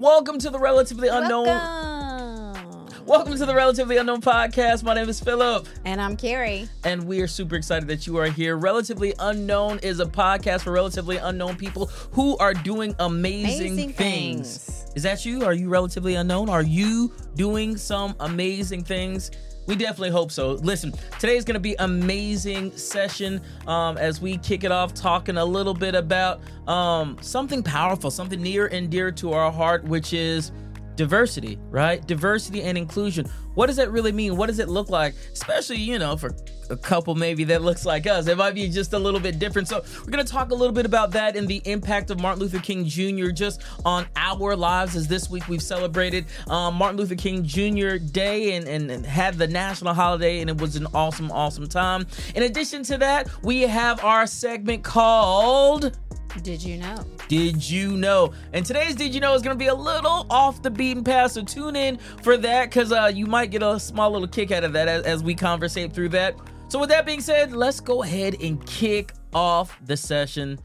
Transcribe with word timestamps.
Welcome 0.00 0.38
to 0.38 0.48
the 0.48 0.58
Relatively 0.58 1.08
Unknown. 1.08 1.44
Welcome. 1.44 3.04
Welcome 3.04 3.36
to 3.36 3.44
the 3.44 3.54
Relatively 3.54 3.98
Unknown 3.98 4.22
podcast. 4.22 4.82
My 4.82 4.94
name 4.94 5.10
is 5.10 5.20
Philip, 5.20 5.68
And 5.84 6.00
I'm 6.00 6.16
Carrie. 6.16 6.70
and 6.84 7.06
we 7.06 7.20
are 7.20 7.26
super 7.26 7.56
excited 7.56 7.86
that 7.88 8.06
you 8.06 8.16
are 8.16 8.24
here. 8.28 8.56
Relatively 8.56 9.12
Unknown 9.18 9.78
is 9.80 10.00
a 10.00 10.06
podcast 10.06 10.62
for 10.62 10.72
relatively 10.72 11.18
unknown 11.18 11.56
people 11.56 11.86
who 12.12 12.38
are 12.38 12.54
doing 12.54 12.94
amazing, 12.98 13.72
Amazing 13.72 13.92
things. 13.92 14.56
things. 14.58 14.84
Is 14.96 15.02
that 15.02 15.26
you? 15.26 15.44
Are 15.44 15.52
you 15.52 15.68
relatively 15.68 16.14
unknown? 16.14 16.48
Are 16.48 16.62
you 16.62 17.12
doing 17.34 17.76
some 17.76 18.14
amazing 18.20 18.84
things? 18.84 19.30
We 19.70 19.76
definitely 19.76 20.10
hope 20.10 20.32
so. 20.32 20.54
Listen, 20.54 20.92
today 21.20 21.36
is 21.36 21.44
going 21.44 21.54
to 21.54 21.60
be 21.60 21.76
amazing 21.78 22.76
session 22.76 23.40
um, 23.68 23.98
as 23.98 24.20
we 24.20 24.36
kick 24.38 24.64
it 24.64 24.72
off, 24.72 24.94
talking 24.94 25.36
a 25.36 25.44
little 25.44 25.74
bit 25.74 25.94
about 25.94 26.40
um, 26.66 27.16
something 27.20 27.62
powerful, 27.62 28.10
something 28.10 28.42
near 28.42 28.66
and 28.66 28.90
dear 28.90 29.12
to 29.12 29.32
our 29.32 29.52
heart, 29.52 29.84
which 29.84 30.12
is 30.12 30.50
diversity, 30.96 31.56
right? 31.70 32.04
Diversity 32.04 32.64
and 32.64 32.76
inclusion. 32.76 33.30
What 33.60 33.66
does 33.66 33.76
that 33.76 33.90
really 33.90 34.10
mean? 34.10 34.38
What 34.38 34.46
does 34.46 34.58
it 34.58 34.70
look 34.70 34.88
like? 34.88 35.14
Especially, 35.34 35.76
you 35.76 35.98
know, 35.98 36.16
for 36.16 36.34
a 36.70 36.76
couple 36.78 37.14
maybe 37.14 37.44
that 37.44 37.60
looks 37.60 37.84
like 37.84 38.06
us. 38.06 38.26
It 38.26 38.38
might 38.38 38.54
be 38.54 38.70
just 38.70 38.94
a 38.94 38.98
little 38.98 39.20
bit 39.20 39.38
different. 39.38 39.68
So, 39.68 39.84
we're 39.98 40.10
going 40.10 40.24
to 40.24 40.32
talk 40.32 40.50
a 40.50 40.54
little 40.54 40.72
bit 40.72 40.86
about 40.86 41.10
that 41.10 41.36
and 41.36 41.46
the 41.46 41.60
impact 41.66 42.10
of 42.10 42.18
Martin 42.18 42.40
Luther 42.40 42.58
King 42.58 42.86
Jr. 42.86 43.32
just 43.32 43.60
on 43.84 44.06
our 44.16 44.56
lives 44.56 44.96
as 44.96 45.08
this 45.08 45.28
week 45.28 45.46
we've 45.46 45.60
celebrated 45.60 46.24
um, 46.48 46.76
Martin 46.76 46.96
Luther 46.96 47.16
King 47.16 47.44
Jr. 47.44 47.98
Day 47.98 48.56
and, 48.56 48.66
and, 48.66 48.90
and 48.90 49.04
had 49.04 49.34
the 49.34 49.46
national 49.46 49.92
holiday, 49.92 50.40
and 50.40 50.48
it 50.48 50.58
was 50.58 50.76
an 50.76 50.86
awesome, 50.94 51.30
awesome 51.30 51.68
time. 51.68 52.06
In 52.34 52.44
addition 52.44 52.82
to 52.84 52.96
that, 52.96 53.28
we 53.42 53.60
have 53.60 54.02
our 54.02 54.26
segment 54.26 54.84
called. 54.84 55.98
Did 56.42 56.62
you 56.62 56.78
know? 56.78 57.04
Did 57.28 57.68
you 57.68 57.96
know? 57.96 58.32
And 58.52 58.64
today's 58.64 58.94
Did 58.94 59.14
You 59.14 59.20
Know 59.20 59.34
is 59.34 59.42
going 59.42 59.56
to 59.56 59.58
be 59.58 59.68
a 59.68 59.74
little 59.74 60.26
off 60.30 60.62
the 60.62 60.70
beaten 60.70 61.02
path. 61.02 61.32
So 61.32 61.42
tune 61.42 61.76
in 61.76 61.98
for 62.22 62.36
that 62.36 62.70
because 62.70 62.92
uh, 62.92 63.10
you 63.12 63.26
might 63.26 63.49
get 63.50 63.62
a 63.62 63.78
small 63.80 64.10
little 64.10 64.28
kick 64.28 64.50
out 64.52 64.64
of 64.64 64.72
that 64.72 64.88
as, 64.88 65.04
as 65.04 65.22
we 65.22 65.34
conversate 65.34 65.92
through 65.92 66.10
that. 66.10 66.36
So, 66.68 66.78
with 66.78 66.88
that 66.90 67.04
being 67.04 67.20
said, 67.20 67.52
let's 67.52 67.80
go 67.80 68.02
ahead 68.02 68.36
and 68.40 68.64
kick 68.66 69.12
off 69.34 69.78
the 69.84 69.96
session 69.96 70.58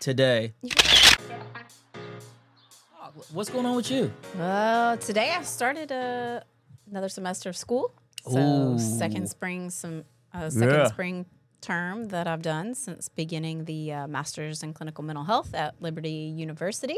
today. 0.00 0.52
What's 3.32 3.50
going 3.50 3.66
on 3.66 3.76
with 3.76 3.90
you? 3.90 4.12
Well, 4.38 4.96
today 4.96 5.30
I 5.36 5.42
started 5.42 5.90
a, 5.90 6.42
another 6.90 7.08
semester 7.08 7.48
of 7.48 7.56
school. 7.56 7.92
So 8.28 8.38
Ooh. 8.74 8.78
second 8.78 9.28
spring, 9.28 9.70
some 9.70 10.04
uh, 10.32 10.48
second 10.48 10.74
Yeah. 10.74 10.86
spring 10.86 11.26
term 11.60 12.08
that 12.08 12.26
I've 12.26 12.42
done 12.42 12.74
since 12.74 13.08
beginning 13.08 13.64
the 13.64 13.92
uh, 13.92 14.06
master's 14.06 14.62
in 14.62 14.72
clinical 14.72 15.04
mental 15.04 15.24
health 15.24 15.54
at 15.54 15.80
Liberty 15.80 16.32
University. 16.36 16.96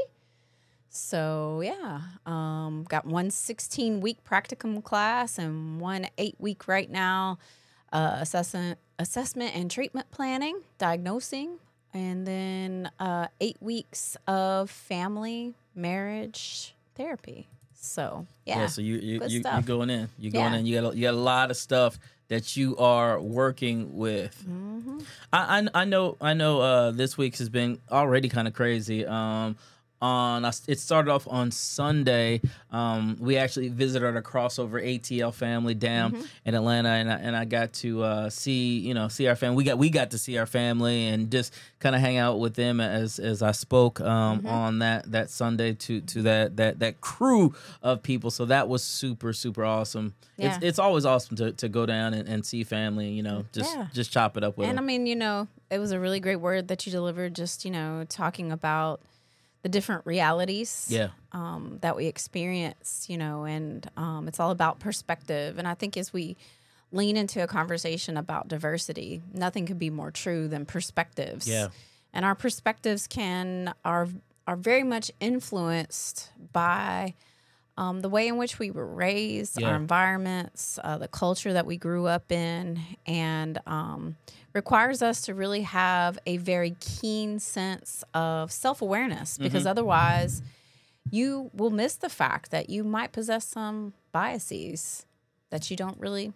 So 0.89 1.61
yeah, 1.65 2.01
um, 2.27 2.85
got 2.89 3.05
one 3.07 3.31
16 3.31 4.01
week 4.01 4.19
practicum 4.29 4.83
class 4.83 5.39
and 5.39 5.81
one 5.81 6.07
eight 6.19 6.37
week 6.39 6.69
right 6.69 6.91
now 6.91 7.39
uh, 7.93 8.19
assessment 8.21 8.79
assessment 8.99 9.57
and 9.57 9.71
treatment 9.71 10.11
planning, 10.11 10.61
diagnosing, 10.79 11.59
and 11.93 12.27
then 12.27 12.91
uh, 13.01 13.29
eight 13.41 13.57
weeks 13.61 14.17
of 14.27 14.71
family 14.71 15.55
marriage 15.75 16.75
therapy. 16.95 17.49
So 17.75 18.27
yeah, 18.47 18.67
so 18.67 18.81
you 18.81 18.97
you 18.97 19.21
you, 19.27 19.41
stuff. 19.41 19.67
going 19.67 19.91
in? 19.91 20.09
you're 20.19 20.33
going 20.33 20.53
Yeah. 20.53 20.59
in? 20.59 20.67
You 20.67 20.81
got 20.81 20.93
a, 20.93 20.97
you 20.97 21.03
got 21.03 21.15
a 21.15 21.17
lot 21.19 21.51
of 21.51 21.57
stuff 21.57 21.99
that 22.29 22.57
you 22.57 22.77
are 22.79 23.21
working 23.21 23.97
with. 23.97 24.43
Mm-hmm. 24.49 25.01
I, 25.33 25.61
I 25.75 25.83
I 25.83 25.85
know 25.85 26.17
I 26.21 26.33
know. 26.35 26.61
Uh, 26.61 26.91
this 26.93 27.19
week 27.19 27.37
has 27.39 27.49
been 27.49 27.79
already 27.91 28.29
kind 28.29 28.49
of 28.49 28.55
crazy. 28.55 29.05
Um, 29.05 29.57
on 30.05 30.45
it 30.69 30.79
started 30.79 31.11
off 31.11 31.27
on 31.29 31.51
Sunday. 31.51 32.41
Um, 32.71 33.17
we 33.21 33.37
actually 33.37 33.69
visited 33.69 34.15
our 34.15 34.23
crossover 34.23 34.83
ATL 34.85 35.33
family 35.33 35.75
down 35.75 36.13
Mm-hmm. 36.13 36.25
in 36.45 36.55
Atlanta, 36.55 36.89
and 36.91 37.11
I, 37.11 37.15
and 37.17 37.37
I 37.37 37.45
got 37.45 37.73
to 37.75 38.03
uh, 38.03 38.31
see 38.31 38.79
you 38.79 38.93
know 38.95 39.09
see 39.09 39.27
our 39.29 39.37
family. 39.37 39.57
We 39.57 39.65
got 39.65 39.79
we 39.79 39.89
got 39.91 40.11
to 40.11 40.19
see 40.19 40.37
our 40.39 40.47
family 40.47 41.07
and 41.09 41.31
just 41.31 41.55
kind 41.81 41.95
of 41.95 42.01
hang 42.01 42.19
out 42.19 42.39
with 42.39 42.55
them 42.55 42.81
as 42.81 43.19
as 43.19 43.43
I 43.43 43.53
spoke 43.53 44.01
um, 44.01 44.39
Mm-hmm. 44.39 44.47
on 44.49 44.79
that 44.81 45.11
that 45.13 45.31
Sunday 45.31 45.73
to 45.75 46.01
to 46.03 46.23
that 46.23 46.57
that 46.57 46.79
that 46.81 47.01
crew 47.01 47.55
of 47.83 48.03
people. 48.03 48.31
So 48.31 48.45
that 48.47 48.69
was 48.69 48.83
super 48.83 49.33
super 49.33 49.65
awesome. 49.65 50.15
Yeah. 50.37 50.57
It's 50.57 50.65
it's 50.65 50.79
always 50.79 51.05
awesome 51.07 51.37
to, 51.37 51.53
to 51.53 51.69
go 51.69 51.87
down 51.87 52.13
and, 52.15 52.29
and 52.29 52.45
see 52.45 52.65
family. 52.65 53.09
You 53.11 53.23
know, 53.23 53.45
just 53.53 53.75
Yeah. 53.75 53.87
just 53.95 54.13
chop 54.13 54.37
it 54.37 54.45
up 54.45 54.59
with 54.59 54.69
And 54.69 54.79
I 54.79 54.83
mean, 54.83 55.07
you 55.07 55.17
know, 55.17 55.49
it 55.71 55.79
was 55.79 55.93
a 55.93 56.01
really 56.01 56.21
great 56.21 56.41
word 56.41 56.69
that 56.69 56.85
you 56.87 56.93
delivered. 56.93 57.35
Just 57.35 57.65
you 57.65 57.71
know, 57.71 58.05
talking 58.09 58.51
about 58.53 59.01
the 59.65 59.71
different 59.71 60.05
realities. 60.05 60.87
Yeah. 60.91 61.09
um, 61.33 61.79
that 61.81 61.97
we 61.97 62.05
experience, 62.07 63.07
you 63.09 63.17
know, 63.17 63.45
and 63.45 63.91
um, 63.97 64.29
it's 64.29 64.39
all 64.39 64.51
about 64.51 64.79
perspective. 64.79 65.59
And 65.59 65.67
I 65.67 65.73
think 65.73 65.97
as 65.97 66.13
we 66.13 66.37
lean 66.93 67.17
into 67.17 67.43
a 67.43 67.47
conversation 67.47 68.19
about 68.19 68.47
diversity, 68.47 69.23
nothing 69.33 69.65
could 69.65 69.79
be 69.79 69.89
more 69.89 70.11
true 70.11 70.49
than 70.49 70.67
perspectives. 70.67 71.49
Yeah. 71.49 71.69
And 72.13 72.27
our 72.27 72.35
perspectives 72.35 73.07
can 73.07 73.75
are 73.85 74.09
are 74.47 74.57
very 74.57 74.85
much 74.85 75.11
influenced 75.19 76.31
by 76.53 77.15
um, 77.77 78.01
the 78.01 78.09
way 78.09 78.29
in 78.29 78.37
which 78.37 78.59
we 78.59 78.71
were 78.71 78.87
raised, 78.87 79.61
Yeah. 79.61 79.69
our 79.71 79.77
environments, 79.77 80.79
uh, 80.85 80.99
the 80.99 81.09
culture 81.09 81.53
that 81.53 81.67
we 81.67 81.77
grew 81.77 82.07
up 82.07 82.31
in, 82.31 82.81
and 83.07 83.59
um, 83.67 84.17
requires 84.53 85.03
us 85.03 85.23
to 85.23 85.35
really 85.35 85.63
have 85.63 86.19
a 86.27 86.37
very 86.37 86.77
keen 86.81 87.39
sense 87.41 88.05
of 88.15 88.53
self 88.53 88.81
awareness 88.81 89.39
because 89.39 89.63
Mm-hmm. 89.63 89.71
otherwise, 89.71 90.43
you 91.11 91.51
will 91.53 91.71
miss 91.71 91.97
the 91.97 92.09
fact 92.09 92.51
that 92.51 92.71
you 92.71 92.85
might 92.85 93.13
possess 93.13 93.47
some 93.47 93.93
biases 94.13 95.05
that 95.51 95.71
you 95.71 95.77
don't 95.77 95.99
really 95.99 96.33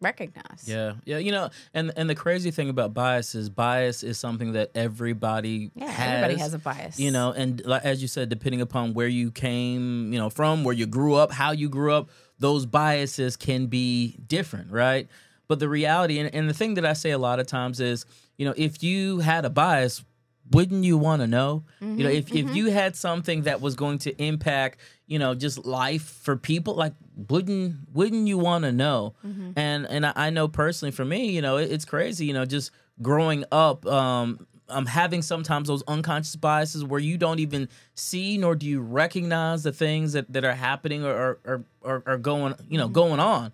recognize. 0.00 0.64
Yeah, 0.66 0.94
yeah, 1.04 1.18
you 1.18 1.32
know, 1.32 1.50
and 1.72 1.92
and 1.96 2.08
the 2.08 2.14
crazy 2.14 2.50
thing 2.50 2.68
about 2.68 2.94
bias 2.94 3.34
is 3.34 3.48
bias 3.48 4.02
is 4.02 4.18
something 4.18 4.52
that 4.52 4.70
everybody 4.74 5.70
Yeah, 5.74 5.90
has. 5.90 6.08
everybody 6.08 6.40
has 6.40 6.54
a 6.54 6.58
bias. 6.58 6.98
You 6.98 7.10
know, 7.10 7.32
and 7.32 7.64
like, 7.64 7.84
as 7.84 8.02
you 8.02 8.08
said, 8.08 8.28
depending 8.28 8.60
upon 8.60 8.94
where 8.94 9.08
you 9.08 9.30
came, 9.30 10.12
you 10.12 10.18
know, 10.18 10.30
from, 10.30 10.64
where 10.64 10.74
you 10.74 10.86
grew 10.86 11.14
up, 11.14 11.32
how 11.32 11.52
you 11.52 11.68
grew 11.68 11.92
up, 11.92 12.10
those 12.38 12.66
biases 12.66 13.36
can 13.36 13.66
be 13.66 14.18
different, 14.26 14.70
right? 14.70 15.08
But 15.46 15.58
the 15.60 15.68
reality, 15.68 16.18
and, 16.18 16.34
and 16.34 16.48
the 16.48 16.54
thing 16.54 16.74
that 16.74 16.86
I 16.86 16.94
say 16.94 17.10
a 17.10 17.18
lot 17.18 17.38
of 17.38 17.46
times 17.46 17.80
is, 17.80 18.06
you 18.38 18.46
know, 18.46 18.54
if 18.56 18.82
you 18.82 19.18
had 19.20 19.44
a 19.44 19.50
bias, 19.50 20.04
wouldn't 20.50 20.84
you 20.84 20.98
want 20.98 21.22
to 21.22 21.26
know? 21.26 21.64
You 21.80 21.86
know, 21.86 21.94
mm-hmm, 21.94 22.08
if, 22.10 22.32
if 22.32 22.46
mm-hmm. 22.46 22.54
you 22.54 22.70
had 22.70 22.96
something 22.96 23.42
that 23.42 23.60
was 23.60 23.74
going 23.74 23.98
to 23.98 24.22
impact, 24.22 24.78
you 25.06 25.18
know, 25.18 25.34
just 25.34 25.64
life 25.64 26.02
for 26.02 26.36
people, 26.36 26.74
like 26.74 26.94
wouldn't 27.28 27.76
wouldn't 27.92 28.26
you 28.26 28.38
want 28.38 28.64
to 28.64 28.72
know? 28.72 29.14
Mm-hmm. 29.26 29.52
And 29.56 29.86
and 29.86 30.06
I, 30.06 30.12
I 30.14 30.30
know 30.30 30.48
personally 30.48 30.92
for 30.92 31.04
me, 31.04 31.30
you 31.30 31.42
know, 31.42 31.56
it, 31.56 31.70
it's 31.70 31.84
crazy, 31.84 32.26
you 32.26 32.32
know, 32.34 32.44
just 32.44 32.70
growing 33.02 33.44
up, 33.50 33.86
um, 33.86 34.46
I'm 34.68 34.86
having 34.86 35.20
sometimes 35.20 35.68
those 35.68 35.82
unconscious 35.86 36.36
biases 36.36 36.84
where 36.84 37.00
you 37.00 37.18
don't 37.18 37.38
even 37.38 37.68
see 37.94 38.38
nor 38.38 38.54
do 38.54 38.66
you 38.66 38.80
recognize 38.80 39.62
the 39.62 39.72
things 39.72 40.14
that, 40.14 40.32
that 40.32 40.44
are 40.44 40.54
happening 40.54 41.04
or 41.04 41.38
or, 41.44 41.64
or, 41.82 42.02
or 42.06 42.16
going 42.16 42.54
you 42.68 42.78
know 42.78 42.88
going 42.88 43.20
on. 43.20 43.52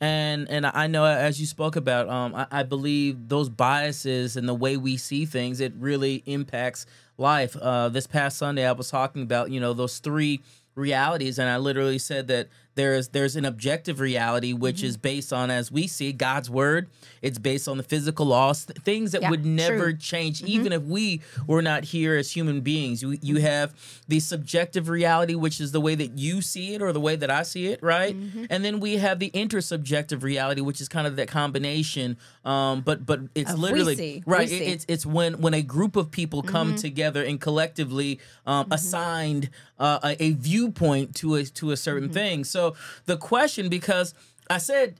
And 0.00 0.48
and 0.48 0.66
I 0.66 0.86
know 0.86 1.04
as 1.04 1.40
you 1.40 1.46
spoke 1.46 1.76
about 1.76 2.08
um 2.08 2.34
I, 2.34 2.46
I 2.50 2.62
believe 2.62 3.28
those 3.28 3.48
biases 3.48 4.36
and 4.36 4.48
the 4.48 4.54
way 4.54 4.76
we 4.76 4.96
see 4.96 5.26
things 5.26 5.60
it 5.60 5.72
really 5.78 6.22
impacts 6.26 6.86
life. 7.18 7.56
Uh 7.56 7.88
this 7.88 8.06
past 8.06 8.38
Sunday 8.38 8.66
I 8.66 8.72
was 8.72 8.90
talking 8.90 9.22
about 9.22 9.50
you 9.50 9.60
know 9.60 9.72
those 9.72 9.98
three 9.98 10.40
realities 10.76 11.38
and 11.38 11.48
I 11.48 11.56
literally 11.56 11.98
said 11.98 12.28
that 12.28 12.48
there's 12.76 13.08
there's 13.08 13.36
an 13.36 13.44
objective 13.44 14.00
reality 14.00 14.52
which 14.52 14.76
Mm-hmm. 14.78 14.86
is 14.86 14.96
based 14.96 15.32
on 15.32 15.50
as 15.50 15.70
we 15.70 15.86
see 15.86 16.12
God's 16.12 16.50
word. 16.50 16.88
It's 17.22 17.38
based 17.38 17.68
on 17.68 17.76
the 17.76 17.82
physical 17.82 18.26
laws 18.26 18.66
th- 18.66 18.78
things 18.80 19.12
that 19.12 19.22
Yeah, 19.22 19.30
would 19.30 19.44
never 19.46 19.78
true. 19.78 19.92
Mm-hmm. 19.92 19.98
change 19.98 20.42
even 20.42 20.72
if 20.72 20.82
we 20.82 21.20
were 21.46 21.62
not 21.62 21.84
here 21.84 22.16
as 22.16 22.32
human 22.32 22.60
beings. 22.60 23.02
You, 23.02 23.16
you 23.22 23.36
have 23.40 23.72
the 24.08 24.20
subjective 24.20 24.88
reality 24.88 25.34
which 25.34 25.60
is 25.60 25.72
the 25.72 25.80
way 25.80 25.94
that 25.94 26.18
you 26.18 26.42
see 26.42 26.74
it 26.74 26.82
or 26.82 26.92
the 26.92 27.00
way 27.00 27.16
that 27.16 27.30
I 27.30 27.42
see 27.44 27.68
it 27.68 27.82
right? 27.82 28.14
Mm-hmm. 28.14 28.44
and 28.50 28.64
then 28.64 28.80
we 28.80 28.96
have 28.98 29.18
the 29.20 29.30
intersubjective 29.30 30.22
reality 30.22 30.60
which 30.60 30.80
is 30.80 30.88
kind 30.88 31.06
of 31.06 31.16
that 31.16 31.28
combination 31.28 32.16
um 32.44 32.80
but 32.82 33.06
but 33.06 33.20
it's 33.34 33.54
literally 33.54 33.96
see, 33.96 34.22
right 34.26 34.50
it- 34.50 34.54
it's 34.62 34.84
it's 34.88 35.06
when 35.06 35.40
when 35.40 35.54
a 35.54 35.62
group 35.62 35.96
of 35.96 36.10
people 36.10 36.42
come 36.42 36.74
together 36.76 37.22
and 37.24 37.40
collectively 37.40 38.18
um 38.46 38.66
assigned 38.70 39.48
uh, 39.78 39.98
a, 40.04 40.22
a 40.22 40.30
viewpoint 40.32 41.16
to 41.16 41.34
a 41.34 41.44
to 41.44 41.72
a 41.72 41.76
certain 41.76 42.08
thing. 42.08 42.44
So 42.44 42.63
the 43.06 43.16
question 43.16 43.68
because 43.68 44.14
I 44.50 44.58
said 44.58 44.96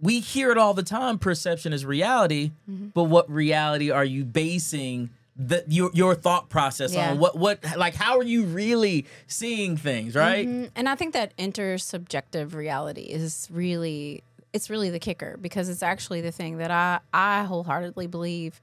we 0.00 0.20
hear 0.20 0.50
it 0.50 0.58
all 0.58 0.74
the 0.74 0.82
time 0.82 1.18
perception 1.18 1.72
is 1.72 1.84
reality 1.84 2.52
but 2.94 3.04
what 3.04 3.30
reality 3.30 3.90
are 3.90 4.04
you 4.04 4.24
basing 4.24 5.10
the, 5.38 5.64
your 5.68 5.90
your 5.94 6.14
thought 6.14 6.48
process 6.48 6.94
Yeah. 6.94 7.10
on 7.10 7.18
what 7.18 7.36
what 7.36 7.58
like 7.76 7.94
how 7.94 8.16
are 8.18 8.22
you 8.24 8.44
really 8.44 9.04
seeing 9.26 9.76
things 9.76 10.14
right? 10.14 10.46
Mm, 10.48 10.70
And 10.76 10.88
I 10.88 10.94
think 10.94 11.12
that 11.12 11.36
intersubjective 11.36 12.54
reality 12.54 13.02
is 13.02 13.48
really 13.52 14.22
it's 14.52 14.70
really 14.70 14.88
the 14.90 14.98
kicker 14.98 15.36
because 15.40 15.68
it's 15.68 15.82
actually 15.82 16.20
the 16.22 16.32
thing 16.32 16.56
that 16.58 16.70
I 16.70 17.00
I 17.12 17.44
wholeheartedly 17.44 18.06
believe 18.06 18.60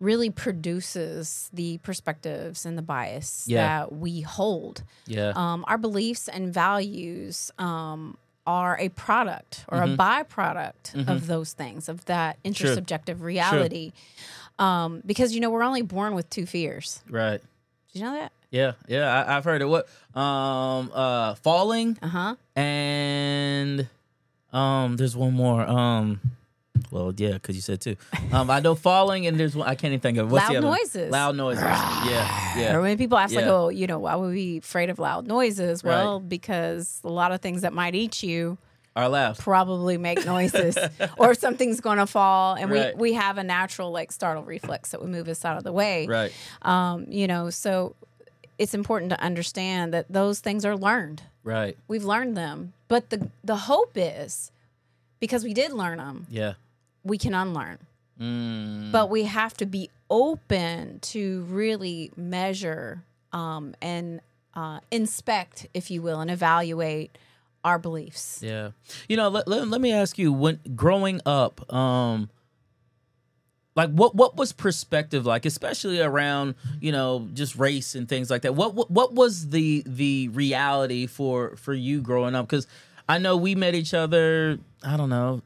really 0.00 0.30
produces 0.30 1.50
the 1.52 1.78
perspectives 1.78 2.64
and 2.66 2.76
the 2.78 2.82
bias 2.82 3.44
Yeah. 3.46 3.80
that 3.80 3.92
we 3.92 4.22
hold. 4.22 4.82
Yeah. 5.06 5.32
Um, 5.36 5.64
our 5.68 5.76
beliefs 5.78 6.26
and 6.28 6.52
values 6.52 7.50
um, 7.58 8.16
are 8.46 8.78
a 8.80 8.88
product 8.88 9.64
or 9.68 9.78
Mm-hmm. 9.78 9.92
a 9.92 9.96
byproduct 9.96 11.06
of 11.08 11.26
those 11.26 11.52
things, 11.52 11.88
of 11.88 12.04
that 12.06 12.42
intersubjective 12.44 13.20
reality. 13.20 13.92
Um, 14.58 15.02
because, 15.06 15.34
you 15.34 15.40
know, 15.40 15.50
we're 15.50 15.62
only 15.62 15.82
born 15.82 16.14
with 16.14 16.28
two 16.30 16.46
fears. 16.46 17.02
right. 17.08 17.40
Did 17.92 17.98
you 17.98 18.04
know 18.04 18.12
that? 18.14 18.32
Yeah. 18.50 18.72
Yeah. 18.88 19.12
I, 19.24 19.36
I've 19.36 19.44
heard 19.44 19.62
it. 19.62 19.66
What? 19.66 19.88
Um. 20.14 20.90
Uh. 20.94 21.34
Falling 21.34 21.98
Uh 22.00 22.08
huh. 22.08 22.34
and 22.54 23.88
um. 24.52 24.96
There's 24.96 25.16
one 25.16 25.32
more. 25.34 25.62
Um. 25.66 26.20
Well, 26.90 27.12
yeah, 27.16 27.32
because 27.32 27.54
you 27.56 27.62
said 27.62 27.80
two. 27.80 27.96
Um, 28.32 28.50
I 28.50 28.60
know 28.60 28.74
falling, 28.74 29.26
and 29.26 29.38
there's 29.38 29.54
one 29.56 29.68
I 29.68 29.74
can't 29.74 29.92
even 29.92 30.00
think 30.00 30.18
of. 30.18 30.30
What's 30.30 30.46
the 30.48 30.54
Loud 30.54 30.58
other 30.58 30.66
one? 30.68 30.78
noises. 30.78 31.10
Loud 31.12 31.36
noises. 31.36 31.62
yeah, 31.62 32.54
Or 32.56 32.60
yeah, 32.60 32.78
when 32.78 32.98
people 32.98 33.18
ask, 33.18 33.34
like, 33.34 33.44
oh, 33.46 33.68
you 33.68 33.86
know, 33.86 33.98
why 34.00 34.14
would 34.16 34.28
we 34.28 34.34
be 34.34 34.58
afraid 34.58 34.90
of 34.90 34.98
loud 34.98 35.26
noises? 35.26 35.84
Right. 35.84 35.90
Well, 35.96 36.20
because 36.20 37.00
a 37.04 37.08
lot 37.08 37.32
of 37.32 37.40
things 37.40 37.62
that 37.62 37.72
might 37.72 37.94
eat 37.94 38.22
you 38.22 38.58
are 38.96 39.08
loud. 39.08 39.38
probably 39.38 39.96
make 39.98 40.26
noises 40.26 40.76
or 41.16 41.32
something's 41.34 41.80
going 41.80 41.98
to 41.98 42.06
fall 42.06 42.54
and 42.56 42.68
Right. 42.70 42.94
we, 42.96 43.10
we 43.10 43.12
have 43.12 43.38
a 43.38 43.44
natural 43.44 43.92
like 43.92 44.10
startle 44.10 44.42
reflex 44.42 44.90
that 44.90 45.00
would 45.00 45.10
move 45.10 45.28
us 45.28 45.44
out 45.44 45.56
of 45.56 45.62
the 45.62 45.70
way 45.72 46.08
Right. 46.08 46.32
um, 46.62 47.06
you 47.08 47.28
know 47.28 47.50
so 47.50 47.94
it's 48.58 48.74
important 48.74 49.10
to 49.10 49.20
understand 49.22 49.94
that 49.94 50.06
those 50.10 50.40
things 50.40 50.64
are 50.64 50.76
learned 50.76 51.22
Right. 51.44 51.78
we've 51.86 52.04
learned 52.04 52.36
them 52.36 52.72
but 52.88 53.10
the 53.10 53.28
the 53.44 53.54
hope 53.56 53.92
is 53.94 54.50
because 55.20 55.44
we 55.44 55.54
did 55.54 55.72
learn 55.72 55.98
them 55.98 56.26
Yeah. 56.28 56.54
We 57.04 57.18
can 57.18 57.34
unlearn 57.34 57.78
Mm. 58.20 58.92
but 58.92 59.08
we 59.08 59.24
have 59.24 59.54
to 59.54 59.64
be 59.64 59.88
open 60.10 60.98
to 61.00 61.42
really 61.44 62.10
measure 62.16 63.02
um, 63.32 63.74
and 63.80 64.20
uh, 64.54 64.80
inspect 64.90 65.66
if 65.72 65.90
you 65.90 66.02
will 66.02 66.20
and 66.20 66.30
evaluate 66.30 67.16
our 67.64 67.78
beliefs 67.78 68.42
Yeah. 68.42 68.70
You 69.08 69.16
know, 69.16 69.28
let, 69.28 69.48
let, 69.48 69.66
let 69.68 69.80
me 69.80 69.92
ask 69.92 70.18
you 70.18 70.32
when 70.34 70.58
growing 70.76 71.20
up, 71.24 71.72
um 71.72 72.28
like 73.76 73.90
what 73.90 74.14
what 74.14 74.36
was 74.36 74.52
perspective 74.52 75.24
like 75.24 75.46
especially 75.46 76.00
around, 76.00 76.56
you 76.80 76.92
know, 76.92 77.28
just 77.32 77.56
race 77.56 77.94
and 77.94 78.08
things 78.08 78.28
like 78.30 78.42
that. 78.42 78.54
What 78.54 78.74
what, 78.74 78.90
what 78.90 79.14
was 79.14 79.48
the 79.50 79.82
the 79.86 80.28
reality 80.28 81.06
for 81.06 81.56
for 81.56 81.72
you 81.72 82.00
growing 82.02 82.34
up 82.34 82.48
cuz 82.48 82.66
I 83.08 83.18
know 83.18 83.36
we 83.36 83.54
met 83.54 83.74
each 83.74 83.94
other, 83.94 84.58
I 84.82 84.96
don't 84.96 85.08
know, 85.10 85.42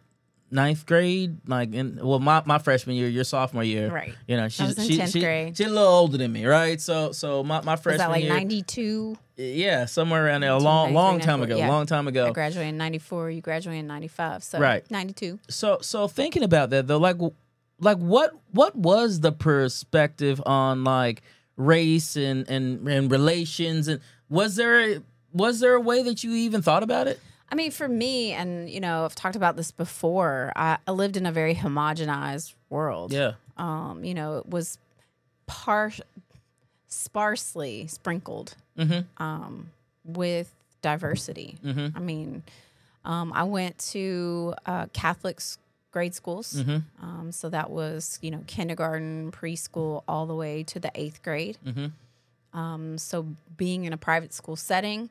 ninth 0.54 0.86
grade, 0.86 1.36
like 1.46 1.74
in 1.74 1.98
well 2.02 2.18
my, 2.20 2.42
my 2.46 2.58
freshman 2.58 2.96
year, 2.96 3.08
your 3.08 3.24
sophomore 3.24 3.64
year. 3.64 3.90
Right. 3.90 4.14
You 4.26 4.36
know, 4.36 4.48
she's 4.48 4.68
was 4.68 4.78
in 4.78 4.84
she, 4.86 4.98
10th 4.98 5.12
she- 5.12 5.20
grade. 5.20 5.56
she's 5.56 5.66
a 5.66 5.70
little 5.70 5.88
older 5.88 6.16
than 6.16 6.32
me, 6.32 6.46
right? 6.46 6.80
So 6.80 7.12
so 7.12 7.42
my, 7.42 7.60
my 7.60 7.72
was 7.72 7.80
freshman 7.82 7.98
that 7.98 8.10
like 8.10 8.22
year 8.24 8.32
92 8.32 9.18
Yeah, 9.36 9.84
somewhere 9.86 10.24
around 10.26 10.40
there 10.42 10.50
a 10.52 10.58
long 10.58 10.94
long 10.94 11.18
time 11.18 11.40
94, 11.40 11.44
ago, 11.44 11.56
yeah. 11.58 11.68
long 11.68 11.86
time 11.86 12.08
ago. 12.08 12.28
I 12.28 12.30
graduated 12.30 12.68
in 12.70 12.76
94, 12.78 13.30
you 13.30 13.40
graduated 13.42 13.80
in 13.80 13.86
95. 13.88 14.44
So 14.44 14.58
Right. 14.60 14.88
92. 14.90 15.38
so 15.48 15.78
so 15.82 16.08
thinking 16.08 16.42
about 16.42 16.70
that 16.70 16.86
though 16.86 16.98
like 16.98 17.16
like 17.80 17.98
what 17.98 18.32
what 18.52 18.76
was 18.76 19.20
the 19.20 19.32
perspective 19.32 20.40
on 20.46 20.84
like 20.84 21.22
race 21.56 22.16
and 22.16 22.48
and 22.48 22.86
and 22.88 23.10
relations 23.10 23.88
and 23.88 24.00
was 24.28 24.56
there 24.56 24.80
a, 24.80 25.02
was 25.32 25.60
there 25.60 25.74
a 25.74 25.80
way 25.80 26.02
that 26.02 26.22
you 26.24 26.32
even 26.32 26.62
thought 26.62 26.82
about 26.82 27.06
it 27.08 27.20
I 27.50 27.54
mean, 27.54 27.70
for 27.70 27.86
me, 27.88 28.32
and 28.32 28.68
you 28.68 28.80
know, 28.80 29.04
I've 29.04 29.14
talked 29.14 29.36
about 29.36 29.56
this 29.56 29.70
before. 29.70 30.52
I, 30.56 30.78
I 30.86 30.90
lived 30.92 31.16
in 31.16 31.26
a 31.26 31.32
very 31.32 31.54
homogenized 31.54 32.54
world. 32.70 33.12
yeah 33.12 33.32
Um, 33.56 34.02
you 34.04 34.14
know, 34.14 34.38
it 34.38 34.48
was 34.48 34.78
par 35.46 35.92
sparsely 36.88 37.86
sprinkled 37.88 38.54
Mm-hmm. 38.78 39.22
um, 39.22 39.70
with 40.04 40.50
diversity. 40.82 41.56
Mhm. 41.64 41.96
I 41.96 42.00
mean, 42.00 42.42
um, 43.04 43.32
I 43.32 43.44
went 43.44 43.78
to 43.92 44.54
uh, 44.66 44.86
Catholic 44.92 45.40
grade 45.92 46.12
schools. 46.14 46.54
Mm-hmm. 46.54 47.04
Um, 47.04 47.30
so 47.30 47.48
that 47.50 47.70
was, 47.70 48.18
you 48.20 48.32
know, 48.32 48.42
kindergarten, 48.48 49.30
preschool, 49.30 50.02
all 50.08 50.26
the 50.26 50.34
way 50.34 50.64
to 50.64 50.80
the 50.80 50.90
eighth 50.96 51.22
grade. 51.22 51.56
Mhm. 51.64 51.92
Um, 52.52 52.98
so 52.98 53.26
being 53.56 53.84
in 53.84 53.92
a 53.92 53.96
private 53.96 54.32
school 54.34 54.56
setting, 54.56 55.08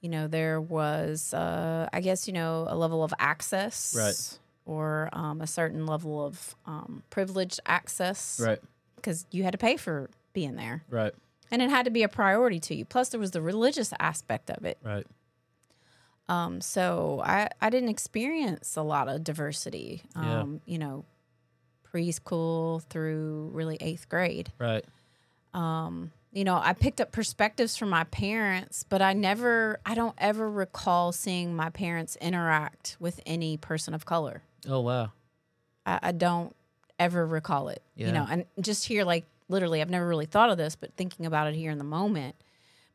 you 0.00 0.08
know, 0.08 0.26
there 0.28 0.60
was, 0.60 1.32
uh, 1.34 1.88
I 1.92 2.00
guess, 2.00 2.26
you 2.26 2.32
know, 2.32 2.66
a 2.68 2.76
level 2.76 3.02
of 3.04 3.12
access, 3.18 3.94
Right. 3.96 4.38
or 4.64 5.08
um, 5.12 5.40
a 5.40 5.46
certain 5.46 5.86
level 5.86 6.24
of 6.24 6.54
um, 6.66 7.02
privileged 7.10 7.60
access, 7.66 8.40
right 8.42 8.60
Because 8.96 9.26
you 9.30 9.44
had 9.44 9.52
to 9.52 9.58
pay 9.58 9.76
for 9.76 10.08
being 10.32 10.56
there, 10.56 10.84
right 10.88 11.12
and 11.50 11.60
it 11.62 11.68
had 11.70 11.84
to 11.84 11.90
be 11.90 12.02
a 12.04 12.08
priority 12.08 12.60
to 12.60 12.74
you. 12.74 12.84
Plus, 12.84 13.08
there 13.08 13.18
was 13.20 13.32
the 13.32 13.42
religious 13.42 13.92
aspect 13.98 14.50
of 14.50 14.64
it. 14.64 14.78
right 14.84 15.06
Um, 16.28 16.60
so 16.60 17.20
I, 17.24 17.48
I 17.60 17.70
didn't 17.70 17.88
experience 17.88 18.76
a 18.76 18.82
lot 18.82 19.08
of 19.08 19.24
diversity, 19.24 20.02
Yeah. 20.14 20.40
um, 20.42 20.60
you 20.64 20.78
know, 20.78 21.04
preschool 21.92 22.82
through 22.84 23.50
really 23.52 23.76
eighth 23.80 24.08
grade. 24.08 24.52
right 24.58 24.84
Um, 25.52 26.12
you 26.32 26.44
know, 26.44 26.56
I 26.62 26.72
picked 26.74 27.00
up 27.00 27.10
perspectives 27.12 27.76
from 27.76 27.88
my 27.90 28.04
parents, 28.04 28.84
but 28.88 29.02
I 29.02 29.12
never, 29.14 29.80
I 29.84 29.94
don't 29.94 30.14
ever 30.18 30.48
recall 30.50 31.10
seeing 31.12 31.54
my 31.56 31.70
parents 31.70 32.16
interact 32.20 32.96
with 33.00 33.20
any 33.26 33.56
person 33.56 33.94
of 33.94 34.04
color. 34.06 34.42
oh 34.68 34.80
wow 34.80 35.10
I, 35.86 35.98
I 36.04 36.12
don't 36.12 36.54
ever 36.98 37.26
recall 37.26 37.68
it, 37.68 37.82
Yeah. 37.96 38.06
you 38.08 38.12
know, 38.12 38.26
and 38.30 38.44
just 38.60 38.86
here, 38.86 39.04
like 39.04 39.24
literally, 39.48 39.80
I've 39.80 39.90
never 39.90 40.06
really 40.06 40.26
thought 40.26 40.50
of 40.50 40.58
this, 40.58 40.76
but 40.76 40.94
thinking 40.96 41.26
about 41.26 41.48
it 41.48 41.54
here 41.54 41.70
in 41.70 41.78
the 41.78 41.84
moment. 41.84 42.36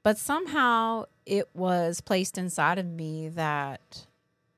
But 0.04 0.18
somehow 0.20 1.06
it 1.26 1.50
was 1.56 2.00
placed 2.02 2.38
inside 2.38 2.78
of 2.78 2.86
me 2.86 3.30
that, 3.30 4.06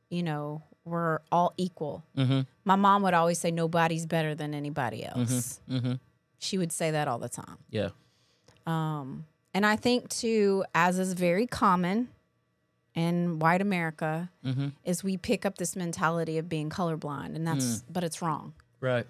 you 0.09 0.21
know, 0.21 0.61
we're 0.83 1.19
all 1.31 1.53
equal. 1.57 2.03
mm-hmm 2.17 2.41
My 2.65 2.75
mom 2.75 3.01
would 3.03 3.13
always 3.13 3.39
say, 3.39 3.49
nobody's 3.51 4.05
better 4.05 4.35
than 4.35 4.53
anybody 4.53 5.05
else. 5.05 5.61
mm-hmm 5.69 5.93
She 6.39 6.57
would 6.57 6.71
say 6.73 6.91
that 6.91 7.07
all 7.07 7.17
the 7.19 7.29
time. 7.29 7.57
yeah 7.71 7.89
Um, 8.67 9.25
and 9.53 9.65
I 9.65 9.75
think 9.75 10.09
too, 10.09 10.63
as 10.75 10.99
is 10.99 11.13
very 11.13 11.47
common 11.47 12.09
in 12.93 13.39
white 13.39 13.61
America, 13.61 14.29
mm-hmm 14.45 14.67
is 14.83 15.03
we 15.03 15.17
pick 15.17 15.45
up 15.45 15.57
this 15.57 15.75
mentality 15.75 16.37
of 16.37 16.47
being 16.49 16.69
colorblind, 16.69 17.35
and 17.35 17.47
that's 17.47 17.83
but 17.89 18.03
it's 18.03 18.21
wrong. 18.21 18.53
Right. 18.79 19.05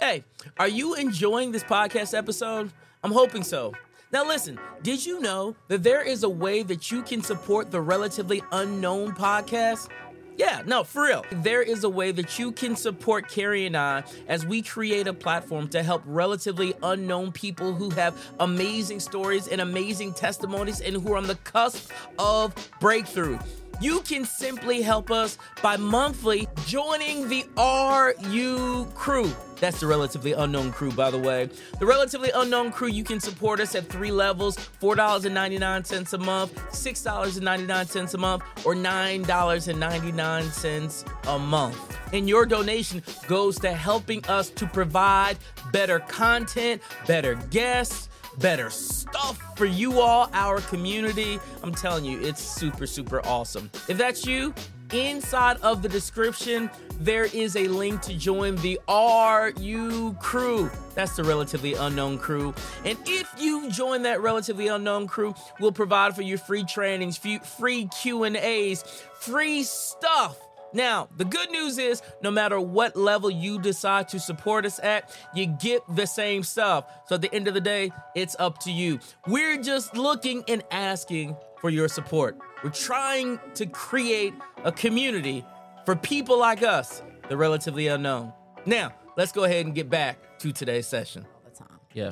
Hey, 0.00 0.24
are 0.58 0.68
you 0.68 0.94
enjoying 0.94 1.52
this 1.52 1.62
podcast 1.62 2.16
episode? 2.16 2.72
I'm 3.04 3.12
hoping 3.12 3.42
so. 3.42 3.72
Now, 4.12 4.26
listen, 4.26 4.58
did 4.82 5.04
you 5.04 5.20
know 5.20 5.56
that 5.68 5.82
there 5.82 6.02
is 6.02 6.22
a 6.22 6.28
way 6.28 6.62
that 6.62 6.90
you 6.90 7.02
can 7.02 7.22
support 7.22 7.70
the 7.70 7.80
Relatively 7.80 8.42
Unknown 8.52 9.14
podcast? 9.14 9.88
Yeah, 10.36 10.62
no, 10.66 10.84
for 10.84 11.04
real. 11.04 11.24
There 11.32 11.62
is 11.62 11.82
a 11.84 11.88
way 11.88 12.12
that 12.12 12.38
you 12.38 12.52
can 12.52 12.76
support 12.76 13.28
Carrie 13.28 13.64
and 13.64 13.76
I 13.76 14.04
as 14.28 14.44
we 14.44 14.60
create 14.60 15.06
a 15.06 15.14
platform 15.14 15.68
to 15.68 15.82
help 15.82 16.02
relatively 16.04 16.74
unknown 16.82 17.32
people 17.32 17.72
who 17.72 17.88
have 17.90 18.14
amazing 18.38 19.00
stories 19.00 19.48
and 19.48 19.62
amazing 19.62 20.12
testimonies 20.12 20.80
and 20.80 20.96
who 20.96 21.14
are 21.14 21.16
on 21.16 21.26
the 21.26 21.36
cusp 21.36 21.90
of 22.18 22.54
breakthrough. 22.80 23.38
You 23.80 24.00
can 24.00 24.24
simply 24.24 24.80
help 24.80 25.10
us 25.10 25.36
by 25.62 25.76
monthly 25.76 26.48
joining 26.66 27.28
the 27.28 27.44
RU 27.58 28.86
crew. 28.94 29.30
That's 29.60 29.80
the 29.80 29.86
Relatively 29.86 30.32
Unknown 30.32 30.72
crew, 30.72 30.92
by 30.92 31.10
the 31.10 31.18
way. 31.18 31.50
The 31.78 31.84
Relatively 31.86 32.30
Unknown 32.34 32.72
crew, 32.72 32.88
you 32.88 33.04
can 33.04 33.20
support 33.20 33.60
us 33.60 33.74
at 33.74 33.88
three 33.88 34.10
levels 34.10 34.56
$4.99 34.80 36.12
a 36.12 36.18
month, 36.18 36.54
$6.99 36.70 38.14
a 38.14 38.18
month, 38.18 38.42
or 38.64 38.74
$9.99 38.74 41.34
a 41.34 41.38
month. 41.38 41.98
And 42.12 42.28
your 42.28 42.46
donation 42.46 43.02
goes 43.26 43.58
to 43.60 43.72
helping 43.72 44.24
us 44.26 44.50
to 44.50 44.66
provide 44.66 45.38
better 45.72 46.00
content, 46.00 46.82
better 47.06 47.36
guests, 47.50 48.10
better 48.38 48.70
stuff 48.70 49.38
for 49.56 49.66
you 49.66 50.00
all, 50.00 50.28
our 50.32 50.60
community. 50.62 51.38
I'm 51.62 51.74
telling 51.74 52.04
you, 52.04 52.20
it's 52.20 52.42
super, 52.42 52.86
super 52.86 53.24
awesome. 53.26 53.70
If 53.88 53.98
that's 53.98 54.26
you, 54.26 54.54
inside 54.92 55.56
of 55.62 55.82
the 55.82 55.88
description, 55.88 56.70
there 56.98 57.24
is 57.24 57.56
a 57.56 57.68
link 57.68 58.00
to 58.02 58.14
join 58.14 58.56
the 58.56 58.78
RU 58.88 60.14
crew. 60.20 60.70
That's 60.94 61.16
the 61.16 61.24
relatively 61.24 61.74
unknown 61.74 62.18
crew. 62.18 62.54
And 62.84 62.98
if 63.06 63.28
you 63.38 63.70
join 63.70 64.02
that 64.02 64.20
relatively 64.20 64.68
unknown 64.68 65.06
crew, 65.06 65.34
we'll 65.60 65.72
provide 65.72 66.14
for 66.14 66.22
you 66.22 66.38
free 66.38 66.64
trainings, 66.64 67.18
free 67.18 67.88
Q&As, 68.00 68.82
free 69.18 69.62
stuff. 69.62 70.38
Now, 70.76 71.08
the 71.16 71.24
good 71.24 71.50
news 71.50 71.78
is 71.78 72.02
no 72.20 72.30
matter 72.30 72.60
what 72.60 72.96
level 72.96 73.30
you 73.30 73.58
decide 73.58 74.08
to 74.08 74.20
support 74.20 74.66
us 74.66 74.78
at, 74.80 75.10
you 75.34 75.46
get 75.46 75.82
the 75.88 76.06
same 76.06 76.42
stuff. 76.42 76.84
So 77.06 77.14
at 77.14 77.22
the 77.22 77.34
end 77.34 77.48
of 77.48 77.54
the 77.54 77.62
day, 77.62 77.92
it's 78.14 78.36
up 78.38 78.58
to 78.64 78.70
you. 78.70 79.00
We're 79.26 79.56
just 79.56 79.96
looking 79.96 80.44
and 80.48 80.62
asking 80.70 81.34
for 81.62 81.70
your 81.70 81.88
support. 81.88 82.36
We're 82.62 82.68
trying 82.68 83.40
to 83.54 83.64
create 83.64 84.34
a 84.64 84.70
community 84.70 85.46
for 85.86 85.96
people 85.96 86.38
like 86.38 86.62
us, 86.62 87.02
the 87.30 87.38
relatively 87.38 87.86
unknown. 87.86 88.34
Now, 88.66 88.92
let's 89.16 89.32
go 89.32 89.44
ahead 89.44 89.64
and 89.64 89.74
get 89.74 89.88
back 89.88 90.38
to 90.40 90.52
today's 90.52 90.86
session. 90.86 91.24
all 91.24 91.50
the 91.50 91.56
time. 91.56 91.80
Yeah. 91.94 92.10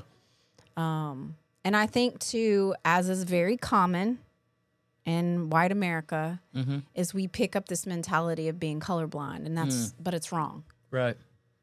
Um, 0.79 1.37
and 1.67 1.77
I 1.77 1.85
think 1.85 2.19
too, 2.19 2.75
as 2.83 3.11
is 3.11 3.25
very 3.25 3.59
common 3.59 4.21
in 5.05 5.51
white 5.51 5.73
America, 5.73 6.41
Mm-hmm. 6.55 6.79
is 6.95 7.13
we 7.13 7.29
pick 7.29 7.55
up 7.57 7.69
this 7.69 7.87
mentality 7.87 8.49
of 8.49 8.59
being 8.59 8.81
colorblind, 8.81 9.45
and 9.47 9.57
that's 9.57 9.89
Mm. 9.89 9.95
but 10.01 10.15
it's 10.15 10.33
wrong. 10.33 10.65
Right. 10.91 11.17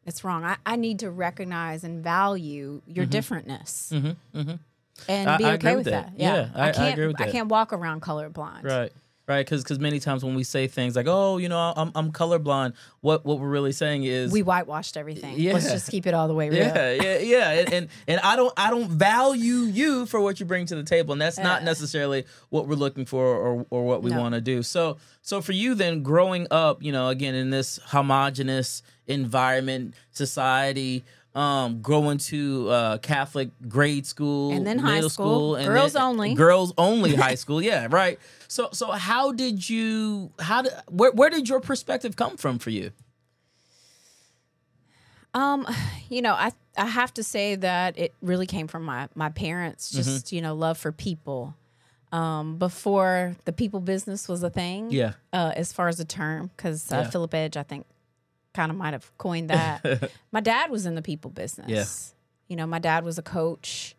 It's 0.06 0.24
wrong. 0.24 0.44
I, 0.44 0.58
I 0.66 0.76
need 0.76 1.00
to 1.00 1.10
recognize 1.12 1.84
and 1.84 2.04
value 2.04 2.82
your 2.88 3.06
differentness, 3.06 3.92
and 3.92 4.16
Mm-hmm. 4.34 5.30
I- 5.30 5.38
be 5.38 5.46
I 5.46 5.54
okay 5.54 5.54
agree 5.56 5.76
with 5.76 5.86
that. 5.86 6.12
that. 6.12 6.20
Yeah, 6.20 6.36
Yeah, 6.36 6.50
I- 6.56 6.70
I 6.70 6.72
can't. 6.72 6.94
agree 6.94 7.08
with 7.08 7.18
that. 7.18 7.32
can't 7.32 7.50
walk 7.50 7.74
around 7.74 8.02
colorblind. 8.02 8.64
Right. 8.64 8.92
Right. 9.32 9.46
Because 9.46 9.64
because 9.64 9.80
many 9.80 10.00
times 10.00 10.24
when 10.26 10.36
we 10.36 10.44
say 10.44 10.68
things 10.68 10.96
like, 10.96 11.08
"Oh, 11.08 11.38
you 11.38 11.48
know, 11.48 11.58
I'm 11.76 11.92
I'm 11.96 12.12
colorblind," 12.12 12.74
what 13.00 13.26
what 13.26 13.40
we're 13.40 13.48
really 13.50 13.72
saying 13.72 14.04
is 14.04 14.32
We 14.32 14.42
whitewashed 14.42 14.98
everything. 14.98 15.36
Yeah. 15.40 15.54
Let's 15.54 15.72
just 15.72 15.90
keep 15.90 16.06
it 16.06 16.14
all 16.14 16.28
the 16.28 16.34
way 16.34 16.50
real. 16.52 16.60
Yeah, 16.60 16.92
yeah, 16.92 17.18
yeah, 17.20 17.50
and, 17.52 17.74
and 17.74 17.88
and 18.08 18.20
I 18.22 18.36
don't 18.36 18.54
I 18.58 18.70
don't 18.70 18.90
value 18.90 19.62
you 19.80 20.06
for 20.06 20.20
what 20.20 20.40
you 20.40 20.46
bring 20.46 20.66
to 20.66 20.76
the 20.76 20.84
table, 20.84 21.14
and 21.14 21.22
that's 21.22 21.38
not 21.40 21.64
necessarily 21.64 22.26
what 22.50 22.68
we're 22.68 22.76
looking 22.76 23.06
for 23.06 23.24
or 23.26 23.66
or 23.70 23.86
what 23.86 24.04
we 24.04 24.10
No. 24.12 24.20
want 24.20 24.36
to 24.36 24.42
do. 24.42 24.64
So 24.64 24.98
so 25.22 25.42
for 25.42 25.54
you 25.54 25.76
then, 25.76 26.04
growing 26.04 26.48
up, 26.52 26.84
you 26.84 26.92
know, 26.92 27.08
again 27.08 27.34
in 27.36 27.52
this 27.52 27.80
homogenous 27.86 28.84
environment, 29.08 29.94
society, 30.12 31.04
um, 31.34 31.82
going 31.82 32.18
to 32.18 32.70
uh, 32.70 32.98
Catholic 32.98 33.50
grade 33.70 34.06
school 34.06 34.52
And 34.52 34.68
then 34.68 34.80
high 34.80 34.96
middle 34.96 35.10
school. 35.10 35.56
and 35.56 35.66
Girls 35.66 35.94
then- 35.94 36.02
only. 36.02 36.34
girls 36.34 36.74
only 36.78 37.16
high 37.16 37.36
school. 37.44 37.62
Yeah, 37.62 37.88
right. 37.90 38.20
So 38.48 38.70
so 38.74 38.92
how 38.92 39.32
did 39.32 39.70
you 39.70 40.32
how 40.40 40.62
did 40.64 40.74
where 40.90 41.12
where 41.12 41.30
did 41.30 41.48
your 41.48 41.62
perspective 41.62 42.16
come 42.18 42.36
from 42.38 42.60
for 42.60 42.70
you? 42.70 42.92
Um, 45.34 45.66
you 46.10 46.22
know, 46.22 46.34
I 46.34 46.52
I 46.78 46.86
have 46.86 47.14
to 47.16 47.24
say 47.24 47.56
that 47.56 47.98
it 47.98 48.14
really 48.22 48.46
came 48.46 48.68
from 48.68 48.84
my 48.84 49.08
my 49.16 49.30
parents. 49.30 49.92
Mm-hmm. 49.92 49.98
Just 50.04 50.32
you 50.32 50.42
know, 50.42 50.54
love 50.56 50.78
for 50.78 50.92
people. 50.92 51.56
Um, 52.12 52.58
before 52.58 53.38
the 53.46 53.54
people 53.54 53.80
business 53.80 54.28
was 54.28 54.44
a 54.44 54.50
thing. 54.50 54.92
Yeah. 54.92 55.14
Uh, 55.32 55.54
as 55.56 55.72
far 55.72 55.88
as 55.88 55.98
a 56.02 56.04
term, 56.06 56.52
because 56.58 56.92
uh, 56.92 57.04
Yeah. 57.06 57.10
Philip 57.10 57.34
Edge, 57.34 57.56
I 57.56 57.64
think, 57.64 57.86
kind 58.54 58.72
of 58.72 58.78
might 58.78 58.94
have 58.94 59.16
coined 59.18 59.50
that. 59.52 60.12
my 60.32 60.40
dad 60.42 60.70
was 60.72 60.86
in 60.86 60.96
the 60.96 61.02
people 61.02 61.32
business. 61.32 61.68
Yeah. 61.70 61.86
You 62.50 62.56
know, 62.58 62.68
my 62.68 62.80
dad 62.80 63.04
was 63.06 63.18
a 63.18 63.22
coach. 63.24 63.96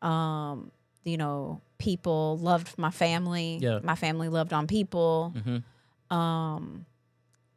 Um, 0.00 0.70
you 1.04 1.16
know, 1.16 1.60
people 1.78 2.38
loved 2.38 2.78
my 2.78 2.90
family. 2.90 3.58
Yeah. 3.60 3.80
My 3.82 3.94
family 3.94 4.28
loved 4.28 4.52
on 4.52 4.66
people. 4.66 5.34
Mhm. 5.36 5.62
Um, 6.16 6.86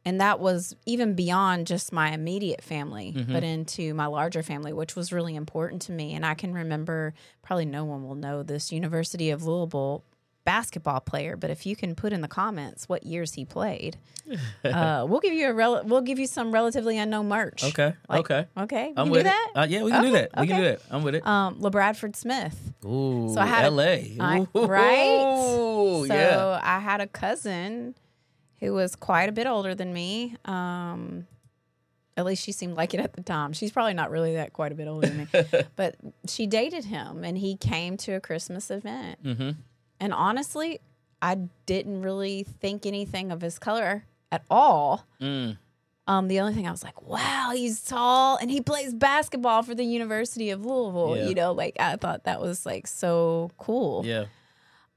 and 0.04 0.20
that 0.20 0.38
was 0.38 0.76
even 0.86 1.14
beyond 1.14 1.66
just 1.66 1.92
my 1.92 2.10
immediate 2.12 2.62
family, 2.62 3.12
Mm-hmm. 3.16 3.32
but 3.32 3.42
into 3.42 3.92
my 3.94 4.06
larger 4.06 4.42
family, 4.42 4.72
which 4.72 4.94
was 4.94 5.12
really 5.12 5.34
important 5.34 5.82
to 5.82 5.92
me. 5.92 6.14
And 6.14 6.24
I 6.24 6.34
can 6.34 6.54
remember, 6.54 7.12
probably 7.42 7.64
no 7.66 7.84
one 7.84 8.06
will 8.06 8.14
know 8.14 8.42
this, 8.44 8.70
University 8.70 9.30
of 9.30 9.44
Louisville 9.44 10.04
basketball 10.46 11.00
player, 11.00 11.36
but 11.36 11.50
if 11.50 11.66
you 11.66 11.76
can 11.76 11.94
put 11.94 12.14
in 12.14 12.22
the 12.22 12.28
comments 12.28 12.88
what 12.88 13.04
years 13.04 13.34
he 13.34 13.44
played, 13.44 13.98
uh, 14.64 15.04
we'll 15.06 15.20
give 15.20 15.34
you 15.34 15.48
a 15.48 15.52
rel- 15.52 15.82
we'll 15.84 16.00
give 16.00 16.18
you 16.18 16.26
some 16.26 16.52
relatively 16.52 16.96
unknown 16.96 17.28
merch. 17.28 17.62
Okay. 17.64 17.92
Like, 18.08 18.20
okay. 18.20 18.46
Okay. 18.56 18.84
We 18.86 18.90
I'm 18.96 19.04
can 19.06 19.10
with 19.10 19.20
do 19.20 19.24
that? 19.24 19.50
Uh, 19.54 19.66
yeah, 19.68 19.82
we 19.82 19.90
can 19.90 20.02
do 20.02 20.08
Okay, 20.08 20.20
that. 20.32 20.40
We 20.40 20.46
can 20.46 20.56
do 20.60 20.64
that. 20.64 20.80
I'm 20.90 21.02
with 21.02 21.14
it. 21.16 21.26
Um, 21.26 21.60
LaBradford 21.60 22.16
Smith. 22.16 22.72
Ooh, 22.86 23.30
so 23.34 23.40
I 23.40 23.46
had 23.46 23.64
a- 23.64 23.66
L.A. 23.66 24.16
I- 24.18 24.46
Ooh, 24.56 24.64
right? 24.66 25.18
so 26.08 26.14
yeah. 26.14 26.60
I 26.62 26.78
had 26.78 27.02
a 27.02 27.06
cousin 27.06 27.94
who 28.60 28.72
was 28.72 28.96
quite 28.96 29.28
a 29.28 29.32
bit 29.32 29.46
older 29.46 29.74
than 29.74 29.92
me. 29.92 30.36
Um, 30.46 31.26
at 32.16 32.24
least 32.24 32.42
she 32.42 32.52
seemed 32.52 32.76
like 32.76 32.94
it 32.94 33.00
at 33.00 33.12
the 33.12 33.22
time. 33.22 33.52
She's 33.52 33.70
probably 33.70 33.92
not 33.92 34.10
really 34.10 34.36
that 34.36 34.54
quite 34.54 34.72
a 34.72 34.74
bit 34.74 34.88
older 34.88 35.06
than 35.08 35.18
me, 35.18 35.26
but 35.76 35.96
she 36.26 36.46
dated 36.46 36.86
him, 36.86 37.24
and 37.24 37.36
he 37.36 37.56
came 37.58 37.98
to 37.98 38.12
a 38.12 38.20
Christmas 38.20 38.70
event. 38.70 39.22
Mm-hmm. 39.22 39.50
And 40.00 40.12
honestly, 40.12 40.80
I 41.22 41.36
didn't 41.66 42.02
really 42.02 42.44
think 42.44 42.86
anything 42.86 43.32
of 43.32 43.40
his 43.40 43.58
color 43.58 44.04
at 44.30 44.42
all. 44.50 45.06
Mm. 45.20 45.58
Um, 46.08 46.28
the 46.28 46.38
only 46.40 46.54
thing 46.54 46.68
I 46.68 46.70
was 46.70 46.84
like, 46.84 47.02
wow, 47.02 47.50
he's 47.52 47.82
tall 47.82 48.36
and 48.36 48.48
he 48.50 48.60
plays 48.60 48.94
basketball 48.94 49.62
for 49.64 49.74
the 49.74 49.84
University 49.84 50.50
of 50.50 50.64
Louisville. 50.64 51.16
Yeah. 51.16 51.28
You 51.28 51.34
know, 51.34 51.52
like 51.52 51.76
I 51.80 51.96
thought 51.96 52.24
that 52.24 52.40
was 52.40 52.64
like 52.64 52.86
so 52.86 53.50
cool. 53.58 54.04
Yeah. 54.06 54.26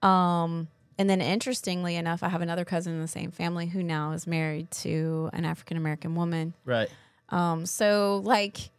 Um, 0.03 0.67
and 0.99 1.09
then 1.09 1.19
interestingly 1.21 1.95
enough, 1.95 2.21
I 2.21 2.29
have 2.29 2.41
another 2.41 2.65
cousin 2.65 2.93
in 2.93 3.01
the 3.01 3.07
same 3.07 3.31
family 3.31 3.67
who 3.67 3.81
now 3.81 4.11
is 4.11 4.27
married 4.27 4.69
to 4.71 5.29
an 5.33 5.45
African 5.45 5.77
American 5.77 6.13
woman. 6.13 6.53
Right. 6.63 6.89
Um, 7.29 7.65
so 7.65 8.21
like 8.23 8.69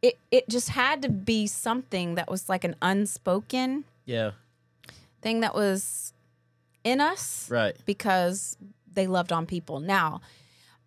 it 0.00 0.18
it 0.30 0.48
just 0.48 0.70
had 0.70 1.02
to 1.02 1.10
be 1.10 1.46
something 1.46 2.14
that 2.14 2.30
was 2.30 2.48
like 2.48 2.64
an 2.64 2.76
unspoken 2.80 3.84
Yeah. 4.06 4.30
Thing 5.22 5.40
that 5.40 5.54
was 5.54 6.12
in 6.84 7.00
us 7.00 7.48
Right. 7.50 7.76
because 7.84 8.56
they 8.92 9.06
loved 9.06 9.32
on 9.32 9.46
people. 9.46 9.80
Now, 9.80 10.20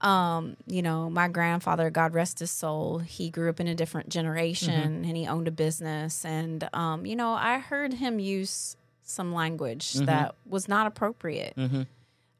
um, 0.01 0.55
you 0.65 0.81
know, 0.81 1.09
my 1.09 1.27
grandfather, 1.27 1.89
God 1.89 2.13
rest 2.13 2.39
his 2.39 2.51
soul, 2.51 2.99
he 2.99 3.29
grew 3.29 3.49
up 3.49 3.59
in 3.59 3.67
a 3.67 3.75
different 3.75 4.07
generation 4.09 5.03
and 5.05 5.17
he 5.17 5.27
owned 5.27 5.47
a 5.47 5.51
business. 5.51 6.23
And, 6.23 6.69
um, 6.73 7.05
you 7.05 7.15
know, 7.17 7.33
I 7.33 7.59
heard 7.59 7.93
him 7.93 8.17
use 8.19 8.77
some 9.03 9.33
language 9.33 9.93
that 10.05 10.35
was 10.45 10.67
not 10.69 10.87
appropriate. 10.87 11.53
Mhm. 11.57 11.85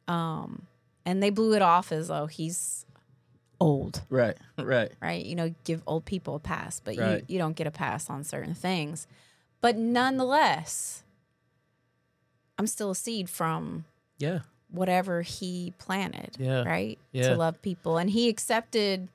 Um, 0.08 0.68
and 1.06 1.22
they 1.22 1.30
blew 1.32 1.54
it 1.54 1.62
off 1.62 1.92
as, 1.92 2.10
oh, 2.10 2.28
he's 2.28 2.86
old, 3.60 4.04
Right. 4.10 4.38
Right. 4.58 4.92
right? 5.02 5.26
You 5.26 5.36
know, 5.36 5.54
give 5.66 5.84
old 5.86 6.06
people 6.06 6.36
a 6.36 6.40
pass, 6.40 6.80
but 6.80 6.96
Right. 6.98 7.26
you, 7.28 7.36
you 7.36 7.40
don't 7.40 7.58
get 7.58 7.68
a 7.68 7.72
pass 7.72 8.10
on 8.10 8.24
certain 8.24 8.54
things. 8.54 9.06
But 9.60 9.76
nonetheless, 9.76 11.04
I'm 12.60 12.68
still 12.68 12.92
a 12.92 12.96
seed 12.96 13.30
from 13.30 13.86
Yeah. 14.20 14.40
whatever 14.70 15.22
he 15.24 15.74
planted, 15.80 16.36
Yeah. 16.38 16.64
right? 16.64 17.00
Yeah. 17.12 17.30
To 17.30 17.36
love 17.38 17.62
people. 17.62 17.98
And 17.98 18.10
he 18.10 18.30
accepted, 18.30 19.08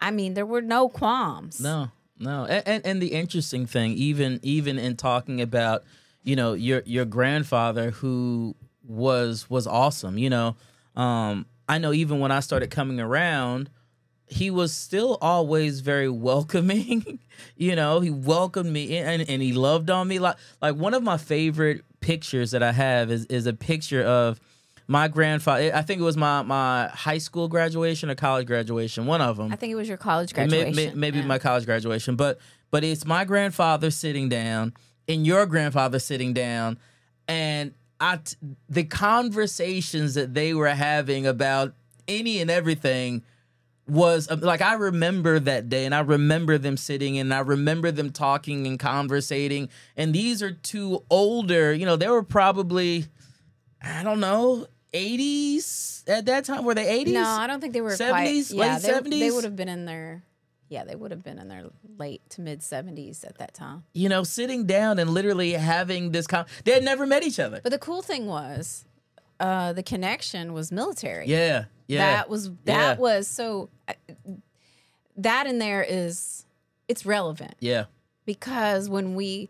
I 0.00 0.10
mean, 0.10 0.34
there 0.34 0.44
were 0.46 0.60
no 0.62 0.88
qualms. 0.88 1.60
No. 1.60 1.90
No. 2.18 2.44
And, 2.44 2.62
and 2.66 2.86
and 2.86 3.02
the 3.02 3.12
interesting 3.12 3.64
thing, 3.64 3.92
even 3.92 4.40
even 4.42 4.78
in 4.78 4.96
talking 4.96 5.40
about, 5.40 5.84
you 6.22 6.36
know, 6.36 6.52
your 6.52 6.82
your 6.84 7.06
grandfather 7.06 7.92
who 7.92 8.54
was 8.86 9.48
was 9.48 9.66
awesome. 9.66 10.18
You 10.18 10.28
know, 10.30 10.56
um, 10.96 11.46
I 11.68 11.78
know 11.78 11.92
even 11.94 12.18
when 12.20 12.30
I 12.32 12.40
started 12.40 12.70
coming 12.70 13.00
around, 13.00 13.70
he 14.26 14.50
was 14.50 14.72
still 14.74 15.16
always 15.22 15.80
very 15.80 16.08
welcoming. 16.28 17.20
you 17.56 17.74
know, 17.74 18.00
he 18.00 18.10
welcomed 18.10 18.70
me 18.72 18.98
in 18.98 19.06
and, 19.06 19.30
and 19.30 19.40
he 19.40 19.52
loved 19.54 19.88
on 19.88 20.06
me. 20.08 20.18
Like 20.18 20.36
like 20.60 20.74
one 20.76 20.92
of 20.92 21.02
my 21.02 21.16
favorite 21.16 21.84
pictures 22.00 22.50
that 22.52 22.62
I 22.62 22.72
have 22.72 23.10
is 23.10 23.26
is 23.26 23.46
a 23.46 23.52
picture 23.52 24.02
of 24.02 24.40
my 24.86 25.06
grandfather. 25.08 25.70
I 25.74 25.82
think 25.82 26.00
it 26.00 26.04
was 26.04 26.16
my 26.16 26.42
my 26.42 26.88
high 26.88 27.18
school 27.18 27.48
graduation 27.48 28.10
or 28.10 28.14
college 28.14 28.46
graduation. 28.46 29.06
One 29.06 29.20
of 29.20 29.36
them. 29.36 29.52
I 29.52 29.56
think 29.56 29.72
it 29.72 29.76
was 29.76 29.88
your 29.88 29.96
college 29.96 30.34
May- 30.34 30.46
graduation. 30.48 30.74
may- 30.74 30.94
maybe 30.94 31.18
Yeah. 31.18 31.26
my 31.26 31.38
college 31.38 31.64
graduation, 31.66 32.16
but 32.16 32.38
but 32.70 32.84
it's 32.84 33.04
my 33.04 33.24
grandfather 33.24 33.90
sitting 33.90 34.28
down 34.28 34.72
and 35.08 35.26
your 35.26 35.46
grandfather 35.46 35.98
sitting 35.98 36.32
down, 36.32 36.78
and 37.28 37.72
I 38.00 38.16
t- 38.16 38.36
the 38.68 38.84
conversations 38.84 40.14
that 40.14 40.34
they 40.34 40.54
were 40.54 40.68
having 40.68 41.26
about 41.26 41.74
any 42.08 42.40
and 42.40 42.50
everything 42.50 43.22
was 43.90 44.30
um, 44.30 44.40
like 44.40 44.62
I 44.62 44.74
remember 44.74 45.38
that 45.40 45.68
day, 45.68 45.84
and 45.84 45.94
I 45.94 46.00
remember 46.00 46.58
them 46.58 46.76
sitting, 46.76 47.18
and 47.18 47.32
I 47.34 47.40
remember 47.40 47.90
them 47.90 48.10
talking 48.10 48.66
and 48.66 48.78
conversating. 48.78 49.68
And 49.96 50.14
these 50.14 50.42
are 50.42 50.52
two 50.52 51.04
older, 51.10 51.72
you 51.74 51.84
know, 51.86 51.96
they 51.96 52.08
were 52.08 52.22
probably 52.22 53.06
I 53.82 54.02
don't 54.02 54.20
know. 54.20 54.66
80s 54.92 56.02
at 56.08 56.26
that 56.26 56.44
time 56.44 56.64
were 56.64 56.74
they 56.74 57.04
80s 57.04 57.12
No, 57.12 57.24
I 57.24 57.46
don't 57.46 57.60
think 57.60 57.72
they 57.74 57.80
were 57.80 57.90
70s, 57.90 58.52
quite. 58.54 58.66
Yeah, 58.66 58.72
late 58.74 58.82
they, 58.82 58.88
70s? 58.88 59.20
they 59.20 59.30
would 59.30 59.44
have 59.44 59.56
been 59.56 59.68
in 59.68 59.84
their. 59.84 60.24
Yeah, 60.68 60.84
they 60.84 60.94
would 60.94 61.10
have 61.10 61.24
been 61.24 61.38
in 61.38 61.48
their 61.48 61.66
late 61.98 62.22
to 62.30 62.40
mid 62.40 62.62
seventies 62.62 63.24
at 63.24 63.38
that 63.38 63.54
time. 63.54 63.84
you 63.92 64.08
know, 64.08 64.22
sitting 64.22 64.66
down 64.66 64.98
and 65.00 65.10
literally 65.10 65.52
having 65.52 66.12
this 66.12 66.26
con 66.28 66.46
they 66.64 66.72
had 66.72 66.84
never 66.84 67.06
met 67.06 67.22
each 67.24 67.40
other. 67.40 67.60
But 67.62 67.72
the 67.72 67.78
cool 67.78 68.02
thing 68.02 68.26
was, 68.26 68.84
uh, 69.40 69.72
the 69.72 69.82
connection 69.82 70.52
was 70.52 70.70
military. 70.70 71.26
Yeah, 71.26 71.64
yeah. 71.90 72.16
that 72.16 72.28
was 72.30 72.50
that 72.64 72.96
Yeah. 72.96 72.96
was 72.98 73.26
so. 73.28 73.68
That 75.16 75.46
in 75.46 75.58
there 75.58 75.82
is 75.86 76.46
it's 76.88 77.04
relevant. 77.04 77.54
yeah, 77.60 77.84
because 78.24 78.88
when 78.88 79.14
we 79.14 79.48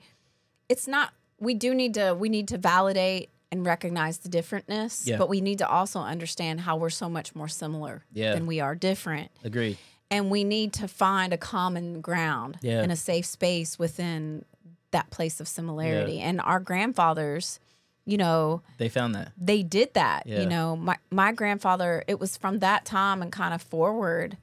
it's 0.68 0.86
not 0.88 1.12
we 1.38 1.54
do 1.54 1.74
need 1.74 1.94
to 1.94 2.14
we 2.14 2.28
need 2.28 2.48
to 2.48 2.58
validate 2.58 3.30
and 3.52 3.64
recognize 3.66 4.18
the 4.18 4.28
differentness 4.28 5.06
Yeah. 5.06 5.16
but 5.16 5.28
we 5.28 5.40
need 5.40 5.58
to 5.58 5.68
also 5.68 6.00
understand 6.00 6.60
how 6.60 6.76
we're 6.76 6.90
so 6.90 7.08
much 7.08 7.34
more 7.34 7.48
similar 7.48 8.04
Yeah. 8.12 8.34
than 8.34 8.46
we 8.46 8.60
are 8.60 8.74
different 8.74 9.30
agree. 9.44 9.76
and 10.10 10.30
we 10.30 10.44
need 10.44 10.72
to 10.74 10.86
find 10.88 11.32
a 11.32 11.38
common 11.38 12.00
ground 12.00 12.58
Yeah. 12.62 12.82
and 12.82 12.92
a 12.92 12.96
safe 12.96 13.26
space 13.26 13.78
within 13.78 14.44
that 14.92 15.10
place 15.10 15.40
of 15.40 15.48
similarity 15.48 16.20
and 16.20 16.40
our 16.40 16.60
grandfathers 16.60 17.58
you 18.06 18.16
know 18.16 18.62
They 18.78 18.88
found 18.88 19.14
that. 19.14 19.32
they 19.38 19.62
did 19.62 19.94
that. 19.94 20.26
Yeah. 20.26 20.40
You 20.40 20.46
know, 20.48 20.76
my 20.76 20.96
my 21.10 21.32
grandfather, 21.32 22.02
it 22.08 22.18
was 22.20 22.36
from 22.36 22.58
that 22.60 22.84
time 22.84 23.22
and 23.22 23.30
kind 23.32 23.54
of 23.54 23.62
forward 23.62 24.36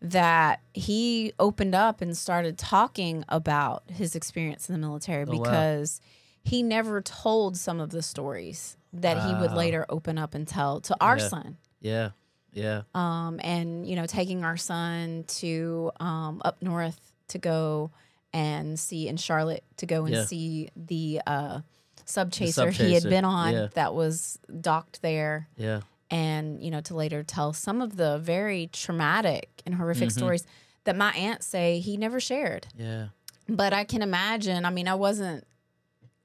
that 0.00 0.60
he 0.74 1.32
opened 1.38 1.74
up 1.74 2.00
and 2.00 2.16
started 2.16 2.58
talking 2.58 3.24
about 3.28 3.82
his 3.90 4.14
experience 4.14 4.68
in 4.68 4.74
the 4.74 4.78
military 4.78 5.24
Oh, 5.26 5.32
wow. 5.38 5.42
because 5.42 6.00
he 6.44 6.62
never 6.62 7.00
told 7.00 7.56
some 7.56 7.80
of 7.80 7.90
the 7.90 8.02
stories 8.02 8.76
that 8.92 9.22
he 9.26 9.34
would 9.34 9.52
later 9.52 9.84
open 9.88 10.16
up 10.18 10.34
and 10.34 10.46
tell 10.46 10.80
to 10.82 10.96
our 11.00 11.18
Yeah. 11.18 11.28
son. 11.28 11.56
Yeah. 11.80 12.10
Yeah. 12.52 12.82
Um, 12.94 13.40
and 13.42 13.86
you 13.86 13.96
know, 13.96 14.06
taking 14.06 14.44
our 14.44 14.56
son 14.56 15.24
to 15.28 15.90
um, 16.00 16.40
up 16.44 16.62
north 16.62 17.00
to 17.28 17.38
go 17.38 17.90
and 18.32 18.78
see 18.78 19.08
in 19.08 19.16
Charlotte 19.16 19.64
to 19.78 19.86
go 19.86 20.04
and 20.04 20.14
Yeah. 20.14 20.24
see 20.24 20.68
the 20.76 21.20
uh, 21.26 21.60
sub 22.06 22.30
chaser 22.32 22.70
he 22.70 22.94
had 22.94 23.02
been 23.02 23.24
on 23.24 23.52
yeah. 23.52 23.66
that 23.74 23.94
was 23.94 24.38
docked 24.60 25.02
there 25.02 25.48
Yeah. 25.56 25.80
and 26.10 26.62
you 26.62 26.70
know 26.70 26.80
to 26.82 26.94
later 26.96 27.22
tell 27.22 27.52
some 27.52 27.82
of 27.82 27.96
the 27.96 28.16
very 28.18 28.68
traumatic 28.72 29.50
and 29.66 29.74
horrific 29.74 30.08
Mm-hmm. 30.08 30.18
stories 30.18 30.46
that 30.84 30.96
my 30.96 31.10
aunt 31.12 31.42
say 31.42 31.80
he 31.80 31.96
never 31.96 32.20
shared 32.20 32.68
Yeah. 32.78 33.08
but 33.48 33.72
i 33.74 33.84
can 33.84 34.02
imagine 34.02 34.64
i 34.64 34.70
mean 34.70 34.88
i 34.88 34.94
wasn't 34.94 35.44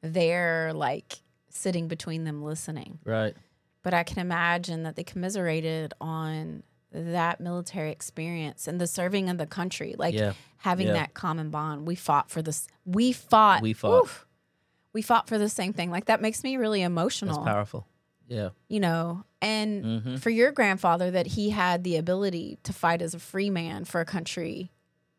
there 0.01 0.71
like 0.73 1.19
sitting 1.49 1.87
between 1.87 2.23
them 2.23 2.41
listening 2.43 2.99
Right. 3.05 3.35
but 3.83 3.93
i 3.93 4.03
can 4.03 4.19
imagine 4.19 4.83
that 4.83 4.95
they 4.95 5.03
commiserated 5.03 5.93
on 6.01 6.63
that 6.93 7.39
military 7.39 7.91
experience 7.91 8.67
and 8.67 8.79
the 8.81 8.87
serving 8.87 9.29
of 9.29 9.37
the 9.37 9.45
country 9.47 9.95
like 9.97 10.13
Yeah. 10.13 10.33
having 10.57 10.87
Yeah. 10.87 10.93
that 10.93 11.13
common 11.13 11.49
bond 11.49 11.87
we 11.87 11.95
fought 11.95 12.29
for 12.29 12.41
this 12.41 12.67
we 12.85 13.11
fought 13.11 13.61
We 13.61 13.73
fought. 13.73 14.03
oof, 14.03 14.25
we 14.93 15.01
fought 15.01 15.27
for 15.27 15.37
the 15.37 15.49
same 15.49 15.73
thing 15.73 15.89
like 15.91 16.05
that 16.05 16.21
makes 16.21 16.43
me 16.43 16.57
really 16.57 16.81
That's 16.81 16.87
emotional 16.87 17.43
powerful. 17.43 17.87
Yeah. 18.27 18.49
you 18.69 18.79
know 18.79 19.23
and 19.41 19.83
Mhm. 19.83 20.19
for 20.19 20.29
your 20.29 20.51
grandfather 20.51 21.11
that 21.11 21.27
he 21.27 21.49
had 21.49 21.83
the 21.83 21.97
ability 21.97 22.57
to 22.63 22.71
fight 22.73 23.01
as 23.01 23.13
a 23.13 23.19
free 23.19 23.49
man 23.49 23.83
for 23.85 23.99
a 24.01 24.05
country 24.05 24.71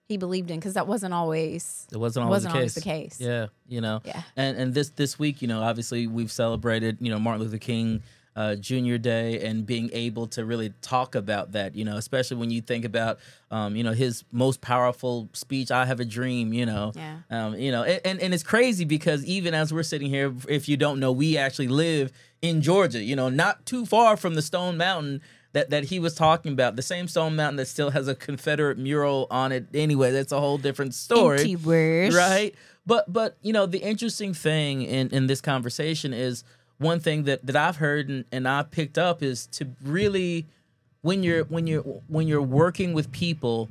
he 0.08 0.16
believed 0.16 0.50
in 0.50 0.58
because 0.60 0.74
that 0.74 0.86
wasn't 0.86 1.12
always 1.14 1.86
It 1.92 1.96
wasn't 1.98 2.24
always 2.24 2.36
wasn't 2.44 2.52
the 2.54 2.58
always 2.58 2.74
case. 2.74 2.82
the 2.84 2.90
case 2.90 3.20
Yeah, 3.20 3.46
you 3.66 3.80
know. 3.80 4.00
Yeah. 4.04 4.22
And 4.36 4.56
and 4.58 4.74
this 4.74 4.90
this 4.90 5.18
week, 5.18 5.40
you 5.42 5.48
know, 5.48 5.62
obviously 5.62 6.06
we've 6.06 6.30
celebrated, 6.32 6.98
you 7.00 7.10
know, 7.10 7.18
Martin 7.18 7.42
Luther 7.42 7.58
King 7.58 8.02
uh, 8.34 8.54
Junior 8.56 8.98
Day 8.98 9.40
and 9.46 9.66
being 9.66 9.90
able 9.92 10.26
to 10.28 10.44
really 10.44 10.72
talk 10.80 11.14
about 11.14 11.52
that, 11.52 11.74
you 11.74 11.84
know, 11.84 11.96
especially 11.96 12.38
when 12.38 12.50
you 12.50 12.60
think 12.62 12.84
about, 12.84 13.18
um, 13.50 13.76
you 13.76 13.84
know, 13.84 13.92
his 13.92 14.24
most 14.32 14.60
powerful 14.60 15.28
speech, 15.34 15.70
"I 15.70 15.84
Have 15.86 16.00
a 16.00 16.04
Dream," 16.04 16.52
you 16.52 16.64
know, 16.64 16.92
Yeah. 16.94 17.18
um, 17.30 17.54
you 17.56 17.70
know, 17.70 17.82
and, 17.82 18.00
and 18.04 18.20
and 18.20 18.34
it's 18.34 18.42
crazy 18.42 18.84
because 18.84 19.24
even 19.26 19.52
as 19.54 19.72
we're 19.72 19.82
sitting 19.82 20.08
here, 20.08 20.32
if 20.48 20.68
you 20.68 20.76
don't 20.76 20.98
know, 20.98 21.12
we 21.12 21.36
actually 21.36 21.68
live 21.68 22.10
in 22.40 22.62
Georgia, 22.62 23.02
you 23.02 23.14
know, 23.16 23.28
not 23.28 23.66
too 23.66 23.84
far 23.84 24.16
from 24.16 24.34
the 24.34 24.42
Stone 24.42 24.76
Mountain. 24.76 25.20
That, 25.54 25.68
that 25.68 25.84
he 25.84 26.00
was 26.00 26.14
talking 26.14 26.52
about 26.54 26.76
the 26.76 26.82
same 26.82 27.06
Stone 27.08 27.36
Mountain 27.36 27.56
that 27.56 27.68
still 27.68 27.90
has 27.90 28.08
a 28.08 28.14
Confederate 28.14 28.78
mural 28.78 29.26
on 29.30 29.52
it. 29.52 29.66
Anyway, 29.74 30.10
that's 30.10 30.32
a 30.32 30.40
whole 30.40 30.56
different 30.56 30.94
story 30.94 31.36
right 32.14 32.54
but 32.86 33.12
but 33.12 33.36
you 33.42 33.52
know 33.52 33.66
the 33.66 33.78
interesting 33.78 34.32
thing 34.32 34.80
in 34.82 35.10
in 35.10 35.26
this 35.26 35.42
conversation 35.42 36.14
is 36.14 36.42
one 36.82 37.00
thing 37.00 37.24
that 37.24 37.44
that 37.46 37.56
i've 37.56 37.76
heard 37.76 38.08
and, 38.08 38.24
and 38.30 38.46
i 38.48 38.62
picked 38.62 38.98
up 38.98 39.22
is 39.22 39.46
to 39.46 39.68
really 39.82 40.46
when 41.02 41.22
you're 41.22 41.44
when 41.44 41.66
you're 41.66 41.82
when 42.08 42.28
you're 42.28 42.42
working 42.42 42.92
with 42.92 43.10
people 43.12 43.68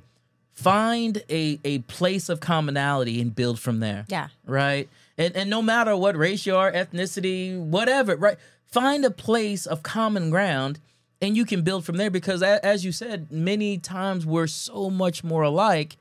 find 0.54 1.24
a 1.30 1.60
a 1.64 1.80
place 1.80 2.30
of 2.30 2.40
commonality 2.40 3.22
and 3.22 3.36
build 3.36 3.60
from 3.60 3.80
there 3.80 4.06
yeah 4.10 4.28
right? 4.46 4.90
And 5.18 5.36
and 5.36 5.50
no 5.50 5.62
matter 5.62 5.96
what 5.96 6.16
race 6.16 6.46
you 6.46 6.56
are, 6.56 6.72
ethnicity, 6.72 7.58
whatever, 7.60 8.16
right? 8.16 8.38
Find 8.66 9.06
a 9.06 9.12
place 9.12 9.66
of 9.66 9.84
common 9.84 10.30
ground 10.30 10.80
and 11.22 11.38
you 11.38 11.46
can 11.46 11.62
build 11.62 11.86
from 11.86 11.98
there 11.98 12.10
because 12.10 12.42
as 12.42 12.84
you 12.86 12.92
said, 12.92 13.32
many 13.32 13.78
times 13.78 14.26
we're 14.26 14.48
so 14.48 14.90
much 14.90 15.24
more 15.24 15.44
alike 15.44 15.98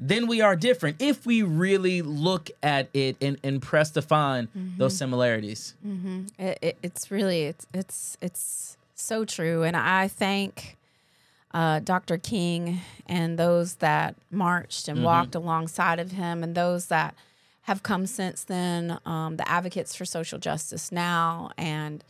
than 0.00 0.26
we 0.26 0.40
are 0.40 0.56
different. 0.56 0.96
If 0.98 1.26
we 1.26 1.42
really 1.42 2.00
look 2.00 2.50
at 2.62 2.88
it 2.94 3.16
and, 3.20 3.36
and 3.44 3.60
press 3.60 3.90
to 3.90 4.02
find 4.02 4.48
those 4.78 4.96
similarities. 4.96 5.74
it, 6.38 6.58
it, 6.62 6.78
it's 6.82 7.10
really 7.10 7.42
it's 7.44 7.66
it's 7.74 8.16
it's 8.22 8.76
so 8.94 9.24
true. 9.24 9.62
And 9.62 9.76
i 9.76 10.08
thank 10.08 10.76
uh, 11.52 11.80
dr 11.80 12.16
king 12.18 12.80
and 13.06 13.38
those 13.38 13.74
that 13.76 14.14
marched 14.30 14.88
and 14.88 15.02
walked 15.02 15.34
alongside 15.34 15.98
of 15.98 16.12
him 16.12 16.44
and 16.44 16.54
those 16.54 16.86
that 16.86 17.14
have 17.62 17.82
come 17.82 18.06
since 18.06 18.44
then 18.44 18.98
um, 19.04 19.36
the 19.36 19.48
advocates 19.48 19.94
for 19.94 20.04
social 20.04 20.38
justice 20.38 20.90
now 20.92 21.50
and 21.58 22.04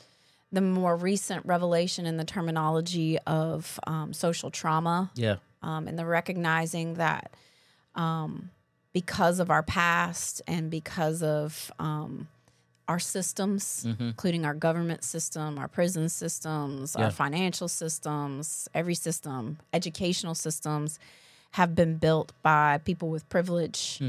the 0.53 0.61
more 0.61 0.97
recent 0.97 1.45
revelation 1.47 2.07
in 2.07 2.17
the 2.17 2.25
terminology 2.25 3.19
of 3.27 3.79
um, 3.87 4.13
social 4.13 4.51
trauma. 4.51 5.11
Yeah. 5.15 5.37
um, 5.63 5.87
and 5.89 5.99
the 5.99 6.05
recognizing 6.05 6.95
that 6.95 7.31
um, 8.01 8.51
because 8.93 9.37
of 9.41 9.49
our 9.51 9.63
past 9.63 10.43
and 10.47 10.71
because 10.71 11.23
of 11.23 11.71
um, 11.79 12.27
our 12.89 12.99
systems, 12.99 13.87
including 14.01 14.45
our 14.45 14.55
government 14.55 15.05
system, 15.05 15.59
our 15.59 15.69
prison 15.69 16.09
systems, 16.09 16.97
Yeah. 16.99 17.05
our 17.05 17.11
financial 17.25 17.69
systems, 17.69 18.69
every 18.75 18.95
system, 19.07 19.59
educational 19.73 20.35
systems, 20.35 20.99
have 21.53 21.75
been 21.75 21.97
built 21.99 22.33
by 22.43 22.79
people 22.79 23.09
with 23.15 23.29
privilege, 23.29 24.01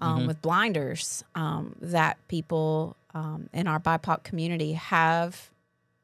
um, 0.00 0.26
with 0.26 0.40
blinders, 0.42 1.24
um, 1.34 1.74
that 1.80 2.14
people 2.28 2.96
um, 3.14 3.48
in 3.54 3.66
our 3.66 3.80
BIPOC 3.80 4.22
community 4.22 4.72
have 4.74 5.50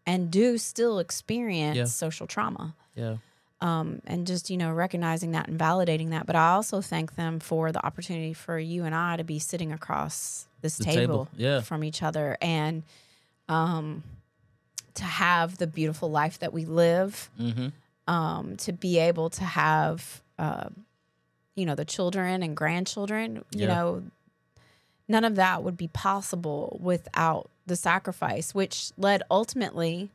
and 0.07 0.31
do 0.31 0.57
still 0.59 0.99
experience 0.99 1.77
Yeah. 1.77 1.85
social 1.85 2.27
trauma 2.27 2.75
Yeah. 2.94 3.16
Um, 3.64 4.03
and 4.07 4.27
just 4.27 4.50
you 4.50 4.59
know 4.59 4.70
recognizing 4.72 5.31
that 5.33 5.48
and 5.48 5.59
validating 5.59 6.11
that. 6.11 6.27
But 6.27 6.37
I 6.37 6.50
also 6.53 6.81
thank 6.83 7.16
them 7.16 7.40
for 7.40 7.72
the 7.72 7.85
opportunity 7.85 8.35
for 8.35 8.59
you 8.59 8.85
and 8.85 8.94
I 8.94 9.16
to 9.16 9.24
be 9.24 9.38
sitting 9.38 9.72
across 9.72 10.46
this 10.61 10.77
table, 10.79 10.94
table, 10.94 11.29
yeah. 11.37 11.61
from 11.62 11.83
each 11.83 12.03
other 12.03 12.37
and 12.42 12.83
um, 13.48 14.03
to 14.94 15.05
have 15.05 15.57
the 15.59 15.66
beautiful 15.66 16.11
life 16.11 16.38
that 16.40 16.53
we 16.53 16.64
live. 16.66 17.31
Mm-hmm. 17.40 17.68
Um, 18.07 18.59
to 18.59 18.72
be 18.74 18.98
able 18.98 19.31
to 19.31 19.44
have 19.44 20.20
uh, 20.38 20.68
you 21.55 21.64
know 21.64 21.74
the 21.74 21.87
children 21.87 22.42
and 22.42 22.55
grandchildren. 22.55 23.46
You 23.50 23.62
Yeah. 23.62 23.66
know, 23.68 24.03
none 25.09 25.24
of 25.24 25.37
that 25.37 25.62
would 25.62 25.79
be 25.79 25.88
possible 25.88 26.79
without 26.83 27.48
the 27.66 27.77
sacrifice, 27.77 28.55
which 28.55 28.90
led 28.98 29.22
ultimately 29.31 30.11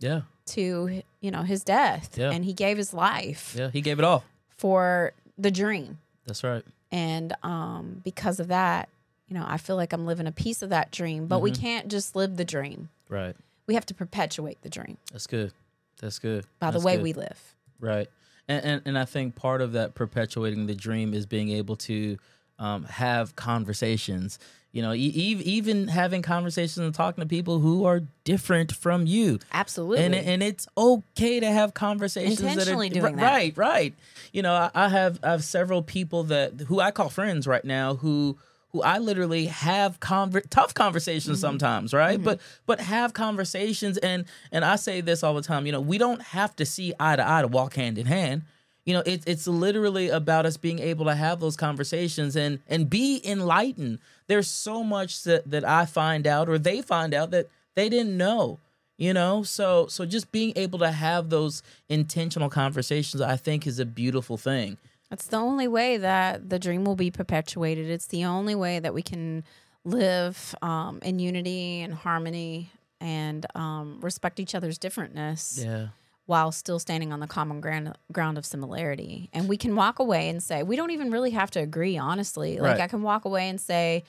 Yeah. 0.00 0.22
To 0.48 1.02
you 1.20 1.30
know 1.30 1.42
his 1.42 1.62
death 1.64 2.16
Yeah. 2.18 2.30
and 2.30 2.44
he 2.44 2.52
gave 2.52 2.76
his 2.76 2.92
life 2.94 3.54
Yeah. 3.58 3.70
He 3.70 3.80
gave 3.80 3.98
it 3.98 4.04
all. 4.04 4.24
for 4.56 5.12
the 5.36 5.50
dream 5.50 5.98
That's 6.26 6.42
right. 6.44 6.64
and 6.90 7.34
um 7.42 8.00
because 8.04 8.40
of 8.40 8.48
that 8.48 8.88
you 9.28 9.34
know 9.36 9.44
i 9.46 9.56
feel 9.56 9.76
like 9.76 9.92
i'm 9.92 10.06
living 10.06 10.26
a 10.26 10.32
piece 10.32 10.62
of 10.62 10.70
that 10.70 10.90
dream 10.90 11.26
but 11.26 11.36
Mm-hmm. 11.36 11.44
we 11.44 11.50
can't 11.52 11.88
just 11.88 12.16
live 12.16 12.36
the 12.36 12.44
dream 12.44 12.88
Right. 13.08 13.36
we 13.66 13.74
have 13.74 13.86
to 13.86 13.94
perpetuate 13.94 14.60
the 14.62 14.68
dream 14.70 14.96
That's 15.12 15.26
good. 15.26 15.52
That's 16.00 16.18
good. 16.18 16.44
by 16.60 16.70
That's 16.70 16.82
the 16.82 16.86
way 16.86 16.96
good. 16.96 17.02
we 17.02 17.12
live 17.12 17.54
Right. 17.80 18.08
And, 18.48 18.64
and 18.64 18.82
and 18.86 18.98
I 18.98 19.04
think 19.04 19.34
part 19.36 19.60
of 19.60 19.72
that 19.72 19.94
perpetuating 19.94 20.66
the 20.66 20.74
dream 20.74 21.12
is 21.14 21.26
being 21.26 21.50
able 21.50 21.76
to 21.76 22.16
um, 22.58 22.84
have 22.84 23.36
conversations. 23.36 24.38
You 24.72 24.82
know, 24.82 24.92
e- 24.92 24.98
even 24.98 25.88
having 25.88 26.20
conversations 26.20 26.78
and 26.78 26.94
talking 26.94 27.22
to 27.22 27.28
people 27.28 27.58
who 27.58 27.84
are 27.84 28.02
different 28.24 28.70
from 28.72 29.06
you. 29.06 29.38
absolutely 29.52 30.04
And 30.04 30.14
and 30.14 30.42
it's 30.42 30.68
okay 30.76 31.40
to 31.40 31.50
have 31.50 31.74
conversations 31.74 32.40
Intentionally 32.40 32.88
that 32.90 32.98
are 32.98 33.00
doing 33.00 33.16
that. 33.16 33.22
right, 33.22 33.56
right. 33.56 33.94
You 34.32 34.42
know, 34.42 34.52
I, 34.52 34.70
I 34.74 34.88
have 34.88 35.18
I 35.22 35.30
have 35.30 35.42
several 35.42 35.82
people 35.82 36.24
that 36.24 36.60
who 36.68 36.80
I 36.80 36.90
call 36.90 37.08
friends 37.08 37.46
right 37.46 37.64
now 37.64 37.96
who 37.96 38.36
who 38.72 38.82
I 38.82 38.98
literally 38.98 39.46
have 39.46 39.98
conver- 40.00 40.48
tough 40.50 40.74
conversations 40.74 41.38
mm-hmm. 41.38 41.46
sometimes, 41.46 41.94
right? 41.94 42.16
Mm-hmm. 42.16 42.24
But 42.24 42.40
but 42.66 42.80
have 42.80 43.14
conversations 43.14 43.96
and 43.98 44.26
and 44.52 44.64
I 44.64 44.76
say 44.76 45.00
this 45.00 45.22
all 45.22 45.34
the 45.34 45.42
time. 45.42 45.64
You 45.64 45.72
know, 45.72 45.80
we 45.80 45.98
don't 45.98 46.20
have 46.20 46.54
to 46.56 46.66
see 46.66 46.92
eye 47.00 47.16
to 47.16 47.28
eye 47.28 47.42
to 47.42 47.48
walk 47.48 47.74
hand 47.74 47.96
in 47.98 48.06
hand. 48.06 48.42
You 48.84 48.94
know, 48.94 49.02
it's 49.06 49.24
it's 49.26 49.46
literally 49.46 50.08
about 50.10 50.46
us 50.46 50.56
being 50.56 50.78
able 50.78 51.06
to 51.06 51.14
have 51.14 51.40
those 51.40 51.56
conversations 51.56 52.36
and 52.36 52.58
and 52.68 52.88
be 52.88 53.20
enlightened. 53.24 53.98
There's 54.28 54.48
so 54.48 54.84
much 54.84 55.24
that 55.24 55.50
that 55.50 55.64
I 55.64 55.84
find 55.84 56.26
out 56.26 56.48
or 56.48 56.58
they 56.58 56.80
find 56.82 57.12
out 57.12 57.30
that 57.32 57.48
they 57.74 57.88
didn't 57.88 58.16
know 58.16 58.60
you 58.98 59.14
know? 59.14 59.42
So 59.44 59.86
so 59.86 60.04
just 60.04 60.30
being 60.30 60.52
able 60.56 60.80
to 60.80 60.90
have 60.90 61.30
those 61.30 61.62
intentional 61.88 62.50
conversations 62.50 63.22
i 63.22 63.36
think 63.36 63.66
is 63.66 63.78
a 63.78 63.86
beautiful 63.86 64.36
thing. 64.36 64.76
That's 65.08 65.28
the 65.28 65.38
only 65.38 65.68
way 65.68 65.96
that 65.96 66.50
the 66.50 66.58
dream 66.58 66.84
will 66.84 66.96
be 66.96 67.10
perpetuated. 67.10 67.88
It's 67.88 68.06
the 68.06 68.26
only 68.26 68.54
way 68.54 68.78
that 68.78 68.92
we 68.92 69.00
can 69.00 69.42
live 69.82 70.54
um, 70.60 70.98
in 71.02 71.18
unity 71.18 71.80
and 71.80 71.94
harmony 71.94 72.70
and 73.00 73.46
um, 73.54 74.00
respect 74.02 74.38
each 74.38 74.54
other's 74.54 74.78
differentness. 74.78 75.64
Yeah 75.64 75.88
while 76.28 76.52
still 76.52 76.78
standing 76.78 77.10
on 77.10 77.20
the 77.20 77.26
common 77.26 77.58
ground, 77.58 77.96
ground 78.12 78.36
of 78.36 78.44
similarity. 78.44 79.30
And 79.32 79.48
we 79.48 79.56
can 79.56 79.74
walk 79.74 79.98
away 79.98 80.28
and 80.28 80.42
say, 80.42 80.62
we 80.62 80.76
don't 80.76 80.90
even 80.90 81.10
really 81.10 81.30
have 81.30 81.50
to 81.52 81.60
agree, 81.60 81.96
honestly. 81.96 82.58
Like, 82.58 82.72
Right. 82.72 82.80
I 82.82 82.86
can 82.86 83.02
walk 83.02 83.24
away 83.24 83.48
and 83.48 83.58
say, 83.58 84.04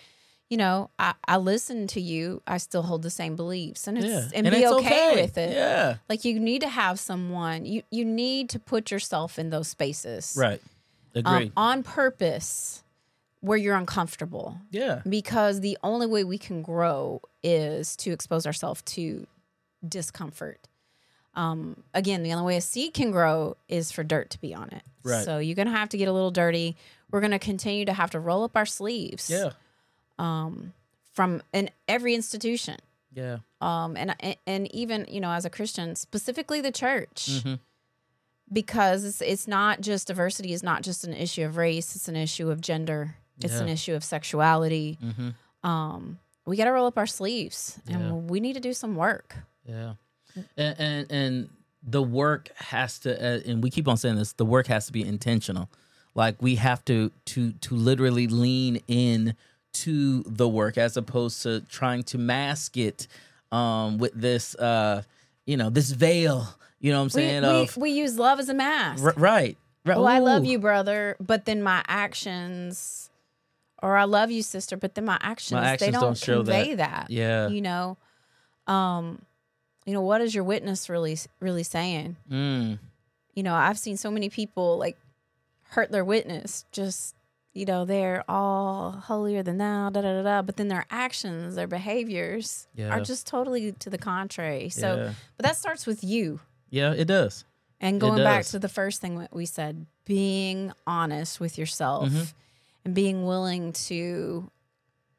you 0.50 0.58
know, 0.58 0.90
I, 1.00 1.14
I 1.26 1.38
listen 1.38 1.88
to 1.88 2.02
you, 2.02 2.42
I 2.46 2.58
still 2.58 2.82
hold 2.84 3.04
the 3.04 3.10
same 3.10 3.38
beliefs, 3.38 3.88
and 3.88 3.98
it's 3.98 4.06
Yeah. 4.08 4.30
and, 4.38 4.48
And 4.48 4.54
be 4.54 4.64
it's 4.64 4.72
okay, 4.74 5.12
okay. 5.12 5.22
with 5.22 5.38
it. 5.38 5.52
Yeah. 5.54 5.96
Like 6.10 6.26
you 6.26 6.42
need 6.42 6.60
to 6.64 6.68
have 6.68 7.00
someone. 7.00 7.66
You 7.66 7.84
you 7.90 8.04
need 8.04 8.50
to 8.50 8.60
put 8.60 8.92
yourself 8.92 9.40
in 9.40 9.50
those 9.50 9.70
spaces, 9.70 10.36
Right. 10.38 10.62
um, 11.16 11.22
Agree. 11.36 11.52
on 11.56 11.84
purpose, 11.84 12.84
where 13.40 13.58
you're 13.58 13.78
uncomfortable, 13.78 14.58
yeah. 14.72 15.02
because 15.08 15.62
the 15.62 15.78
only 15.84 16.06
way 16.08 16.26
we 16.26 16.38
can 16.38 16.62
grow 16.64 17.22
is 17.44 17.96
to 17.96 18.12
expose 18.12 18.46
ourselves 18.46 18.82
to 18.98 19.26
discomfort. 19.88 20.60
Um, 21.36 21.84
again, 21.94 22.24
the 22.24 22.34
only 22.34 22.46
way 22.46 22.58
a 22.58 22.62
seed 22.62 22.94
can 22.94 23.12
grow 23.12 23.56
is 23.68 23.92
for 23.92 24.04
dirt 24.04 24.30
to 24.32 24.42
be 24.42 24.54
on 24.54 24.70
it. 24.70 24.82
Right. 25.04 25.24
So 25.24 25.38
you're 25.38 25.56
gonna 25.56 25.72
have 25.72 25.90
to 25.90 25.98
get 25.98 26.08
a 26.08 26.12
little 26.14 26.32
dirty. 26.32 26.76
We're 27.12 27.22
gonna 27.22 27.40
continue 27.40 27.86
to 27.86 27.94
have 27.94 28.12
to 28.12 28.20
roll 28.20 28.44
up 28.44 28.56
our 28.58 28.66
sleeves. 28.66 29.30
Yeah. 29.30 29.52
Um, 30.18 30.74
from 31.14 31.42
in 31.54 31.70
every 31.88 32.14
institution. 32.16 32.78
Yeah. 33.14 33.38
Um, 33.62 33.96
and 33.98 34.16
and 34.46 34.74
even 34.76 35.06
you 35.10 35.20
know 35.22 35.32
as 35.32 35.46
a 35.46 35.50
Christian, 35.50 35.96
specifically 35.96 36.62
the 36.62 36.72
church, 36.72 37.42
Mhm. 37.44 37.60
because 38.52 39.04
it's, 39.04 39.22
it's 39.22 39.48
not 39.48 39.82
just 39.82 40.08
diversity 40.08 40.54
is 40.54 40.64
not 40.64 40.82
just 40.84 41.04
an 41.04 41.14
issue 41.14 41.46
of 41.46 41.58
race. 41.58 41.96
It's 41.96 42.08
an 42.08 42.16
issue 42.16 42.50
of 42.50 42.62
gender. 42.62 43.16
It's 43.42 43.60
an 43.60 43.70
issue 43.70 43.94
of 43.96 44.04
sexuality. 44.04 44.98
Mhm. 45.02 45.34
Um, 45.68 46.20
we 46.46 46.58
got 46.58 46.66
to 46.66 46.72
roll 46.72 46.88
up 46.88 46.98
our 46.98 47.08
sleeves, 47.08 47.80
Yeah. 47.88 47.96
and 47.98 48.30
we 48.30 48.42
need 48.42 48.54
to 48.54 48.60
do 48.60 48.74
some 48.74 48.96
work. 48.96 49.38
Yeah, 49.64 49.94
and 50.58 50.76
and, 50.80 51.12
and 51.12 51.50
the 51.84 52.04
work 52.04 52.50
has 52.58 53.00
to, 53.00 53.16
uh, 53.16 53.40
and 53.46 53.64
we 53.64 53.70
keep 53.70 53.88
on 53.88 53.98
saying 53.98 54.16
this. 54.16 54.34
The 54.34 54.46
work 54.46 54.68
has 54.68 54.86
to 54.88 54.92
be 54.92 55.02
intentional. 55.02 55.70
Like 56.16 56.42
we 56.42 56.56
have 56.56 56.84
to 56.86 57.12
to 57.26 57.54
to 57.54 57.76
literally 57.76 58.28
lean 58.28 58.82
in 58.88 59.36
to 59.72 60.24
the 60.24 60.48
work 60.48 60.78
as 60.78 60.98
opposed 60.98 61.44
to 61.44 61.62
trying 61.62 62.04
to 62.04 62.18
mask 62.18 62.76
it 62.76 63.08
um, 63.52 63.98
with 63.98 64.14
this, 64.14 64.56
uh, 64.56 65.04
you 65.46 65.58
know, 65.58 65.70
this 65.70 65.92
veil. 65.92 66.48
You 66.80 66.92
know 66.92 67.00
what 67.00 67.04
I'm 67.04 67.10
saying? 67.10 67.42
we, 67.44 67.48
of 67.48 67.78
we 67.78 67.92
use 67.92 68.18
love 68.18 68.40
as 68.40 68.50
a 68.50 68.54
mask. 68.54 69.04
R- 69.04 69.14
right, 69.18 69.58
right. 69.86 69.98
Oh, 69.98 70.06
I 70.06 70.20
love 70.20 70.46
you, 70.46 70.60
brother, 70.60 71.18
but 71.20 71.46
then 71.46 71.62
my 71.62 71.84
actions, 71.88 73.10
or 73.84 73.98
I 73.98 74.06
love 74.06 74.32
you, 74.32 74.42
sister, 74.42 74.78
but 74.78 74.96
then 74.96 75.06
my 75.06 75.18
actions, 75.22 75.62
they 75.62 75.68
actions 75.68 75.92
don't, 75.92 76.02
don't 76.02 76.18
show 76.18 76.38
convey 76.38 76.76
that. 76.76 77.08
Yeah. 77.10 77.50
You 77.50 77.62
know, 77.62 77.98
um, 78.68 79.22
you 79.90 79.96
know, 79.96 80.02
what 80.02 80.22
is 80.22 80.36
your 80.36 80.44
witness 80.44 80.88
really, 80.88 81.18
really 81.40 81.64
saying? 81.64 82.16
Mm, 82.32 82.78
You 83.34 83.42
know, 83.44 83.56
I've 83.56 83.80
seen 83.80 83.98
so 83.98 84.12
many 84.12 84.30
people 84.30 84.78
like 84.78 84.98
hurt 85.70 85.92
their 85.92 86.06
witness. 86.06 86.66
Just 86.72 87.16
you 87.54 87.66
know, 87.66 87.84
they're 87.84 88.24
all 88.30 88.92
holier 88.92 89.42
than 89.42 89.58
thou, 89.58 89.90
da 89.90 90.02
da 90.02 90.14
da 90.14 90.22
da. 90.22 90.42
But 90.44 90.58
then 90.58 90.68
their 90.68 90.86
actions, 90.92 91.56
their 91.56 91.66
behaviors 91.68 92.68
Yeah. 92.76 92.90
are 92.94 93.02
just 93.02 93.26
totally 93.26 93.72
to 93.72 93.90
the 93.90 93.98
contrary. 93.98 94.70
So, 94.70 94.96
Yeah. 94.96 95.14
but 95.36 95.46
that 95.48 95.58
starts 95.58 95.88
with 95.88 96.04
you. 96.04 96.40
yeah, 96.70 96.94
it 96.94 97.06
does. 97.06 97.46
And 97.82 98.00
going 98.00 98.24
back 98.24 98.46
to 98.46 98.60
the 98.60 98.70
first 98.70 99.02
thing 99.02 99.18
that 99.18 99.34
we 99.34 99.48
said, 99.48 99.88
being 100.06 100.72
honest 100.86 101.40
with 101.40 101.58
yourself 101.58 102.10
Mhm. 102.10 102.34
and 102.86 102.94
being 102.94 103.26
willing 103.26 103.74
to 103.90 104.52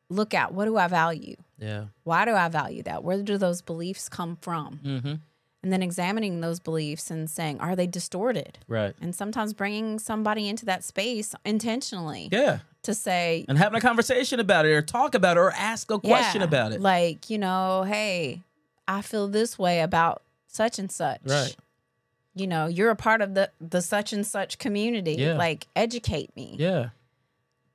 look 0.09 0.33
at 0.33 0.55
what 0.55 0.67
do 0.67 0.77
I 0.77 0.87
value? 0.87 1.35
Yeah. 1.61 1.85
Why 2.05 2.25
do 2.25 2.33
I 2.35 2.49
value 2.49 2.83
that? 2.85 3.05
Where 3.05 3.23
do 3.23 3.39
those 3.39 3.63
beliefs 3.63 4.09
come 4.09 4.37
from? 4.41 4.81
Mm-hmm. 4.85 5.15
And 5.63 5.71
then 5.73 5.83
examining 5.83 6.41
those 6.41 6.59
beliefs 6.59 7.11
and 7.11 7.29
saying, 7.29 7.61
are 7.61 7.77
they 7.77 7.87
distorted? 7.87 8.59
Right. 8.67 8.95
And 9.03 9.15
sometimes 9.15 9.53
bringing 9.53 9.99
somebody 9.99 10.49
into 10.49 10.65
that 10.67 10.85
space 10.85 11.35
intentionally 11.45 12.31
Yeah. 12.33 12.61
to 12.85 12.95
say, 12.95 13.45
And 13.47 13.59
having 13.59 13.77
a 13.77 13.81
conversation 13.83 14.41
about 14.41 14.65
it, 14.65 14.71
or 14.73 14.81
talk 14.81 15.15
about 15.15 15.37
it, 15.37 15.41
or 15.41 15.51
ask 15.53 15.91
a 15.91 15.99
question 15.99 16.41
yeah, 16.41 16.47
about 16.47 16.73
it. 16.73 16.81
Like, 16.81 17.29
you 17.29 17.37
know, 17.37 17.83
hey, 17.87 18.41
I 18.89 19.03
feel 19.03 19.29
this 19.29 19.59
way 19.59 19.81
about 19.83 20.23
such 20.47 20.79
and 20.79 20.91
such. 20.91 21.21
Right. 21.27 21.55
You 22.35 22.47
know, 22.47 22.67
you're 22.67 22.91
a 22.91 22.97
part 22.97 23.21
of 23.21 23.35
the 23.35 23.51
the 23.61 23.83
such 23.83 24.15
and 24.15 24.27
such 24.27 24.57
community. 24.59 25.17
Yeah. 25.19 25.35
Like, 25.37 25.67
educate 25.77 26.35
me. 26.37 26.57
Yeah. 26.59 26.91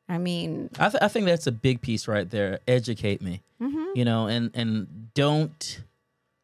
I 0.07 0.17
mean, 0.17 0.69
I, 0.79 0.89
th- 0.89 1.01
I 1.01 1.07
think 1.07 1.25
that's 1.25 1.47
a 1.47 1.51
big 1.51 1.81
piece 1.81 2.07
right 2.07 2.29
there. 2.29 2.59
Educate 2.67 3.21
me, 3.21 3.41
mhm. 3.61 3.95
you 3.95 4.05
know, 4.05 4.27
and 4.27 4.51
and 4.53 5.13
don't 5.13 5.81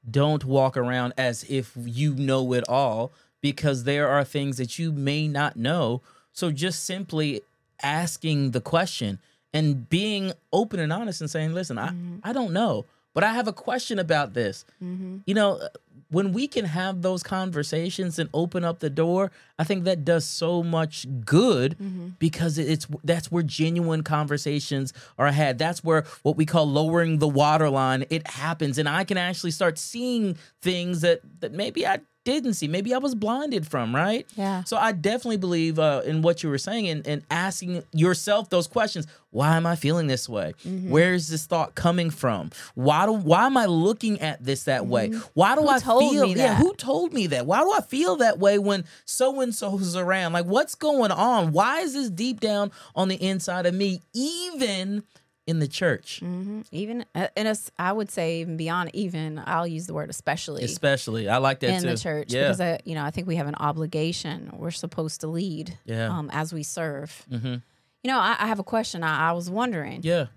don't 0.10 0.44
walk 0.44 0.78
around 0.78 1.14
as 1.18 1.46
if 1.48 1.74
you 1.78 2.16
know 2.16 2.54
it 2.54 2.64
all 2.68 3.12
because 3.40 3.84
there 3.84 4.08
are 4.08 4.24
things 4.24 4.58
that 4.58 4.80
you 4.80 4.92
may 4.92 5.28
not 5.28 5.56
know. 5.58 6.02
So 6.34 6.52
just 6.52 6.84
simply 6.86 7.42
asking 7.84 8.52
the 8.52 8.62
question 8.62 9.20
and 9.54 9.88
being 9.90 10.34
open 10.52 10.80
and 10.80 10.92
honest 10.92 11.22
and 11.22 11.30
saying, 11.30 11.54
"Listen, 11.54 11.78
I 11.78 11.94
I 12.24 12.34
don't 12.34 12.54
know, 12.54 12.86
but 13.14 13.24
I 13.24 13.34
have 13.34 13.48
a 13.48 13.54
question 13.54 14.00
about 14.00 14.34
this." 14.34 14.66
Mm-hmm. 14.84 15.18
You 15.26 15.34
know, 15.34 15.58
uh, 15.58 15.68
when 16.10 16.34
we 16.34 16.48
can 16.48 16.66
have 16.66 17.02
those 17.02 17.24
conversations 17.24 18.20
and 18.20 18.30
open 18.34 18.66
up 18.66 18.80
the 18.80 18.90
door, 18.90 19.32
I 19.58 19.64
think 19.64 19.86
that 19.86 20.04
does 20.04 20.26
so 20.26 20.62
much 20.62 21.08
good 21.26 21.78
mm-hmm. 21.78 22.10
because 22.20 22.58
it's 22.58 22.86
that's 23.04 23.32
where 23.32 23.44
genuine 23.44 24.04
conversations 24.04 24.94
are 25.18 25.32
had. 25.32 25.58
That's 25.58 25.84
where 25.84 26.06
what 26.24 26.36
we 26.36 26.46
call 26.46 26.68
lowering 26.68 27.20
the 27.20 27.30
waterline 27.30 28.06
it 28.10 28.28
happens, 28.28 28.78
and 28.78 28.90
I 28.90 29.04
can 29.04 29.18
actually 29.18 29.52
start 29.52 29.78
seeing 29.78 30.38
things 30.62 31.02
that 31.02 31.22
that 31.40 31.54
maybe 31.54 31.88
I 31.88 32.00
didn't 32.24 32.54
see, 32.54 32.68
maybe 32.68 32.94
I 32.94 32.98
was 32.98 33.16
blinded 33.16 33.68
from. 33.68 33.96
Right? 33.96 34.28
Yeah. 34.36 34.64
So 34.66 34.78
I 34.78 34.92
definitely 34.92 35.38
believe 35.38 35.80
uh, 35.80 36.02
in 36.06 36.22
what 36.22 36.44
you 36.44 36.50
were 36.50 36.58
saying 36.58 36.88
and, 36.88 37.08
and 37.08 37.24
asking 37.32 37.84
yourself 37.94 38.50
those 38.50 38.68
questions. 38.68 39.08
Why 39.30 39.56
am 39.56 39.66
I 39.66 39.78
feeling 39.78 40.08
this 40.08 40.28
way? 40.28 40.54
Mm-hmm. 40.66 40.90
Where 40.90 41.14
is 41.14 41.30
this 41.30 41.46
thought 41.46 41.74
coming 41.74 42.10
from? 42.10 42.52
Why 42.76 43.06
do 43.06 43.14
why 43.14 43.46
am 43.46 43.56
I 43.56 43.66
looking 43.66 44.20
at 44.20 44.44
this 44.44 44.66
that 44.66 44.88
way? 44.88 45.12
Why 45.34 45.56
do 45.56 45.62
Mm-hmm. 45.62 45.90
Who 45.90 45.98
I 45.98 46.10
feel 46.12 46.26
yeah, 46.28 46.36
that? 46.36 46.58
who 46.58 46.74
told 46.76 47.14
me 47.14 47.28
that? 47.28 47.46
Why 47.46 47.62
do 47.62 47.72
I 47.72 47.82
feel 47.82 48.18
that 48.18 48.40
way 48.40 48.60
when 48.60 48.86
so 49.06 49.42
and 49.42 49.54
so's 49.54 49.96
around? 49.96 50.34
Like 50.34 50.46
what's 50.46 50.76
going 50.76 51.12
on? 51.12 51.52
Why 51.52 51.80
is 51.82 51.94
this 51.94 52.10
deep 52.10 52.40
down 52.40 52.72
on 52.96 53.08
the 53.08 53.16
inside 53.16 53.66
of 53.66 53.74
me 53.74 54.02
even 54.14 55.04
in 55.48 55.60
the 55.60 55.68
church? 55.68 56.22
Mhm. 56.24 56.66
even, 56.72 57.06
uh, 57.16 57.28
and 57.36 57.48
it's, 57.48 57.72
I 57.80 57.92
would 57.92 58.12
say, 58.12 58.42
even 58.42 58.58
beyond 58.58 58.92
even, 58.94 59.42
I'll 59.46 59.68
use 59.68 59.88
the 59.88 59.94
word 59.94 60.10
especially. 60.10 60.64
Especially. 60.64 61.28
I 61.28 61.38
like 61.38 61.60
that 61.62 61.70
in 61.72 61.82
too. 61.82 61.90
the 61.90 61.98
church 61.98 62.32
Yeah. 62.34 62.44
because 62.44 62.62
I, 62.62 62.80
you 62.86 62.96
know 62.96 63.04
I 63.04 63.12
think 63.12 63.28
we 63.28 63.36
have 63.38 63.48
an 63.48 63.56
obligation. 63.56 64.52
We're 64.54 64.72
supposed 64.72 65.22
to 65.22 65.28
lead 65.28 65.78
Yeah. 65.86 66.08
um, 66.16 66.30
as 66.32 66.54
we 66.54 66.64
serve. 66.64 67.26
hmm 67.30 67.56
You 68.04 68.08
know, 68.12 68.20
I, 68.20 68.36
I 68.40 68.48
have 68.48 68.60
a 68.60 68.64
question. 68.64 69.04
I, 69.04 69.30
I 69.30 69.32
was 69.34 69.50
wondering, 69.50 70.02
Yeah. 70.04 70.28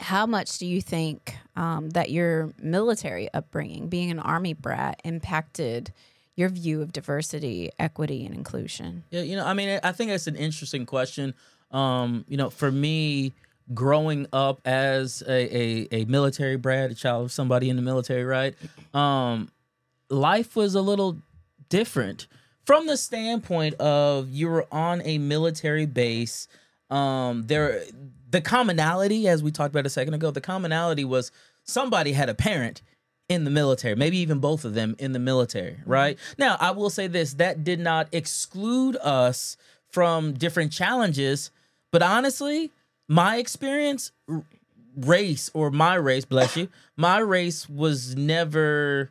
how 0.00 0.26
much 0.26 0.58
do 0.58 0.66
you 0.66 0.80
think 0.80 1.36
um, 1.56 1.90
that 1.90 2.10
your 2.10 2.52
military 2.60 3.32
upbringing, 3.34 3.88
being 3.88 4.10
an 4.10 4.18
army 4.18 4.52
brat, 4.52 5.00
impacted 5.04 5.92
your 6.34 6.48
view 6.48 6.80
of 6.82 6.92
diversity, 6.92 7.70
equity, 7.78 8.24
and 8.24 8.34
inclusion? 8.34 9.04
Yeah, 9.10 9.22
you 9.22 9.36
know, 9.36 9.44
I 9.44 9.52
mean, 9.54 9.78
I 9.82 9.92
think 9.92 10.10
that's 10.10 10.26
an 10.26 10.36
interesting 10.36 10.86
question. 10.86 11.34
Um, 11.70 12.24
you 12.28 12.36
know, 12.36 12.50
for 12.50 12.70
me, 12.72 13.32
growing 13.74 14.26
up 14.32 14.60
as 14.64 15.22
a, 15.26 15.56
a, 15.56 15.88
a 15.92 16.04
military 16.06 16.56
brat, 16.56 16.90
a 16.90 16.94
child 16.94 17.26
of 17.26 17.32
somebody 17.32 17.70
in 17.70 17.76
the 17.76 17.82
military, 17.82 18.24
right? 18.24 18.54
Um, 18.94 19.50
life 20.08 20.56
was 20.56 20.74
a 20.74 20.82
little 20.82 21.18
different 21.68 22.26
from 22.64 22.86
the 22.86 22.96
standpoint 22.96 23.74
of 23.74 24.30
you 24.30 24.48
were 24.48 24.66
on 24.72 25.02
a 25.04 25.18
military 25.18 25.86
base. 25.86 26.48
Um, 26.90 27.44
there, 27.46 27.82
the 28.30 28.40
commonality, 28.40 29.28
as 29.28 29.42
we 29.42 29.50
talked 29.50 29.74
about 29.74 29.86
a 29.86 29.90
second 29.90 30.14
ago, 30.14 30.30
the 30.30 30.40
commonality 30.40 31.04
was 31.04 31.32
somebody 31.64 32.12
had 32.12 32.28
a 32.28 32.34
parent 32.34 32.82
in 33.28 33.44
the 33.44 33.50
military, 33.50 33.94
maybe 33.94 34.18
even 34.18 34.38
both 34.38 34.64
of 34.64 34.74
them 34.74 34.94
in 34.98 35.12
the 35.12 35.18
military, 35.18 35.78
right? 35.86 36.18
Now, 36.38 36.56
I 36.60 36.70
will 36.72 36.90
say 36.90 37.06
this 37.06 37.34
that 37.34 37.64
did 37.64 37.80
not 37.80 38.08
exclude 38.12 38.96
us 38.96 39.56
from 39.88 40.34
different 40.34 40.72
challenges, 40.72 41.50
but 41.90 42.02
honestly, 42.02 42.70
my 43.12 43.36
experience, 43.36 44.10
race 44.96 45.50
or 45.54 45.70
my 45.70 45.94
race, 45.94 46.24
bless 46.24 46.56
you, 46.56 46.68
my 46.96 47.18
race 47.18 47.68
was 47.68 48.16
never 48.16 49.10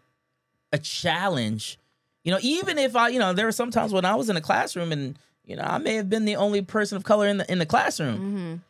a 0.72 0.78
challenge. 0.78 1.78
You 2.24 2.32
know, 2.32 2.40
even 2.42 2.78
if 2.78 2.96
I, 2.96 3.10
you 3.10 3.20
know, 3.20 3.34
there 3.34 3.46
were 3.46 3.52
some 3.52 3.72
times 3.72 3.94
when 3.94 4.06
I 4.06 4.16
was 4.16 4.30
in 4.30 4.38
a 4.38 4.42
classroom 4.42 4.92
and, 4.92 5.18
you 5.46 5.56
know, 5.56 5.64
I 5.64 5.78
may 5.78 5.96
have 5.96 6.10
been 6.10 6.26
the 6.26 6.36
only 6.36 6.62
person 6.62 6.96
of 6.96 7.04
color 7.04 7.28
in 7.28 7.38
the 7.38 7.52
in 7.52 7.60
the 7.60 7.66
classroom 7.66 8.62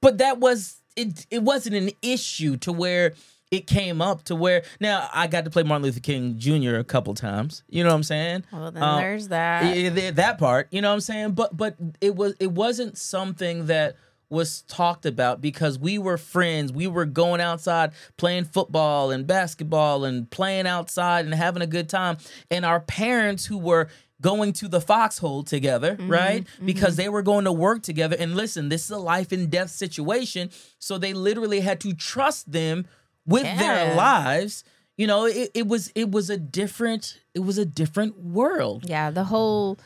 but 0.00 0.18
that 0.18 0.38
was 0.38 0.82
it 0.94 1.26
it 1.30 1.42
wasn't 1.42 1.74
an 1.74 1.90
issue 2.02 2.56
to 2.58 2.72
where 2.72 3.14
it 3.50 3.66
came 3.66 4.00
up 4.00 4.22
to 4.24 4.34
where 4.36 4.62
now 4.80 5.08
I 5.12 5.26
got 5.26 5.44
to 5.44 5.50
play 5.50 5.62
Martin 5.62 5.84
Luther 5.84 6.00
King 6.00 6.38
Jr. 6.38 6.76
a 6.76 6.84
couple 6.84 7.14
times. 7.14 7.62
You 7.68 7.82
know 7.84 7.90
what 7.90 7.96
I'm 7.96 8.02
saying? 8.02 8.44
Well, 8.52 8.70
then 8.70 8.82
Um, 8.82 8.98
there's 9.00 9.28
that. 9.28 10.14
That 10.16 10.38
part, 10.38 10.68
you 10.70 10.80
know 10.80 10.88
what 10.88 10.94
I'm 10.94 11.00
saying? 11.00 11.32
But 11.32 11.56
but 11.56 11.76
it 12.00 12.14
was 12.14 12.34
it 12.38 12.52
wasn't 12.52 12.96
something 12.98 13.66
that 13.66 13.96
was 14.28 14.62
talked 14.62 15.06
about 15.06 15.40
because 15.40 15.78
we 15.78 15.98
were 15.98 16.16
friends. 16.16 16.72
We 16.72 16.86
were 16.86 17.04
going 17.04 17.40
outside 17.40 17.92
playing 18.16 18.44
football 18.44 19.10
and 19.10 19.26
basketball 19.26 20.04
and 20.04 20.28
playing 20.30 20.66
outside 20.66 21.24
and 21.24 21.34
having 21.34 21.62
a 21.62 21.66
good 21.66 21.88
time. 21.88 22.18
And 22.50 22.64
our 22.64 22.80
parents 22.80 23.46
who 23.46 23.58
were 23.58 23.88
going 24.20 24.52
to 24.54 24.66
the 24.66 24.80
foxhole 24.80 25.42
together, 25.44 25.96
right? 26.00 26.46
Because 26.64 26.96
they 26.96 27.08
were 27.08 27.22
going 27.22 27.44
to 27.44 27.52
work 27.52 27.82
together. 27.82 28.16
And 28.18 28.34
listen, 28.34 28.68
this 28.70 28.84
is 28.84 28.90
a 28.90 28.98
life 28.98 29.30
and 29.30 29.50
death 29.50 29.70
situation. 29.70 30.50
So 30.78 30.96
they 30.98 31.12
literally 31.12 31.60
had 31.60 31.80
to 31.80 31.92
trust 31.92 32.50
them 32.50 32.86
with 33.26 33.42
their 33.58 33.94
lives. 33.96 34.64
You 34.96 35.06
know, 35.06 35.26
it, 35.26 35.50
it 35.54 35.68
was 35.68 35.92
it 35.94 36.10
was 36.10 36.30
a 36.30 36.38
different 36.38 37.20
it 37.34 37.40
was 37.40 37.58
a 37.58 37.66
different 37.66 38.18
world. 38.18 38.88
Yeah, 38.88 39.10
the 39.10 39.24
whole 39.24 39.78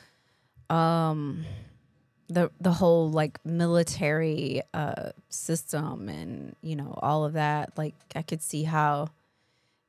um 0.68 1.44
the 2.30 2.50
the 2.60 2.72
whole 2.72 3.10
like 3.10 3.38
military 3.44 4.62
uh 4.72 5.10
system 5.28 6.08
and 6.08 6.54
you 6.62 6.76
know 6.76 6.98
all 7.02 7.24
of 7.24 7.32
that 7.34 7.76
like 7.76 7.94
I 8.14 8.22
could 8.22 8.40
see 8.42 8.62
how 8.64 9.08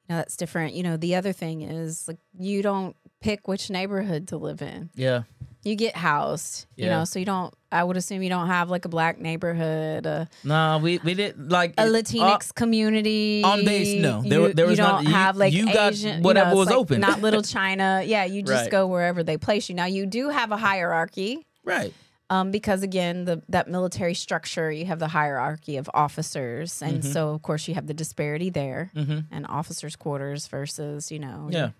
you 0.09 0.13
know 0.13 0.17
that's 0.17 0.35
different. 0.35 0.73
You 0.73 0.83
know, 0.83 0.97
the 0.97 1.15
other 1.15 1.31
thing 1.33 1.61
is 1.61 2.07
like 2.07 2.17
you 2.37 2.61
don't 2.61 2.95
pick 3.21 3.47
which 3.47 3.69
neighborhood 3.69 4.27
to 4.29 4.37
live 4.37 4.61
in. 4.61 4.89
Yeah. 4.95 5.23
You 5.63 5.75
get 5.75 5.95
housed, 5.95 6.65
you 6.75 6.87
know, 6.87 7.05
so 7.05 7.19
you 7.19 7.25
don't 7.25 7.53
I 7.71 7.83
would 7.83 7.95
assume 7.95 8.23
you 8.23 8.29
don't 8.29 8.47
have 8.47 8.71
like 8.71 8.85
a 8.85 8.89
black 8.89 9.19
neighborhood, 9.19 10.07
a, 10.07 10.27
No, 10.43 10.79
we 10.81 10.97
we 11.03 11.13
didn't 11.13 11.49
like 11.49 11.75
a 11.77 11.83
Latinx 11.83 12.51
community. 12.55 13.43
on 13.43 13.63
base, 13.63 14.01
no. 14.01 14.23
There- 14.23 14.47
you, 14.47 14.53
there 14.55 14.65
was 14.65 14.79
you 14.79 14.83
not- 14.83 14.95
don't 15.03 15.05
you- 15.05 15.13
have 15.13 15.37
like 15.37 15.53
you 15.53 15.71
got 15.71 15.93
Asian, 15.93 16.17
you 16.17 16.23
whatever 16.23 16.49
know, 16.49 16.55
was 16.55 16.67
like 16.67 16.75
open. 16.77 16.99
Not 16.99 17.21
little 17.21 17.43
China. 17.57 18.01
Yeah, 18.03 18.25
you 18.25 18.41
just 18.41 18.63
Right. 18.63 18.71
go 18.71 18.87
wherever 18.87 19.21
they 19.23 19.37
place 19.37 19.69
you. 19.69 19.75
Now 19.75 19.85
you 19.85 20.07
do 20.07 20.29
have 20.29 20.51
a 20.51 20.57
hierarchy. 20.57 21.45
right. 21.63 21.93
Um, 22.31 22.49
because 22.49 22.81
again, 22.81 23.25
the 23.25 23.41
that 23.49 23.67
military 23.67 24.13
structure, 24.13 24.71
you 24.71 24.85
have 24.85 24.99
the 24.99 25.09
hierarchy 25.09 25.75
of 25.77 25.89
officers, 25.93 26.81
and 26.81 26.99
Mm-hmm. 27.03 27.11
so 27.11 27.29
of 27.35 27.41
course 27.41 27.67
you 27.67 27.73
have 27.75 27.87
the 27.87 27.93
disparity 27.93 28.49
there, 28.49 28.89
and 29.29 29.45
officers' 29.49 29.95
quarters 29.97 30.47
versus 30.47 31.11
you 31.11 31.19
know 31.19 31.49
Yeah. 31.51 31.59
your, 31.59 31.73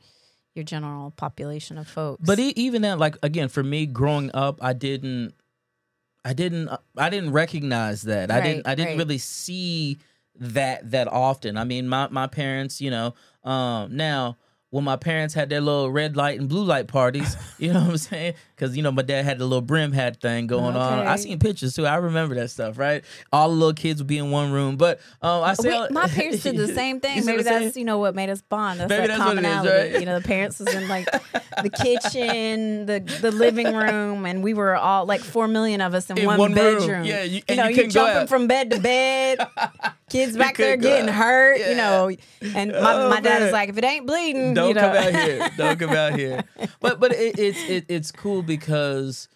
your 0.55 0.63
general 0.65 1.11
population 1.11 1.77
of 1.77 1.87
folks. 1.87 2.25
But 2.25 2.37
e- 2.39 2.53
even 2.57 2.81
that, 2.81 2.99
like 2.99 3.15
again, 3.23 3.47
for 3.47 3.63
me 3.63 3.85
growing 3.85 4.29
up, 4.33 4.59
I 4.61 4.73
didn't, 4.73 5.33
I 6.25 6.33
didn't, 6.33 6.69
I 6.97 7.09
didn't 7.09 7.31
recognize 7.31 8.01
that. 8.03 8.29
I 8.29 8.41
didn't, 8.41 8.67
I 8.67 8.75
didn't 8.75 8.89
right. 8.91 8.97
really 8.97 9.17
see 9.19 9.99
that 10.35 10.91
that 10.91 11.07
often. 11.07 11.55
I 11.57 11.63
mean, 11.63 11.87
my 11.87 12.09
my 12.09 12.27
parents, 12.27 12.81
you 12.81 12.91
know, 12.91 13.13
um, 13.43 13.95
now 13.95 14.35
when 14.71 14.83
my 14.85 14.95
parents 14.95 15.33
had 15.33 15.49
their 15.49 15.61
little 15.61 15.91
red 15.91 16.15
light 16.17 16.39
and 16.39 16.47
blue 16.49 16.63
light 16.63 16.87
parties, 16.87 17.35
you 17.59 17.71
know 17.73 17.81
what 17.81 17.89
I'm 17.89 17.97
saying? 17.97 18.33
Because 18.55 18.75
you 18.75 18.81
know 18.83 18.91
my 18.91 19.01
dad 19.01 19.25
had 19.25 19.37
the 19.37 19.45
little 19.45 19.61
brim 19.61 19.91
hat 19.91 20.21
thing 20.21 20.47
going 20.47 20.75
on. 20.75 20.99
I 21.05 21.13
Okay. 21.13 21.21
seen 21.23 21.39
pictures 21.39 21.73
too. 21.75 21.85
I 21.85 21.95
remember 21.97 22.35
that 22.35 22.49
stuff, 22.51 22.77
right? 22.77 23.03
All 23.33 23.49
the 23.49 23.55
little 23.55 23.73
kids 23.73 23.99
would 23.99 24.07
be 24.07 24.17
in 24.17 24.31
one 24.31 24.51
room, 24.51 24.77
but 24.77 24.99
um, 25.21 25.43
I 25.43 25.53
say 25.55 25.87
my 25.91 26.07
parents 26.09 26.43
did 26.43 26.55
the 26.57 26.67
same 26.73 26.99
thing. 27.01 27.25
Maybe 27.25 27.37
what 27.37 27.47
I'm 27.47 27.53
saying? 27.53 27.63
that's 27.65 27.77
you 27.77 27.83
know 27.85 27.97
what 27.99 28.15
made 28.15 28.29
us 28.29 28.41
bond. 28.41 28.79
That's 28.79 28.89
Maybe 28.89 29.07
that 29.07 29.17
that's 29.17 29.19
what 29.25 29.37
it 29.37 29.43
is, 29.43 29.45
commonality. 29.45 29.91
right? 29.93 29.99
You 29.99 30.05
know, 30.05 30.19
the 30.19 30.25
parents 30.27 30.59
was 30.59 30.73
in 30.73 30.87
like 30.87 31.05
the 31.61 31.69
kitchen, 31.69 32.85
the 32.85 32.99
the 33.21 33.31
living 33.31 33.75
room, 33.75 34.25
and 34.25 34.43
we 34.43 34.53
were 34.53 34.75
all 34.75 35.05
like 35.05 35.21
four 35.21 35.47
million 35.47 35.81
of 35.81 35.93
us 35.93 36.09
in, 36.09 36.17
In 36.17 36.25
one, 36.25 36.39
one 36.39 36.53
room. 36.53 36.79
bedroom. 36.79 37.03
Yeah, 37.05 37.23
you- 37.23 37.41
you 37.49 37.55
know, 37.55 37.67
you 37.67 37.83
you, 37.83 37.87
jumping 37.89 38.27
from 38.27 38.47
bed 38.47 38.71
to 38.71 38.79
bed. 38.79 39.39
Kids 40.09 40.35
back 40.35 40.57
there 40.57 40.75
getting 40.75 41.07
out. 41.09 41.15
hurt. 41.15 41.59
Yeah. 41.59 41.69
You 41.69 41.75
know, 41.77 42.11
and 42.55 42.71
my, 42.73 42.93
Oh, 42.95 43.09
my 43.09 43.21
dad 43.21 43.39
man. 43.39 43.41
is 43.43 43.53
like, 43.53 43.69
if 43.69 43.77
it 43.77 43.83
ain't 43.85 44.05
bleeding, 44.05 44.53
don't 44.61 44.75
know. 44.75 44.81
come 44.81 44.95
out 44.97 45.13
here. 45.23 45.49
Don't 45.57 45.79
come 45.79 45.89
out 45.91 46.13
here. 46.19 46.43
But 46.79 46.99
but 46.99 47.11
it, 47.13 47.37
it's 47.39 47.59
it, 47.69 47.85
it's 47.87 48.11
cool 48.11 48.41
because 48.43 49.27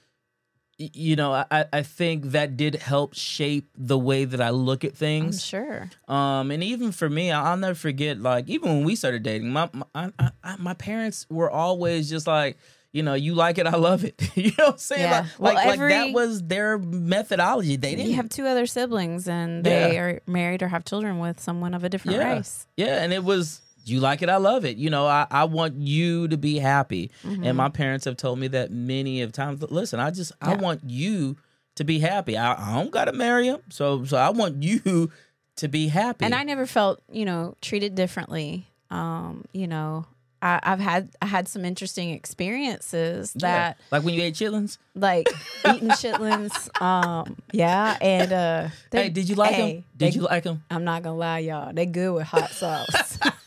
you 0.77 1.15
know 1.15 1.31
I 1.33 1.65
I 1.71 1.83
think 1.83 2.25
that 2.31 2.57
did 2.57 2.75
help 2.75 3.13
shape 3.13 3.69
the 3.77 3.97
way 3.97 4.25
that 4.25 4.41
I 4.41 4.49
look 4.49 4.83
at 4.83 4.91
I'm 4.91 4.95
things. 4.97 5.45
sure. 5.45 5.89
Um, 6.07 6.51
and 6.51 6.61
even 6.63 6.91
for 6.91 7.09
me, 7.09 7.31
I'll 7.31 7.55
never 7.57 7.75
forget. 7.75 8.19
Like 8.19 8.49
even 8.49 8.69
when 8.69 8.83
we 8.83 8.95
started 8.95 9.23
dating, 9.23 9.51
my 9.51 9.69
my, 9.73 9.85
I, 10.19 10.31
I, 10.43 10.55
my 10.57 10.73
parents 10.73 11.25
were 11.29 11.49
always 11.49 12.09
just 12.09 12.27
like. 12.27 12.57
You 12.91 13.03
know, 13.03 13.13
you 13.13 13.35
like 13.35 13.57
it, 13.57 13.67
I 13.67 13.75
love 13.75 14.05
it. 14.05 14.15
you 14.37 14.51
know 14.57 14.67
what 14.67 14.73
I'm 14.75 14.77
saying? 14.77 15.01
Yeah. 15.01 15.19
Like, 15.37 15.39
Well, 15.39 15.53
like, 15.55 15.79
like 15.79 15.89
that 15.89 16.13
was 16.13 16.41
their 16.43 16.77
methodology. 16.77 17.75
They 17.75 17.93
didn't 17.93 18.09
You 18.11 18.15
have 18.15 18.29
two 18.29 18.45
other 18.45 18.65
siblings, 18.65 19.27
and 19.27 19.65
they 19.65 19.95
Yeah. 19.95 19.99
are 19.99 20.21
married 20.27 20.63
or 20.63 20.69
have 20.69 20.85
children 20.85 21.19
with 21.19 21.41
someone 21.41 21.73
of 21.73 21.83
a 21.83 21.89
different 21.89 22.19
yeah. 22.19 22.35
race. 22.35 22.67
Yeah, 22.77 23.03
and 23.03 23.11
it 23.11 23.25
was 23.25 23.59
you 23.87 23.99
like 23.99 24.21
it, 24.21 24.29
I 24.29 24.37
love 24.37 24.65
it. 24.65 24.77
You 24.77 24.89
know, 24.89 25.05
I, 25.07 25.27
I 25.29 25.43
want 25.45 25.75
you 25.75 26.27
to 26.29 26.37
be 26.37 26.59
happy. 26.59 27.11
Mm-hmm. 27.23 27.43
And 27.43 27.57
my 27.57 27.69
parents 27.69 28.05
have 28.05 28.17
told 28.17 28.39
me 28.39 28.47
that 28.49 28.71
many 28.71 29.21
of 29.21 29.31
times. 29.31 29.61
Listen, 29.69 29.99
I 29.99 30.11
just 30.11 30.31
I 30.41 30.55
want 30.55 30.81
you 30.85 31.37
to 31.75 31.83
be 31.83 31.99
happy. 31.99 32.37
I, 32.37 32.53
I 32.53 32.75
don't 32.81 32.91
gotta 32.91 33.13
marry 33.13 33.47
him. 33.47 33.59
So 33.69 34.05
so 34.05 34.17
I 34.17 34.29
want 34.29 34.63
you 34.63 35.11
to 35.57 35.67
be 35.67 35.87
happy. 35.87 36.25
and 36.25 36.35
I 36.35 36.43
never 36.43 36.65
felt 36.65 37.01
you 37.11 37.25
know 37.25 37.55
treated 37.61 37.95
differently. 37.95 38.67
Um, 38.91 39.45
you 39.51 39.67
know, 39.67 40.05
I, 40.41 40.59
I've 40.63 40.79
had 40.79 41.09
I 41.21 41.25
had 41.25 41.47
some 41.47 41.65
interesting 41.65 42.11
experiences 42.11 43.33
Yeah. 43.35 43.39
that 43.47 43.77
like 43.91 44.03
when 44.03 44.13
you 44.13 44.21
ate 44.21 44.35
chitlins. 44.35 44.77
like 44.93 45.27
eating 45.67 45.89
chitlins. 45.89 46.81
Um, 46.81 47.35
yeah, 47.51 47.97
and 48.01 48.31
uh, 48.31 48.67
they- 48.91 49.03
Hey, 49.03 49.09
did 49.09 49.27
you 49.29 49.35
like 49.35 49.53
hey, 49.53 49.71
him? 49.77 49.83
Did 49.97 50.13
they- 50.13 50.15
you 50.17 50.21
like 50.23 50.43
them? 50.43 50.63
I'm 50.69 50.83
not 50.83 51.03
gonna 51.03 51.17
lie, 51.17 51.39
y'all. 51.39 51.73
They 51.73 51.85
good 51.85 52.11
with 52.13 52.27
hot 52.27 52.51
sauce, 52.51 53.17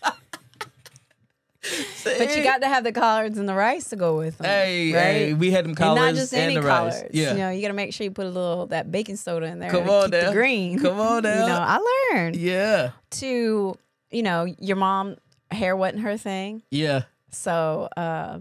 but 2.04 2.36
you 2.36 2.42
got 2.42 2.60
to 2.62 2.68
have 2.68 2.84
the 2.84 2.92
collards 2.92 3.38
and 3.38 3.48
the 3.48 3.54
rice 3.54 3.88
to 3.90 3.96
go 3.96 4.16
with 4.16 4.38
them. 4.38 4.46
Hey, 4.46 4.92
right? 4.92 5.02
hey, 5.02 5.34
we 5.34 5.50
had 5.50 5.64
them 5.64 5.70
and 5.70 5.76
collards 5.76 6.00
not 6.00 6.14
just 6.14 6.34
any 6.34 6.54
the 6.54 6.60
collards. 6.62 6.96
rice. 7.02 7.10
Yeah. 7.12 7.32
You 7.32 7.38
know, 7.38 7.50
you 7.50 7.62
got 7.62 7.68
to 7.68 7.74
make 7.74 7.92
sure 7.92 8.04
you 8.04 8.10
put 8.10 8.26
a 8.26 8.30
little 8.30 8.66
that 8.66 8.90
baking 8.90 9.16
soda 9.16 9.46
in 9.46 9.58
there. 9.58 9.70
Come 9.70 9.84
to 9.84 9.92
on 9.92 10.10
the 10.10 10.30
green. 10.32 10.78
Come 10.80 11.00
on 11.00 11.22
down. 11.22 11.38
You 11.42 11.46
know, 11.46 11.58
I 11.60 12.12
learned 12.14 12.36
yeah. 12.36 12.90
to, 13.10 13.76
you 14.10 14.22
know, 14.22 14.44
your 14.58 14.76
mom 14.76 15.16
hair 15.50 15.76
wasn't 15.76 16.02
her 16.02 16.16
thing, 16.16 16.62
Yeah. 16.70 17.02
so 17.30 17.88
uh, 17.96 18.40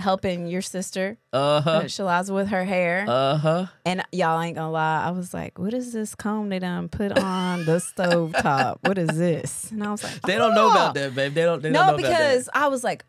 helping 0.00 0.46
your 0.46 0.62
sister 0.62 1.16
Uh 1.32 1.36
uh, 1.36 1.60
huh. 1.60 1.80
Shalaza 1.84 2.34
with 2.34 2.48
her 2.48 2.64
hair. 2.64 3.04
Uh 3.08 3.36
huh. 3.36 3.66
and 3.86 4.02
y'all 4.12 4.40
ain't 4.40 4.56
gonna 4.56 4.70
lie, 4.70 5.04
I 5.06 5.10
was 5.10 5.32
like, 5.32 5.58
"What 5.58 5.72
is 5.74 5.92
this 5.92 6.14
comb 6.14 6.48
they 6.48 6.58
done 6.58 6.88
put 6.88 7.16
on 7.18 7.64
the 7.64 7.78
stove 7.90 8.32
top? 8.32 8.80
What 8.86 8.98
is 8.98 9.08
this?" 9.16 9.70
And 9.70 9.84
I 9.84 9.90
was 9.90 10.02
like, 10.02 10.22
They 10.22 10.36
don't 10.36 10.54
know 10.54 10.66
"Oh." 10.66 10.70
about 10.72 10.94
that, 10.94 11.14
babe. 11.14 11.34
They 11.34 11.42
don't. 11.42 11.62
They 11.62 11.70
No, 11.70 11.86
don't 11.86 12.00
know 12.00 12.08
because 12.08 12.48
I 12.54 12.68
was 12.68 12.82
like, 12.82 13.04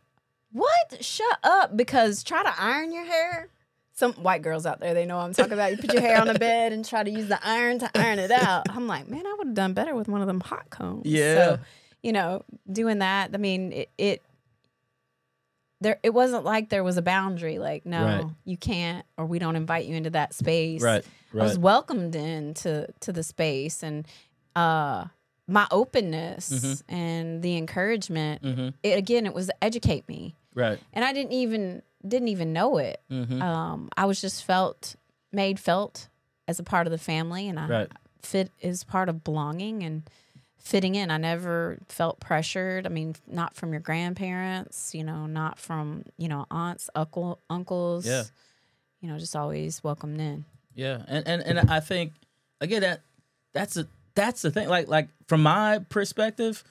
"What? 0.52 1.04
Shut 1.04 1.38
up!" 1.44 1.76
Because 1.76 2.24
try 2.24 2.44
to 2.44 2.54
iron 2.62 2.92
your 2.92 3.06
hair. 3.06 3.48
Some 3.94 4.14
white 4.14 4.42
girls 4.42 4.66
out 4.66 4.80
there, 4.80 4.94
they 4.96 5.06
know 5.06 5.18
what 5.18 5.24
I'm 5.26 5.34
talking 5.34 5.54
about. 5.54 5.72
You 5.72 5.78
put 5.78 5.94
your 5.94 6.02
hair 6.02 6.20
on 6.20 6.26
the 6.28 6.40
bed 6.40 6.74
and 6.74 6.84
try 6.84 7.04
to 7.04 7.10
use 7.12 7.28
the 7.28 7.40
iron 7.46 7.78
to 7.80 7.90
iron 7.94 8.18
it 8.20 8.32
out. 8.32 8.66
I'm 8.70 8.88
like, 8.88 9.08
man, 9.08 9.28
I 9.28 9.36
would 9.38 9.48
have 9.48 9.54
done 9.54 9.74
better 9.74 9.94
with 9.94 10.08
one 10.08 10.22
of 10.22 10.28
them 10.28 10.40
hot 10.40 10.70
combs. 10.72 11.04
Yeah. 11.06 11.36
So, 11.36 11.60
you 12.02 12.12
know, 12.12 12.44
doing 12.72 13.00
that. 13.00 13.32
I 13.34 13.38
mean, 13.38 13.72
it. 13.74 13.90
it 13.98 14.22
there, 15.82 16.00
it 16.04 16.12
wasn't 16.14 16.46
like 16.46 16.70
there 16.70 16.84
was 16.84 16.98
a 16.98 17.02
boundary. 17.02 17.58
Like, 17.60 17.86
no, 17.86 18.06
Right. 18.06 18.26
you 18.46 18.56
can't, 18.56 19.06
or 19.18 19.26
we 19.26 19.40
don't 19.40 19.56
invite 19.56 19.86
you 19.86 19.96
into 19.96 20.12
that 20.12 20.34
space. 20.34 20.82
that. 20.82 21.04
Right. 21.34 21.42
I 21.42 21.44
was 21.46 21.58
welcomed 21.58 22.16
into 22.16 22.88
to 23.02 23.12
the 23.12 23.24
space 23.24 23.84
and 23.84 24.06
uh 24.56 25.06
my 25.48 25.66
openness 25.72 26.50
Mm-hmm. 26.50 26.94
and 26.94 27.42
the 27.42 27.58
encouragement 27.58 28.42
Mm-hmm. 28.44 28.70
it, 28.84 28.98
again 28.98 29.26
it 29.26 29.34
was 29.34 29.50
educate 29.62 30.08
me 30.10 30.36
Right. 30.54 30.78
and 30.94 31.04
i 31.06 31.14
didn't 31.14 31.32
even 31.32 31.82
didn't 32.06 32.28
even 32.28 32.52
know 32.54 32.78
it 32.78 33.00
Mm-hmm. 33.10 33.42
um 33.42 33.90
i 33.96 34.06
was 34.06 34.20
just 34.22 34.44
felt 34.44 34.96
made 35.32 35.58
felt 35.60 36.10
as 36.50 36.60
a 36.60 36.64
part 36.64 36.86
of 36.86 36.92
the 36.92 36.98
family 36.98 37.48
and 37.48 37.58
i 37.60 37.68
Right. 37.68 37.92
fit 38.22 38.52
as 38.62 38.84
part 38.84 39.08
of 39.08 39.24
belonging 39.24 39.84
and 39.84 40.04
fitting 40.64 40.96
in 40.96 41.10
i 41.12 41.18
never 41.18 41.78
felt 41.90 42.20
pressured 42.20 42.86
i 42.86 42.90
mean 42.90 43.16
not 43.28 43.56
from 43.56 43.72
your 43.74 43.80
grandparents 43.82 44.94
you 44.94 45.04
know 45.04 45.26
not 45.26 45.58
from 45.60 46.04
you 46.18 46.28
know 46.28 46.46
aunts 46.52 46.90
uncle 46.96 47.40
uncles 47.50 48.06
Yeah. 48.06 48.24
you 49.02 49.10
know 49.10 49.18
just 49.18 49.36
always 49.36 49.84
welcomed 49.84 50.20
in 50.22 50.46
Yeah, 50.76 51.02
and 51.08 51.28
and 51.28 51.42
and 51.44 51.70
I 51.70 51.80
think 51.82 52.14
again 52.62 52.82
that 52.82 53.02
that's 53.54 53.76
a 53.78 53.88
that's 54.16 54.42
the 54.42 54.52
thing. 54.52 54.70
Like 54.70 54.88
like 54.88 55.10
from 55.28 55.44
my 55.44 55.80
perspective, 55.90 56.64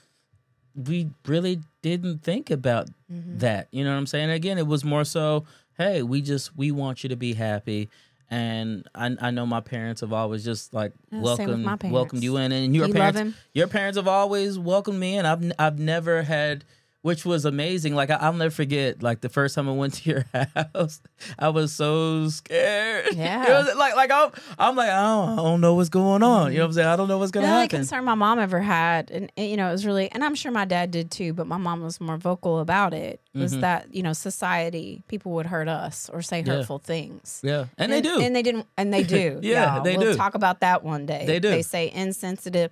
we 0.75 1.09
really 1.27 1.59
didn't 1.81 2.19
think 2.23 2.49
about 2.51 2.87
Mm-hmm. 3.11 3.39
that. 3.39 3.67
You 3.71 3.83
know 3.83 3.91
what 3.91 3.97
I'm 3.97 4.07
saying? 4.07 4.29
Again, 4.29 4.57
it 4.57 4.65
was 4.65 4.85
more 4.85 5.03
so, 5.03 5.43
hey, 5.77 6.01
we 6.01 6.21
just 6.21 6.55
we 6.55 6.71
want 6.71 7.03
you 7.03 7.09
to 7.09 7.17
be 7.17 7.33
happy. 7.33 7.89
And 8.31 8.87
I, 8.95 9.13
I 9.19 9.31
know 9.31 9.45
my 9.45 9.59
parents 9.59 9.99
have 9.99 10.13
always 10.13 10.45
just 10.45 10.73
like 10.73 10.93
welcomed 11.11 11.65
welcomed 11.91 12.23
you 12.23 12.37
in, 12.37 12.53
and 12.53 12.73
your 12.73 12.87
You 12.87 12.93
parents 12.93 13.37
your 13.53 13.67
parents 13.67 13.97
have 13.97 14.07
always 14.07 14.57
welcomed 14.57 14.99
me. 14.99 15.17
In. 15.17 15.25
I've 15.25 15.51
I've 15.59 15.77
never 15.79 16.23
had, 16.23 16.63
which 17.01 17.25
was 17.25 17.45
amazing. 17.45 17.95
Like 17.95 18.09
I, 18.09 18.15
I'll 18.15 18.33
never 18.33 18.51
forget. 18.51 19.01
Like 19.01 19.21
the 19.21 19.29
first 19.29 19.55
time 19.55 19.67
I 19.67 19.71
went 19.71 19.95
to 19.95 20.09
your 20.09 20.25
house, 20.73 21.01
I 21.39 21.49
was 21.49 21.73
so 21.73 22.27
scared. 22.29 23.15
Yeah. 23.15 23.43
It 23.45 23.65
was 23.67 23.75
like 23.75 23.95
like 23.95 24.11
I'm 24.11 24.31
I'm 24.59 24.75
like 24.75 24.89
I 24.89 25.01
don't, 25.01 25.29
I 25.39 25.43
don't 25.43 25.61
know 25.61 25.73
what's 25.75 25.89
going 25.89 26.23
on. 26.23 26.51
You 26.51 26.59
know 26.59 26.63
what 26.65 26.67
I'm 26.69 26.73
saying? 26.73 26.87
I 26.87 26.95
don't 26.95 27.07
know 27.07 27.17
what's 27.17 27.31
gonna 27.31 27.47
happen. 27.47 27.57
The 27.57 27.61
only 27.61 27.67
concern 27.69 28.05
my 28.05 28.15
mom 28.15 28.39
ever 28.39 28.59
had, 28.59 29.09
and 29.11 29.31
and, 29.37 29.49
you 29.49 29.57
know, 29.57 29.69
it 29.69 29.71
was 29.71 29.85
really, 29.85 30.11
and 30.11 30.23
I'm 30.23 30.35
sure 30.35 30.51
my 30.51 30.65
dad 30.65 30.91
did 30.91 31.11
too, 31.11 31.33
but 31.33 31.47
my 31.47 31.57
mom 31.57 31.81
was 31.81 31.99
more 31.99 32.17
vocal 32.17 32.59
about 32.59 32.93
it. 32.93 33.19
Was 33.33 33.51
Mm-hmm. 33.53 33.61
that 33.61 33.93
you 33.95 34.03
know, 34.03 34.13
society 34.13 35.03
people 35.07 35.31
would 35.33 35.45
hurt 35.45 35.67
us 35.67 36.09
or 36.11 36.21
say 36.21 36.41
Yeah. 36.45 36.53
hurtful 36.55 36.79
things. 36.79 37.39
Yeah, 37.43 37.65
and, 37.77 37.91
they 37.91 38.01
do. 38.01 38.19
and 38.21 38.35
they 38.35 38.41
didn't, 38.43 38.67
and 38.77 38.93
they 38.93 39.03
do. 39.19 39.39
Yeah, 39.41 39.75
y'all. 39.75 39.83
they 39.83 39.97
we'll 39.97 40.11
do. 40.13 40.17
Talk 40.17 40.35
about 40.35 40.59
that 40.61 40.83
one 40.83 41.05
day. 41.05 41.25
They 41.25 41.39
do. 41.39 41.49
They 41.49 41.61
say 41.61 41.91
insensitive. 41.91 42.71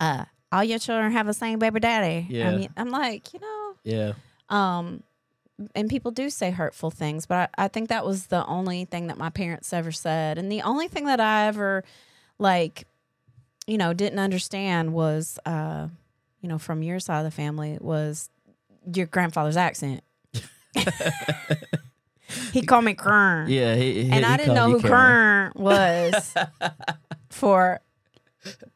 Uh, 0.00 0.24
all 0.52 0.62
your 0.62 0.78
children 0.78 1.10
have 1.12 1.26
the 1.26 1.34
same 1.34 1.58
baby 1.58 1.80
daddy. 1.80 2.26
Yeah. 2.28 2.50
I 2.50 2.56
mean, 2.56 2.68
I'm 2.76 2.90
like, 2.90 3.32
you 3.32 3.40
know, 3.40 3.63
yeah, 3.84 4.12
um, 4.48 5.02
and 5.76 5.88
people 5.88 6.10
do 6.10 6.30
say 6.30 6.50
hurtful 6.50 6.90
things, 6.90 7.26
but 7.26 7.50
I, 7.56 7.64
I 7.64 7.68
think 7.68 7.88
that 7.90 8.04
was 8.04 8.26
the 8.26 8.44
only 8.46 8.84
thing 8.86 9.06
that 9.06 9.16
my 9.18 9.30
parents 9.30 9.72
ever 9.72 9.92
said, 9.92 10.36
and 10.38 10.50
the 10.50 10.62
only 10.62 10.88
thing 10.88 11.04
that 11.06 11.20
I 11.20 11.46
ever 11.46 11.84
like, 12.38 12.86
you 13.66 13.78
know, 13.78 13.92
didn't 13.92 14.18
understand 14.18 14.92
was, 14.92 15.38
uh, 15.46 15.86
you 16.40 16.48
know, 16.48 16.58
from 16.58 16.82
your 16.82 16.98
side 16.98 17.18
of 17.18 17.24
the 17.24 17.30
family 17.30 17.78
was 17.80 18.28
your 18.92 19.06
grandfather's 19.06 19.56
accent. 19.56 20.02
he 22.52 22.62
called 22.66 22.84
me 22.84 22.94
Kern. 22.94 23.48
Yeah, 23.48 23.74
he, 23.76 24.04
he- 24.04 24.10
and 24.10 24.24
I 24.26 24.36
didn't 24.36 24.54
know 24.54 24.70
who. 24.72 24.80
Kern 24.82 25.52
was 25.54 26.34
for 27.30 27.80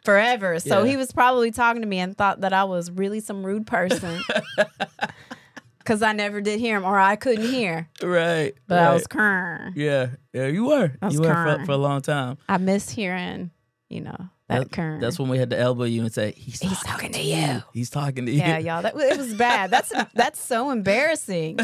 forever. 0.04 0.58
So 0.60 0.82
Yeah. 0.84 0.90
he 0.90 0.96
was 0.96 1.12
probably 1.12 1.50
talking 1.50 1.82
to 1.82 1.88
me 1.88 1.98
and 1.98 2.16
thought 2.16 2.40
that 2.42 2.52
I 2.52 2.64
was 2.64 2.90
really 2.90 3.20
some 3.20 3.44
rude 3.44 3.66
person 3.66 4.20
because 5.78 6.02
I 6.02 6.12
never 6.12 6.40
did 6.40 6.60
hear 6.60 6.76
him 6.76 6.84
or 6.84 6.98
I 6.98 7.16
couldn't 7.16 7.46
hear. 7.46 7.88
Right, 8.02 8.54
But 8.66 8.78
I 8.78 8.92
was 8.92 9.06
Kern. 9.06 9.72
Yeah, 9.76 10.08
yeah, 10.32 10.46
you 10.46 10.66
were. 10.66 10.92
I 11.00 11.06
was 11.06 11.14
You 11.14 11.22
were 11.22 11.58
for, 11.58 11.64
for 11.66 11.72
a 11.72 11.76
long 11.76 12.02
time. 12.02 12.38
I 12.48 12.58
miss 12.58 12.90
hearing, 12.90 13.50
you 13.88 14.02
know, 14.02 14.16
that, 14.48 14.58
That- 14.64 14.72
Kern. 14.72 15.00
That's 15.00 15.18
when 15.18 15.28
we 15.28 15.38
had 15.38 15.50
to 15.50 15.58
elbow 15.58 15.84
you 15.84 16.02
and 16.02 16.12
say, 16.12 16.32
"He's, 16.36 16.60
He's 16.60 16.78
talking, 16.82 17.12
talking 17.12 17.12
to 17.12 17.20
you." 17.22 17.62
He's 17.74 17.90
talking 17.90 18.26
to 18.26 18.32
you." 18.32 18.38
yeah, 18.38 18.58
y'all. 18.58 18.82
That 18.82 18.96
it 18.96 19.18
was 19.18 19.34
bad. 19.34 19.70
That's 19.70 19.92
that's 20.14 20.40
so 20.40 20.70
embarrassing. 20.70 21.58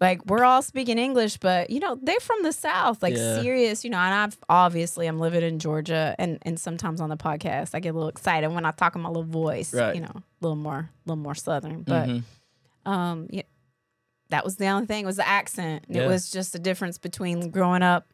Like 0.00 0.24
we're 0.26 0.44
all 0.44 0.62
speaking 0.62 0.96
English, 0.98 1.38
but 1.38 1.70
you 1.70 1.80
know 1.80 1.98
they're 2.00 2.20
from 2.20 2.42
the 2.44 2.52
South, 2.52 3.02
like 3.02 3.16
Yeah. 3.16 3.40
serious. 3.40 3.82
You 3.84 3.90
know, 3.90 3.98
and 3.98 4.14
I've 4.14 4.38
obviously 4.48 5.06
I'm 5.08 5.18
living 5.18 5.42
in 5.42 5.58
Georgia, 5.58 6.14
and 6.18 6.38
and 6.42 6.58
sometimes 6.58 7.00
on 7.00 7.08
the 7.08 7.16
podcast 7.16 7.70
I 7.74 7.80
get 7.80 7.90
a 7.90 7.92
little 7.94 8.08
excited 8.08 8.48
when 8.52 8.64
I 8.64 8.70
talk 8.70 8.94
in 8.94 9.00
my 9.02 9.08
little 9.08 9.24
voice. 9.24 9.74
Right. 9.74 9.94
You 9.96 10.02
know, 10.02 10.12
a 10.14 10.22
little 10.40 10.56
more, 10.56 10.78
a 10.78 10.88
little 11.08 11.22
more 11.22 11.34
Southern. 11.34 11.82
But 11.82 12.08
Mhm. 12.08 12.22
um, 12.86 13.26
yeah, 13.30 13.42
that 14.30 14.44
was 14.44 14.56
the 14.56 14.66
only 14.68 14.86
thing 14.86 15.04
was 15.04 15.16
the 15.16 15.26
accent. 15.26 15.84
Yeah. 15.88 16.02
It 16.02 16.06
was 16.06 16.30
just 16.30 16.54
a 16.54 16.58
difference 16.60 16.96
between 16.98 17.50
growing 17.50 17.82
up 17.82 18.06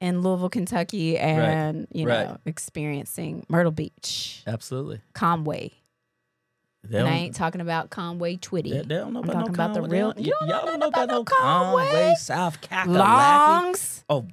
in 0.00 0.20
Louisville, 0.22 0.50
Kentucky, 0.50 1.16
and 1.18 1.86
you 1.92 2.04
know 2.04 2.30
Right. 2.30 2.36
experiencing 2.46 3.46
Myrtle 3.48 3.70
Beach, 3.72 4.42
absolutely. 4.46 5.00
Conway. 5.14 5.70
They 6.90 6.98
And 6.98 7.08
I 7.08 7.12
ain't 7.12 7.34
talking 7.34 7.60
about 7.60 7.90
Conway 7.90 8.36
Twitty. 8.36 8.70
they, 8.70 8.82
they 8.82 8.94
don't 8.96 9.12
know 9.12 9.20
I'm 9.20 9.28
about 9.28 9.46
talking 9.46 9.52
no 9.52 9.64
about 9.64 9.74
the 9.74 9.82
real- 9.82 10.14
you 10.16 10.32
don't- 10.32 10.48
don't 10.48 10.48
y'all 10.48 10.58
know 10.64 10.70
don't 10.72 10.80
know 10.80 10.86
about 10.88 11.04
about 11.04 11.14
no 11.14 11.24
Conway? 11.24 11.84
Conway, 11.86 12.14
South 12.18 12.60
Kakalaki. 12.60 12.86
Longs, 12.98 14.04
Oh, 14.08 14.26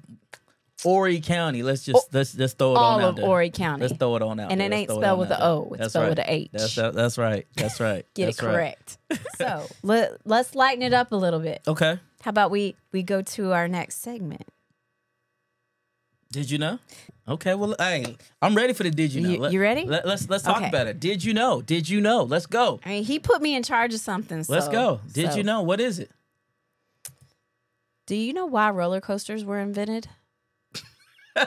Horry 0.82 1.22
County. 1.22 1.64
Let's 1.64 1.84
just 1.86 1.98
oh, 1.98 2.10
let's 2.12 2.34
just 2.34 2.58
throw 2.58 2.74
it 2.74 2.78
all 2.78 2.96
on 2.96 3.02
out 3.02 3.10
of 3.12 3.16
there. 3.16 3.26
Horry 3.26 3.50
County. 3.50 3.84
Let's 3.88 3.98
throw 3.98 4.18
it 4.18 4.22
on 4.22 4.38
out. 4.40 4.52
and 4.52 4.60
there. 4.60 4.68
it 4.70 4.74
ain't 4.74 4.90
spelled 4.90 5.04
on 5.06 5.18
with 5.20 5.30
the 5.30 5.42
O. 5.44 5.70
It's 5.72 5.78
That's 5.80 5.94
spelled 5.94 6.04
right. 6.04 6.10
with 6.10 6.20
a 6.20 6.34
H. 6.34 6.50
That's 6.52 6.76
that, 6.76 6.94
that's 6.94 7.18
right. 7.18 7.48
That's 7.56 7.80
right. 7.80 8.06
Get 8.16 8.26
that's 8.26 8.40
it 8.40 8.46
right. 8.46 8.52
correct. 8.54 8.98
so 9.38 9.66
let, 9.82 10.18
let's 10.26 10.56
lighten 10.56 10.82
it 10.84 10.94
up 10.94 11.14
a 11.14 11.16
little 11.16 11.40
bit. 11.40 11.62
Okay. 11.68 12.00
How 12.22 12.30
about 12.30 12.52
we 12.52 12.76
we 12.92 13.02
go 13.02 13.22
to 13.22 13.54
our 13.54 13.68
next 13.70 14.02
segment? 14.02 14.44
Did 16.34 16.50
you 16.50 16.58
know? 16.58 16.80
Okay. 17.28 17.54
Well, 17.54 17.76
hey, 17.78 18.18
I'm 18.42 18.56
ready 18.56 18.74
for 18.74 18.82
the 18.82 18.90
did 18.90 19.14
you 19.14 19.22
know. 19.22 19.30
You- 19.30 19.38
Let- 19.40 19.54
you 19.54 19.62
ready? 19.62 19.86
Let, 19.86 20.04
us 20.06 20.28
let's 20.30 20.44
talk 20.44 20.58
Okay. 20.58 20.68
about 20.68 20.88
it. 20.88 21.00
Did 21.00 21.24
you 21.24 21.32
know? 21.34 21.62
Did 21.62 21.88
you 21.88 22.02
know? 22.02 22.24
Let's 22.24 22.48
go. 22.48 22.80
I 22.84 22.90
mean, 22.90 23.04
he 23.04 23.20
put 23.20 23.40
me 23.42 23.56
in 23.56 23.62
charge 23.62 23.94
of 23.94 24.00
something. 24.00 24.44
Let's 24.50 24.68
go. 24.68 25.00
Did 25.14 25.32
so- 25.32 25.38
you 25.38 25.44
know? 25.44 25.62
What 25.62 25.80
is 25.80 26.00
it? 26.00 26.10
Do 28.08 28.16
you 28.16 28.34
know 28.34 28.48
why 28.48 28.70
roller 28.72 29.00
coasters 29.00 29.46
were 29.46 29.60
invented? 29.60 30.10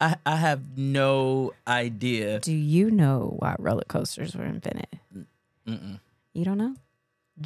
I 0.00 0.16
I 0.26 0.36
have 0.36 0.76
no 0.78 1.52
idea. 1.68 2.40
Do 2.40 2.52
you 2.52 2.90
know 2.90 3.36
why 3.38 3.54
roller 3.58 3.84
coasters 3.86 4.34
were 4.34 4.44
invented? 4.44 4.88
Mm-mm. 5.66 6.00
You 6.32 6.44
don't 6.44 6.58
know? 6.58 6.74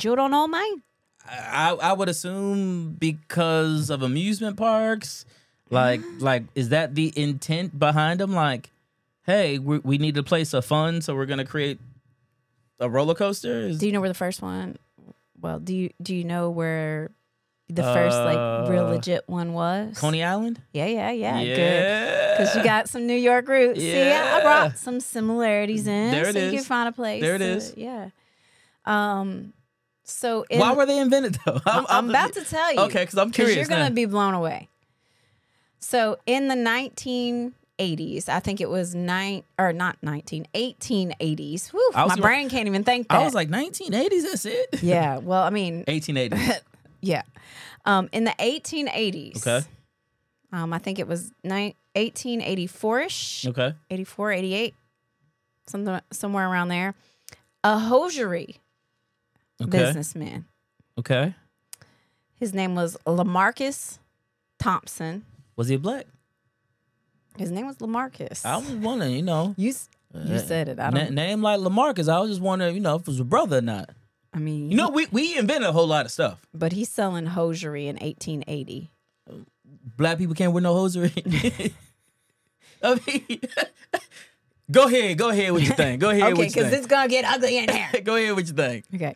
You 0.00 0.14
don't 0.16 0.30
know, 0.30 0.46
man? 0.48 0.82
I 1.28 1.76
I 1.80 1.92
would 1.92 2.08
assume 2.08 2.94
because 2.94 3.90
of 3.90 4.02
amusement 4.02 4.56
parks. 4.56 5.24
Like 5.70 6.00
like 6.18 6.44
is 6.54 6.70
that 6.70 6.94
the 6.94 7.12
intent 7.16 7.78
behind 7.78 8.20
them? 8.20 8.32
Like, 8.32 8.70
hey, 9.24 9.58
we 9.58 9.78
we 9.78 9.98
need 9.98 10.16
a 10.16 10.22
place 10.22 10.52
of 10.52 10.64
fun, 10.64 11.00
so 11.00 11.14
we're 11.14 11.26
gonna 11.26 11.44
create 11.44 11.78
a 12.80 12.88
roller 12.88 13.14
coaster. 13.14 13.68
Is, 13.68 13.78
Do 13.78 13.86
you 13.86 13.92
know 13.92 14.00
where 14.00 14.08
the 14.08 14.14
first 14.14 14.42
one? 14.42 14.76
Well, 15.40 15.58
do 15.60 15.74
you 15.74 15.90
do 16.02 16.14
you 16.14 16.24
know 16.24 16.50
where 16.50 17.10
the 17.68 17.82
first 17.84 18.16
like 18.18 18.68
real 18.68 18.86
Uh, 18.86 18.90
legit 18.90 19.28
one 19.28 19.52
was? 19.52 19.96
Coney 19.98 20.24
Island. 20.24 20.60
Yeah, 20.72 20.86
yeah, 20.86 21.10
yeah. 21.12 21.44
Good. 21.44 22.38
Because 22.38 22.56
you 22.56 22.64
got 22.64 22.88
some 22.88 23.06
New 23.06 23.14
York 23.14 23.46
roots. 23.48 23.78
See, 23.80 23.96
I 24.10 24.40
brought 24.42 24.76
some 24.76 24.98
similarities 24.98 25.86
in, 25.86 26.10
There 26.10 26.28
it 26.28 26.32
so 26.32 26.38
you 26.40 26.52
can 26.52 26.64
find 26.64 26.88
a 26.88 26.92
place. 26.92 27.22
There 27.22 27.36
it 27.36 27.38
to- 27.38 27.44
is. 27.44 27.74
Yeah. 27.76 28.10
Um. 28.84 29.52
So 30.02 30.44
in, 30.50 30.58
Why 30.58 30.72
were 30.72 30.86
they 30.86 30.98
invented 30.98 31.38
though? 31.46 31.60
I'm, 31.66 31.86
I'm 31.88 32.10
about 32.10 32.32
to 32.32 32.44
tell 32.44 32.72
you. 32.74 32.80
Okay, 32.80 33.02
because 33.02 33.16
I'm 33.18 33.30
curious. 33.30 33.56
you're 33.56 33.66
gonna 33.66 33.92
be 33.92 34.06
blown 34.06 34.34
away. 34.34 34.68
So 35.80 36.18
in 36.26 36.48
the 36.48 36.54
1980s, 36.54 38.28
I 38.28 38.38
think 38.40 38.60
it 38.60 38.68
was 38.68 38.94
nine 38.94 39.42
or 39.58 39.72
not 39.72 39.96
19, 40.02 40.46
1880s. 40.54 41.68
Whew, 41.72 41.90
my 41.94 42.08
gonna- 42.08 42.22
brain 42.22 42.48
can't 42.50 42.66
even 42.66 42.84
think 42.84 43.08
that. 43.08 43.18
I 43.20 43.24
was 43.24 43.34
like 43.34 43.48
1980s. 43.48 44.22
That's 44.22 44.44
it. 44.46 44.82
yeah. 44.82 45.18
Well, 45.22 45.42
I 45.42 45.50
mean, 45.50 45.84
1880s. 45.86 46.60
yeah. 47.00 47.22
Um, 47.86 48.08
in 48.12 48.24
the 48.24 48.32
1880s. 48.38 49.38
Okay. 49.46 49.66
Um, 50.52 50.72
I 50.72 50.78
think 50.78 50.98
it 50.98 51.06
was 51.08 51.32
ni- 51.44 51.76
1884ish. 51.96 53.48
Okay. 53.48 53.74
84, 53.90 54.32
88, 54.32 54.74
something 55.66 56.00
somewhere 56.12 56.48
around 56.48 56.68
there. 56.68 56.94
A 57.64 57.78
hosiery 57.78 58.56
Okay. 59.62 59.70
businessman. 59.78 60.46
Okay. 60.98 61.34
His 62.34 62.52
name 62.54 62.74
was 62.74 62.96
Lamarcus 63.06 63.98
Thompson. 64.58 65.24
Was 65.60 65.68
he 65.68 65.76
black? 65.76 66.06
His 67.36 67.50
name 67.50 67.66
was 67.66 67.76
Lamarcus. 67.76 68.46
I 68.46 68.56
was 68.56 68.70
wondering. 68.70 69.12
You 69.12 69.20
know, 69.22 69.54
you 69.58 69.68
s- 69.70 69.90
you 70.14 70.38
said 70.38 70.68
it. 70.70 70.78
I 70.80 70.88
don't. 70.88 71.10
name 71.12 71.42
like 71.42 71.60
Lamarcus. 71.60 72.08
I 72.08 72.18
was 72.18 72.30
just 72.30 72.40
wondering. 72.40 72.74
You 72.74 72.80
know, 72.80 72.94
if 72.94 73.02
it 73.02 73.08
was 73.08 73.20
a 73.20 73.24
brother 73.24 73.58
or 73.58 73.60
not. 73.60 73.90
I 74.32 74.38
mean, 74.38 74.70
You 74.70 74.78
know, 74.78 74.88
we 74.88 75.06
we 75.12 75.36
invented 75.36 75.68
a 75.68 75.72
whole 75.72 75.86
lot 75.86 76.06
of 76.06 76.12
stuff. 76.12 76.40
but 76.54 76.72
he's 76.72 76.88
selling 76.88 77.26
hosiery 77.26 77.88
in 77.88 77.96
1880. 77.96 78.90
Black 79.98 80.16
people 80.16 80.34
can't 80.34 80.54
wear 80.54 80.62
no 80.62 80.72
hosiery. 80.72 81.12
I 82.82 82.98
mean, 83.06 83.40
go 84.70 84.86
ahead, 84.86 85.18
go 85.18 85.28
ahead 85.28 85.52
with 85.52 85.64
your 85.64 85.74
thing. 85.76 85.98
Go 85.98 86.08
ahead 86.08 86.22
Okay, 86.22 86.32
with 86.32 86.38
your 86.40 86.46
because 86.64 86.70
thing. 86.70 86.78
it's 86.78 86.86
gonna 86.86 87.06
get 87.08 87.26
ugly 87.26 87.58
in 87.58 87.68
here. 87.68 88.00
go 88.02 88.16
ahead 88.16 88.34
with 88.34 88.46
your 88.48 88.56
thing. 88.56 88.82
Okay. 88.94 89.14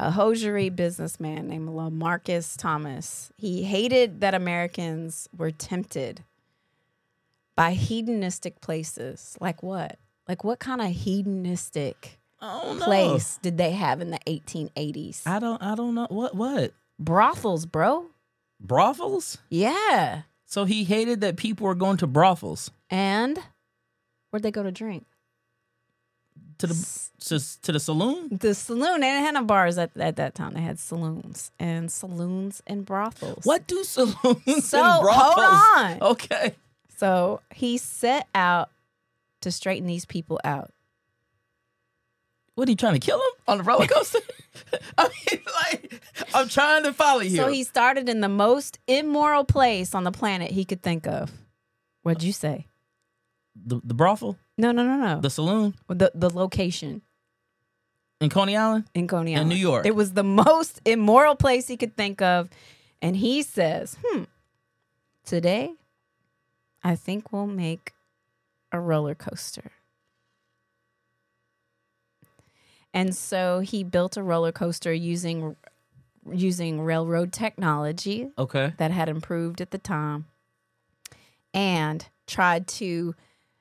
A 0.00 0.10
hosiery 0.10 0.70
businessman 0.70 1.48
named 1.48 1.68
Lamarcus 1.68 2.56
Thomas. 2.56 3.30
He 3.36 3.64
hated 3.64 4.22
that 4.22 4.34
Americans 4.34 5.28
were 5.36 5.50
tempted 5.50 6.24
by 7.54 7.72
hedonistic 7.72 8.62
places. 8.62 9.36
Like 9.42 9.62
what? 9.62 9.98
Like 10.26 10.42
what 10.42 10.58
kind 10.58 10.80
of 10.80 10.86
hedonistic 10.86 12.18
place 12.40 13.38
did 13.42 13.58
they 13.58 13.72
have 13.72 14.00
in 14.00 14.10
the 14.10 14.18
1880s? 14.26 15.26
I 15.26 15.38
don't. 15.38 15.62
I 15.62 15.74
don't 15.74 15.94
know 15.94 16.06
what 16.08 16.34
what 16.34 16.72
Brothels, 16.98 17.66
bro. 17.66 18.06
brothels. 18.58 19.36
Yeah. 19.50 20.22
So 20.46 20.64
he 20.64 20.84
hated 20.84 21.20
that 21.20 21.36
people 21.36 21.66
were 21.66 21.74
going 21.74 21.98
to 21.98 22.06
brothels 22.06 22.70
And 22.88 23.38
where'd 24.30 24.42
they 24.42 24.50
go 24.50 24.62
to 24.62 24.72
drink? 24.72 25.04
To 26.60 26.66
the 26.68 27.08
to, 27.20 27.60
to 27.62 27.72
the 27.72 27.80
saloon. 27.80 28.28
The 28.30 28.54
saloon. 28.54 29.00
They 29.00 29.08
didn't 29.08 29.24
have 29.24 29.34
no 29.34 29.44
bars 29.44 29.76
at, 29.76 29.90
at 29.98 30.16
that 30.16 30.34
time. 30.34 30.54
They 30.54 30.60
had 30.62 30.78
saloons 30.78 31.50
and 31.58 31.90
saloons 31.90 32.62
and 32.66 32.84
brothels. 32.86 33.44
What 33.44 33.66
do 33.66 33.84
saloons 33.84 34.64
So 34.66 34.82
and 34.82 35.02
brothels? 35.02 35.34
hold 35.36 36.02
on. 36.02 36.02
Okay. 36.12 36.54
So 36.96 37.40
he 37.54 37.76
set 37.78 38.26
out 38.34 38.70
to 39.42 39.50
straighten 39.52 39.86
these 39.86 40.04
people 40.04 40.40
out. 40.44 40.70
What 42.54 42.68
are 42.68 42.72
you 42.72 42.76
trying 42.76 42.94
to 42.94 42.98
kill 43.00 43.16
him 43.18 43.32
on 43.48 43.58
the 43.58 43.64
roller 43.64 43.86
coaster? 43.88 44.18
I 44.98 45.04
mean, 45.08 45.40
like, 45.62 46.02
I'm 46.34 46.48
trying 46.48 46.82
to 46.84 46.92
follow 46.92 47.20
you. 47.20 47.36
So 47.36 47.48
he 47.48 47.64
started 47.64 48.08
in 48.08 48.20
the 48.20 48.28
most 48.28 48.78
immoral 48.86 49.44
place 49.44 49.94
on 49.94 50.04
the 50.04 50.12
planet 50.12 50.50
he 50.50 50.64
could 50.64 50.82
think 50.82 51.06
of. 51.06 51.32
What'd 52.02 52.22
you 52.22 52.32
say? 52.32 52.66
The, 53.54 53.80
the 53.84 53.94
brothel, 53.94 54.36
No, 54.58 54.72
no, 54.72 54.84
no, 54.84 54.96
no. 54.96 55.20
the 55.20 55.30
saloon 55.30 55.74
The 55.88 56.10
the 56.14 56.30
location 56.30 57.02
in 58.20 58.28
Coney 58.30 58.56
Island. 58.56 58.84
in 58.94 59.08
Coney 59.08 59.32
In 59.32 59.38
Island, 59.38 59.48
New 59.50 59.56
York. 59.56 59.86
It 59.86 59.94
was 59.94 60.12
the 60.12 60.22
most 60.24 60.80
immoral 60.84 61.34
place 61.36 61.68
he 61.68 61.76
could 61.76 61.96
think 61.96 62.20
of, 62.22 62.48
and 63.02 63.16
he 63.16 63.42
says, 63.42 63.96
"Hmm, 64.04 64.24
today, 65.24 65.74
I 66.84 66.96
think 66.96 67.32
we'll 67.32 67.46
make 67.46 67.92
a 68.72 68.78
roller 68.80 69.14
coaster." 69.14 69.72
And 72.92 73.14
so 73.14 73.60
he 73.60 73.84
built 73.84 74.16
a 74.16 74.22
roller 74.22 74.52
coaster 74.52 74.92
using 74.92 75.56
using 76.30 76.82
railroad 76.82 77.32
technology 77.32 78.30
Okay. 78.36 78.74
that 78.76 78.90
had 78.90 79.08
improved 79.08 79.60
at 79.62 79.70
the 79.70 79.78
time 79.78 80.26
and 81.54 82.06
tried 82.26 82.68
to 82.68 83.14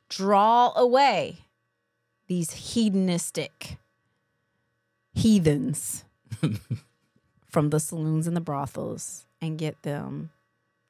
draw 0.10 0.74
away 0.76 1.46
these 2.28 2.52
hedonistic 2.52 3.78
heathens 5.14 6.06
from 7.46 7.70
the 7.70 7.80
saloons 7.80 8.28
and 8.28 8.36
the 8.36 8.42
brothels 8.42 9.26
and 9.42 9.58
get 9.58 9.82
them 9.84 10.30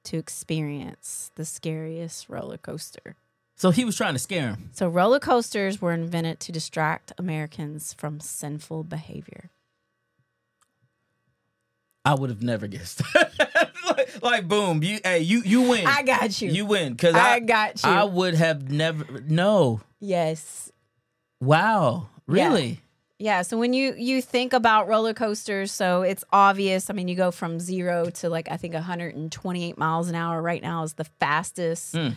to 0.03 0.17
experience 0.17 1.31
the 1.35 1.45
scariest 1.45 2.29
roller 2.29 2.57
coaster. 2.57 3.15
So 3.55 3.71
he 3.71 3.83
was 3.83 3.97
trying 3.97 4.13
to 4.13 4.19
scare 4.19 4.47
him. 4.49 4.69
So, 4.71 4.87
roller 4.87 5.19
coasters 5.19 5.81
were 5.81 5.91
invented 5.91 6.39
to 6.41 6.51
distract 6.53 7.11
Americans 7.17 7.93
from 7.93 8.21
sinful 8.21 8.85
behavior. 8.85 9.49
I 12.05 12.15
would 12.15 12.29
have 12.29 12.41
never 12.41 12.67
guessed. 12.67 13.01
like, 14.21 14.47
boom, 14.47 14.83
you 14.83 14.99
hey, 15.03 15.19
you 15.19 15.41
you 15.43 15.61
win. 15.61 15.85
I 15.87 16.03
got 16.03 16.41
you. 16.41 16.49
You 16.49 16.65
win 16.65 16.93
because 16.93 17.15
I, 17.15 17.35
I, 17.35 17.39
got 17.39 17.83
you. 17.83 17.89
I 17.89 18.03
would 18.03 18.35
have 18.35 18.69
never. 18.71 19.21
No, 19.21 19.81
yes. 19.99 20.71
wow, 21.41 22.07
really? 22.27 22.81
Yeah, 23.21 23.41
so 23.41 23.57
when 23.57 23.73
you 23.73 23.95
you 23.97 24.21
think 24.21 24.53
about 24.53 24.87
roller 24.87 25.13
coasters, 25.13 25.71
so 25.73 26.03
it's 26.03 26.23
obvious. 26.31 26.89
I 26.89 26.93
mean, 26.93 27.07
you 27.09 27.15
go 27.15 27.31
from 27.31 27.59
zero 27.59 28.05
to 28.11 28.29
like 28.29 28.49
I 28.49 28.55
think 28.55 28.73
128 28.73 29.77
miles 29.77 30.07
an 30.07 30.15
hour 30.15 30.41
right 30.41 30.61
now 30.61 30.83
is 30.83 30.93
the 30.93 31.03
fastest 31.03 31.95
Mm. 31.95 32.15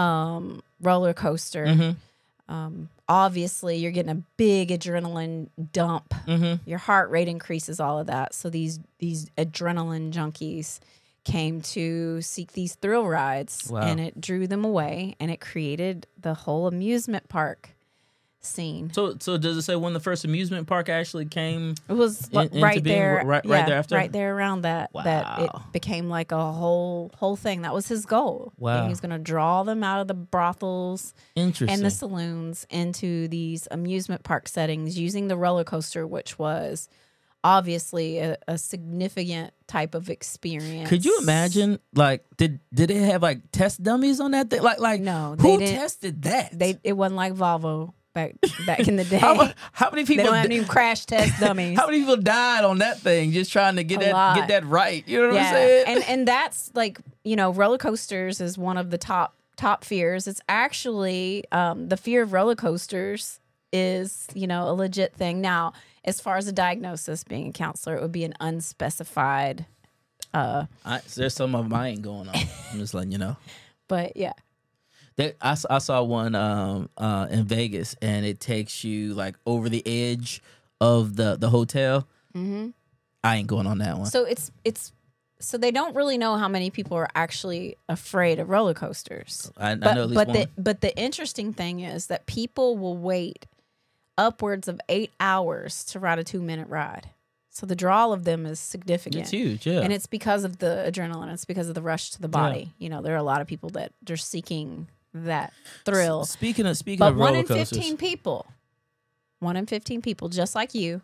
um, 0.00 0.62
roller 0.80 1.14
coaster. 1.14 1.64
Mhm. 1.66 1.96
Um, 2.48 2.90
obviously, 3.08 3.76
you're 3.78 3.90
getting 3.92 4.12
a 4.12 4.22
big 4.36 4.68
adrenaline 4.68 5.48
dump. 5.72 6.10
Mm-hmm. 6.28 6.68
Your 6.68 6.78
heart 6.78 7.10
rate 7.10 7.28
increases, 7.28 7.80
all 7.80 7.98
of 7.98 8.06
that. 8.08 8.34
So 8.34 8.50
these 8.50 8.78
these 8.98 9.30
adrenaline 9.38 10.12
junkies 10.12 10.80
came 11.26 11.60
to 11.60 12.22
seek 12.22 12.52
these 12.52 12.76
thrill 12.76 13.06
rides, 13.06 13.68
Wow. 13.70 13.80
and 13.82 14.00
it 14.00 14.20
drew 14.20 14.46
them 14.46 14.64
away, 14.64 15.16
and 15.20 15.30
it 15.30 15.40
created 15.40 16.06
the 16.18 16.32
whole 16.34 16.66
amusement 16.66 17.28
park 17.28 17.70
scene. 18.40 18.92
So 18.92 19.16
so 19.18 19.36
does 19.36 19.56
it 19.56 19.62
say 19.62 19.74
when 19.74 19.92
the 19.92 19.98
first 19.98 20.24
amusement 20.24 20.68
park 20.68 20.88
actually 20.88 21.24
came? 21.26 21.74
It 21.88 21.94
was 21.94 22.28
in- 22.28 22.60
right 22.62 22.82
there, 22.84 23.22
right- 23.24 23.44
right 23.44 23.66
there 23.66 23.76
after? 23.76 23.96
right 23.96 24.12
there 24.12 24.36
around 24.36 24.60
that. 24.62 24.90
That 24.94 25.40
it 25.40 25.50
became 25.72 26.08
like 26.08 26.30
a 26.30 26.52
whole 26.52 27.10
whole 27.18 27.34
thing. 27.34 27.62
That 27.62 27.74
was 27.74 27.88
his 27.88 28.06
goal. 28.06 28.52
Wow. 28.56 28.84
he 28.84 28.88
was 28.88 29.00
going 29.00 29.10
to 29.10 29.18
draw 29.18 29.64
them 29.64 29.82
out 29.82 30.00
of 30.00 30.06
the 30.06 30.14
brothels 30.14 31.12
and 31.34 31.52
the 31.56 31.90
saloons 31.90 32.68
into 32.70 33.26
these 33.26 33.66
amusement 33.72 34.22
park 34.22 34.46
settings 34.46 34.96
using 34.96 35.26
the 35.26 35.36
roller 35.36 35.64
coaster, 35.64 36.06
which 36.06 36.38
was 36.38 36.88
obviously 37.46 38.18
a, 38.18 38.36
a 38.48 38.58
significant 38.58 39.54
type 39.68 39.94
of 39.94 40.10
experience. 40.10 40.88
Could 40.88 41.04
you 41.04 41.18
imagine? 41.22 41.78
Like, 41.94 42.24
did 42.36 42.58
did 42.74 42.90
they 42.90 42.96
have 42.98 43.22
like 43.22 43.50
test 43.52 43.82
dummies 43.82 44.20
on 44.20 44.32
that 44.32 44.50
thing? 44.50 44.62
Like, 44.62 44.80
like 44.80 45.00
No, 45.00 45.36
they 45.36 45.42
who 45.52 45.58
tested 45.60 46.22
that? 46.22 46.58
They 46.58 46.76
it 46.82 46.92
wasn't 46.94 47.16
like 47.16 47.34
Volvo 47.34 47.92
back 48.12 48.34
back 48.66 48.80
in 48.88 48.96
the 48.96 49.04
day. 49.12 49.18
how, 49.18 49.50
how 49.72 49.90
many 49.90 50.02
they 50.02 50.14
people? 50.14 50.26
don't 50.26 50.34
have 50.34 50.48
di- 50.48 50.56
any 50.56 50.64
crash 50.66 51.06
test 51.06 51.38
dummies. 51.40 51.78
how 51.78 51.86
many 51.86 52.00
people 52.00 52.16
died 52.16 52.64
on 52.64 52.78
that 52.78 52.98
thing 52.98 53.30
just 53.32 53.52
trying 53.52 53.76
to 53.76 53.84
get 53.84 54.00
A 54.02 54.06
that 54.06 54.12
lot. 54.12 54.36
get 54.36 54.48
that 54.48 54.64
right? 54.66 55.06
You 55.06 55.22
know 55.22 55.28
what 55.28 55.36
I'm 55.40 55.52
saying? 55.54 55.84
and 55.86 56.04
and 56.08 56.28
that's 56.28 56.70
like 56.74 56.98
you 57.24 57.36
know 57.36 57.52
roller 57.52 57.78
coasters 57.78 58.40
is 58.40 58.58
one 58.58 58.76
of 58.76 58.90
the 58.90 58.98
top 58.98 59.34
top 59.56 59.84
fears. 59.84 60.26
It's 60.26 60.40
actually 60.48 61.44
um, 61.52 61.88
the 61.88 61.96
fear 61.96 62.22
of 62.22 62.32
roller 62.32 62.56
coasters 62.56 63.40
is 63.72 64.26
you 64.34 64.46
know 64.46 64.68
a 64.68 64.72
legit 64.74 65.14
thing. 65.14 65.40
Now, 65.40 65.72
as 66.06 66.20
far 66.20 66.36
as 66.36 66.46
a 66.46 66.52
diagnosis, 66.52 67.24
being 67.24 67.48
a 67.48 67.52
counselor, 67.52 67.96
it 67.96 68.02
would 68.02 68.12
be 68.12 68.24
an 68.24 68.34
unspecified. 68.40 69.66
Uh, 70.32 70.66
I, 70.84 71.00
there's 71.16 71.34
some 71.34 71.54
of 71.54 71.64
them 71.64 71.74
I 71.74 71.88
ain't 71.88 72.02
going 72.02 72.28
on. 72.28 72.34
I'm 72.36 72.78
just 72.78 72.94
letting 72.94 73.12
you 73.12 73.18
know. 73.18 73.36
but 73.88 74.16
yeah, 74.16 74.32
I, 75.18 75.56
I 75.70 75.78
saw 75.78 76.02
one 76.02 76.34
um 76.34 76.90
uh 76.96 77.26
in 77.30 77.44
Vegas 77.44 77.96
and 78.02 78.26
it 78.26 78.40
takes 78.40 78.84
you 78.84 79.14
like 79.14 79.36
over 79.46 79.68
the 79.68 79.82
edge 79.86 80.42
of 80.80 81.16
the 81.16 81.36
the 81.36 81.50
hotel. 81.50 82.06
hmm 82.32 82.68
I 83.24 83.36
ain't 83.36 83.48
going 83.48 83.66
on 83.66 83.78
that 83.78 83.98
one. 83.98 84.06
so 84.10 84.24
it's 84.24 84.50
it's 84.64 84.92
so 85.40 85.58
they 85.58 85.70
don't 85.70 85.94
really 85.94 86.16
know 86.16 86.36
how 86.36 86.48
many 86.48 86.70
people 86.70 86.96
are 86.96 87.08
actually 87.14 87.76
afraid 87.88 88.38
of 88.38 88.48
roller 88.48 88.74
coasters. 88.74 89.50
I, 89.56 89.72
I 89.72 89.74
but 89.74 89.94
know 89.94 90.02
at 90.02 90.08
least 90.10 90.14
but 90.16 90.28
one. 90.28 90.36
the 90.36 90.48
but 90.58 90.80
the 90.80 90.96
interesting 90.98 91.52
thing 91.52 91.80
is 91.80 92.06
that 92.06 92.26
people 92.26 92.76
will 92.76 92.96
wait 92.96 93.46
upwards 94.18 94.68
of 94.68 94.80
eight 94.88 95.12
hours 95.20 95.84
to 95.84 95.98
ride 95.98 96.18
a 96.18 96.24
two 96.24 96.40
minute 96.42 96.68
ride. 96.68 97.10
So 97.50 97.64
the 97.66 97.76
draw 97.76 98.12
of 98.12 98.24
them 98.24 98.44
is 98.44 98.60
significant. 98.60 99.22
it's 99.22 99.30
huge, 99.30 99.66
yeah. 99.66 99.80
And 99.80 99.90
it's 99.92 100.06
because 100.06 100.44
of 100.44 100.58
the 100.58 100.84
adrenaline. 100.90 101.32
It's 101.32 101.46
because 101.46 101.68
of 101.70 101.74
the 101.74 101.80
rush 101.80 102.10
to 102.10 102.20
the 102.20 102.28
body. 102.28 102.74
You 102.78 102.90
know, 102.90 103.00
there 103.00 103.14
are 103.14 103.18
a 103.18 103.22
lot 103.22 103.40
of 103.40 103.46
people 103.46 103.70
that 103.70 103.92
they're 104.02 104.18
seeking 104.18 104.88
that 105.14 105.54
thrill. 105.86 106.20
S- 106.22 106.30
Speaking 106.30 106.66
of 106.66 106.76
speaking 106.76 106.98
But 106.98 107.12
of 107.12 107.16
one 107.16 107.34
in 107.34 107.46
fifteen 107.46 107.96
people, 107.96 108.46
one 109.38 109.56
in 109.56 109.64
fifteen 109.64 110.02
people, 110.02 110.28
just 110.28 110.54
like 110.54 110.74
you, 110.74 111.00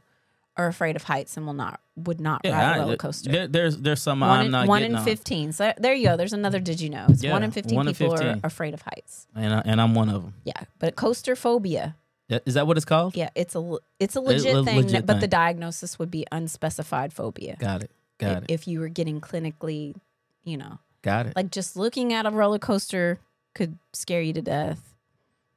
are 0.59 0.67
afraid 0.67 0.95
of 0.97 1.05
heights 1.05 1.39
and 1.39 1.47
will 1.47 1.55
not 1.55 1.81
would 1.97 2.21
not 2.21 2.43
ride 2.45 2.53
I- 2.53 2.77
a 2.77 2.81
roller 2.81 2.97
coaster. 2.99 3.33
There, 3.33 3.47
there's 3.49 3.79
there's 3.79 4.03
some 4.03 4.21
one 4.21 4.29
I'm 4.31 4.45
in, 4.47 4.51
not 4.53 4.69
one 4.69 4.81
getting 4.81 4.93
in 4.93 4.99
on. 4.99 5.05
fifteen. 5.07 5.53
So 5.53 5.73
there 5.79 5.95
you 5.95 6.09
go. 6.09 6.19
There's 6.19 6.35
another. 6.35 6.61
Did 6.61 6.83
you 6.83 6.91
know? 6.91 7.07
It's 7.09 7.23
Yeah, 7.23 7.33
one 7.33 7.43
in 7.45 7.51
fifteen 7.51 7.77
one 7.77 7.89
in 7.89 7.95
people 7.95 8.15
15. 8.19 8.29
are 8.29 8.41
afraid 8.45 8.75
of 8.75 8.83
heights. 8.83 9.27
and 9.35 9.55
I, 9.55 9.63
and 9.65 9.81
I'm 9.81 9.95
one 9.95 10.11
of 10.11 10.21
them. 10.23 10.35
Yeah, 10.45 10.53
but 10.79 10.97
coaster 10.97 11.35
phobia. 11.35 11.97
Is 12.47 12.55
that 12.55 12.67
what 12.67 12.77
it's 12.77 12.85
called? 12.87 13.17
Yeah, 13.17 13.31
it's 13.35 13.55
a 13.55 13.77
it's 14.01 14.17
a 14.17 14.21
a 14.21 14.23
legit 14.23 14.55
le- 14.55 14.65
thing, 14.65 14.77
legit 14.77 15.07
but 15.07 15.15
thing. 15.15 15.21
the 15.21 15.29
diagnosis 15.29 15.99
would 15.99 16.11
be 16.11 16.27
unspecified 16.33 17.13
phobia. 17.13 17.57
Got 17.59 17.83
it. 17.83 17.91
Got 18.19 18.45
it. 18.45 18.51
If 18.51 18.69
you 18.69 18.81
were 18.81 18.89
getting 18.89 19.21
clinically, 19.21 19.95
you 20.45 20.57
know, 20.57 20.79
Got 21.03 21.27
it. 21.27 21.37
like 21.37 21.51
just 21.51 21.77
looking 21.77 22.13
at 22.13 22.27
a 22.27 22.31
roller 22.31 22.59
coaster 22.59 23.19
could 23.55 23.79
scare 23.93 24.23
you 24.23 24.33
to 24.35 24.43
death. 24.43 24.81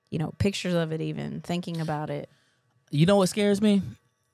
You 0.10 0.20
know, 0.20 0.34
pictures 0.38 0.74
of 0.74 0.92
it, 0.92 1.02
even 1.02 1.42
thinking 1.42 1.82
about 1.82 2.10
it. 2.10 2.30
You 2.92 3.06
know 3.06 3.18
what 3.18 3.28
scares 3.30 3.62
me? 3.62 3.82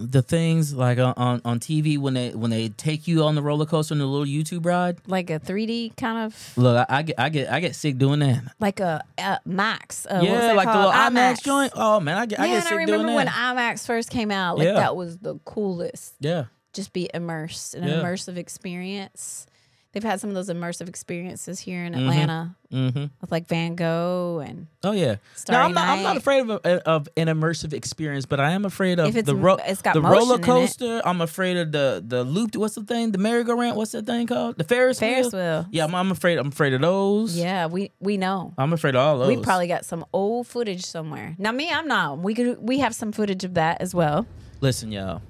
The 0.10 0.22
things 0.22 0.74
like 0.74 0.98
on, 0.98 1.14
on 1.18 1.42
on 1.46 1.60
TV 1.60 1.98
when 1.98 2.14
they 2.16 2.32
when 2.32 2.50
they 2.52 2.70
take 2.70 3.08
you 3.08 3.24
on 3.24 3.36
the 3.36 3.42
roller 3.42 3.66
coaster 3.66 3.94
on 3.94 4.00
the 4.00 4.06
little 4.06 4.26
YouTube 4.26 4.66
ride. 4.66 4.98
like 5.08 5.30
a 5.30 5.40
3D 5.40 5.96
kind 5.98 6.26
of 6.26 6.58
Look, 6.58 6.86
I, 6.90 6.98
I 6.98 7.02
get 7.04 7.20
I 7.20 7.30
get 7.30 7.52
I 7.52 7.60
get 7.60 7.76
sick 7.76 7.98
doing 7.98 8.20
that. 8.20 8.44
like 8.60 8.80
a, 8.80 9.04
uh 9.18 9.38
Max. 9.46 10.06
Uh, 10.06 10.22
yeah, 10.24 10.40
that 10.40 10.56
like 10.56 10.68
the 10.68 10.74
called? 10.74 10.86
little 10.96 11.02
IMAX 11.12 11.44
joint. 11.44 11.74
Oh 11.76 12.00
man, 12.00 12.18
I 12.18 12.26
get 12.26 12.40
I 12.40 12.48
get 12.48 12.64
sick 12.64 12.72
yeah, 12.72 12.86
get 12.86 12.90
and 12.90 12.92
I 12.94 13.04
remember 13.04 13.16
when. 13.16 13.28
IMAX 13.28 13.86
first 13.86 14.10
came 14.10 14.32
out. 14.32 14.58
Like 14.58 14.66
Yeah. 14.66 14.74
that 14.74 14.96
was 14.96 15.18
the 15.20 15.36
coolest. 15.46 16.16
yeah. 16.20 16.46
Just 16.74 16.94
be 16.94 17.10
immersed 17.14 17.76
in 17.76 17.84
an 17.84 17.90
Yeah. 17.90 17.96
immersive 18.02 18.38
experience. 18.38 19.46
They've 19.94 20.04
had 20.04 20.22
some 20.22 20.30
of 20.30 20.36
those 20.36 20.48
immersive 20.50 20.88
experiences 20.88 21.60
here 21.60 21.84
in 21.84 21.94
Mhm. 21.94 22.00
Atlanta 22.00 22.56
Mm-hmm. 22.72 23.06
with 23.20 23.32
like 23.32 23.48
Van 23.48 23.76
Gogh 23.76 24.42
and 24.48 24.68
Oh 24.82 24.94
yeah. 24.94 25.16
Starry 25.36 25.58
no, 25.60 25.66
I'm 25.66 25.74
not. 25.74 25.90
I'm 25.90 26.04
not 26.04 26.16
afraid 26.16 26.40
of 26.40 26.50
a, 26.50 26.88
of 26.90 27.10
an 27.18 27.28
immersive 27.28 27.74
experience, 27.74 28.26
but 28.26 28.40
I 28.40 28.52
am 28.52 28.64
afraid 28.64 29.00
of 29.00 29.14
the 29.14 29.36
ro- 29.36 29.58
it's 29.66 29.82
got 29.82 29.94
the 29.94 30.02
roller 30.02 30.40
coaster. 30.40 31.02
I'm 31.04 31.20
afraid 31.20 31.58
of 31.58 31.74
the 31.74 32.02
the 32.08 32.24
loop. 32.24 32.56
What's 32.56 32.76
the 32.76 32.84
thing? 32.84 33.12
The 33.12 33.18
merry-go-round. 33.18 33.76
What's 33.76 33.92
that 33.92 34.06
thing 34.06 34.28
called? 34.28 34.58
The 34.58 34.64
Ferris, 34.64 35.00
Ferris 35.00 35.34
wheel. 35.34 35.42
wheel. 35.42 35.66
Yeah, 35.72 35.84
I'm, 35.84 35.94
I'm 35.94 36.12
afraid. 36.12 36.38
I'm 36.38 36.48
afraid 36.48 36.72
of 36.74 36.80
those. 36.80 37.36
Yeah, 37.38 37.66
we 37.66 37.92
we 38.00 38.16
know. 38.16 38.54
I'm 38.58 38.72
afraid 38.72 38.96
of 38.96 39.02
all 39.02 39.20
those. 39.20 39.28
We 39.36 39.44
probably 39.44 39.68
got 39.68 39.84
some 39.84 40.06
old 40.14 40.48
footage 40.48 40.86
somewhere. 40.86 41.36
Now 41.38 41.52
me, 41.52 41.70
I'm 41.70 41.90
not. 41.90 42.20
We 42.20 42.34
could 42.36 42.58
we 42.66 42.80
have 42.80 42.96
some 42.96 43.12
footage 43.12 43.44
of 43.44 43.56
that 43.56 43.82
as 43.82 43.94
well. 43.94 44.26
listen, 44.62 44.94
y'all. 44.94 45.22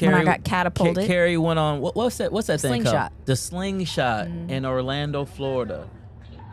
When 0.00 0.14
I 0.14 0.24
got 0.24 0.44
Ca- 0.44 0.50
catapulted. 0.50 1.06
Carrie 1.06 1.36
went 1.36 1.58
on. 1.58 1.80
What, 1.80 1.96
what's 1.96 2.18
that? 2.18 2.32
What's 2.32 2.46
that 2.48 2.60
thing 2.60 2.82
called? 2.84 2.94
Slingshot. 2.94 3.12
Mm. 3.12 3.24
The 3.24 3.36
slingshot 3.36 4.26
in 4.26 4.64
Orlando, 4.66 5.24
Florida. 5.24 5.88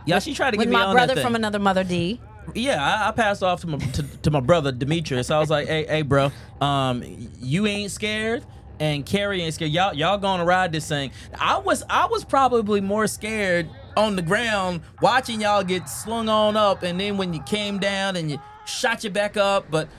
Yeah, 0.05 0.19
she 0.19 0.33
tried 0.33 0.51
to 0.51 0.57
get 0.57 0.67
me 0.67 0.73
my 0.73 0.83
on 0.83 0.95
brother 0.95 1.07
that 1.07 1.15
thing. 1.15 1.23
from 1.23 1.35
another 1.35 1.59
mother 1.59 1.83
D. 1.83 2.19
Yeah, 2.53 2.83
I, 2.83 3.09
I 3.09 3.11
passed 3.11 3.41
off 3.41 3.61
to 3.61 3.67
my 3.67 3.77
to, 3.77 4.03
to 4.03 4.31
my 4.31 4.39
brother 4.39 4.71
Demetrius. 4.71 5.31
I 5.31 5.39
was 5.39 5.49
like, 5.49 5.67
"Hey, 5.67 5.85
hey, 5.87 6.01
bro, 6.03 6.31
um, 6.61 7.03
you 7.39 7.65
ain't 7.65 7.91
scared, 7.91 8.45
and 8.79 9.03
Carrie 9.05 9.41
ain't 9.41 9.55
scared. 9.55 9.71
Y'all, 9.71 9.93
y'all 9.95 10.19
gonna 10.19 10.45
ride 10.45 10.71
this 10.71 10.87
thing." 10.87 11.11
I 11.39 11.57
was, 11.57 11.83
I 11.89 12.05
was 12.05 12.23
probably 12.23 12.81
more 12.81 13.07
scared 13.07 13.67
on 13.97 14.15
the 14.15 14.21
ground 14.21 14.81
watching 15.01 15.41
y'all 15.41 15.63
get 15.63 15.89
slung 15.89 16.29
on 16.29 16.55
up, 16.55 16.83
and 16.83 16.99
then 16.99 17.17
when 17.17 17.33
you 17.33 17.41
came 17.43 17.79
down 17.79 18.15
and 18.15 18.29
you 18.29 18.39
shot 18.65 19.03
you 19.03 19.09
back 19.09 19.37
up. 19.37 19.65
But 19.71 19.89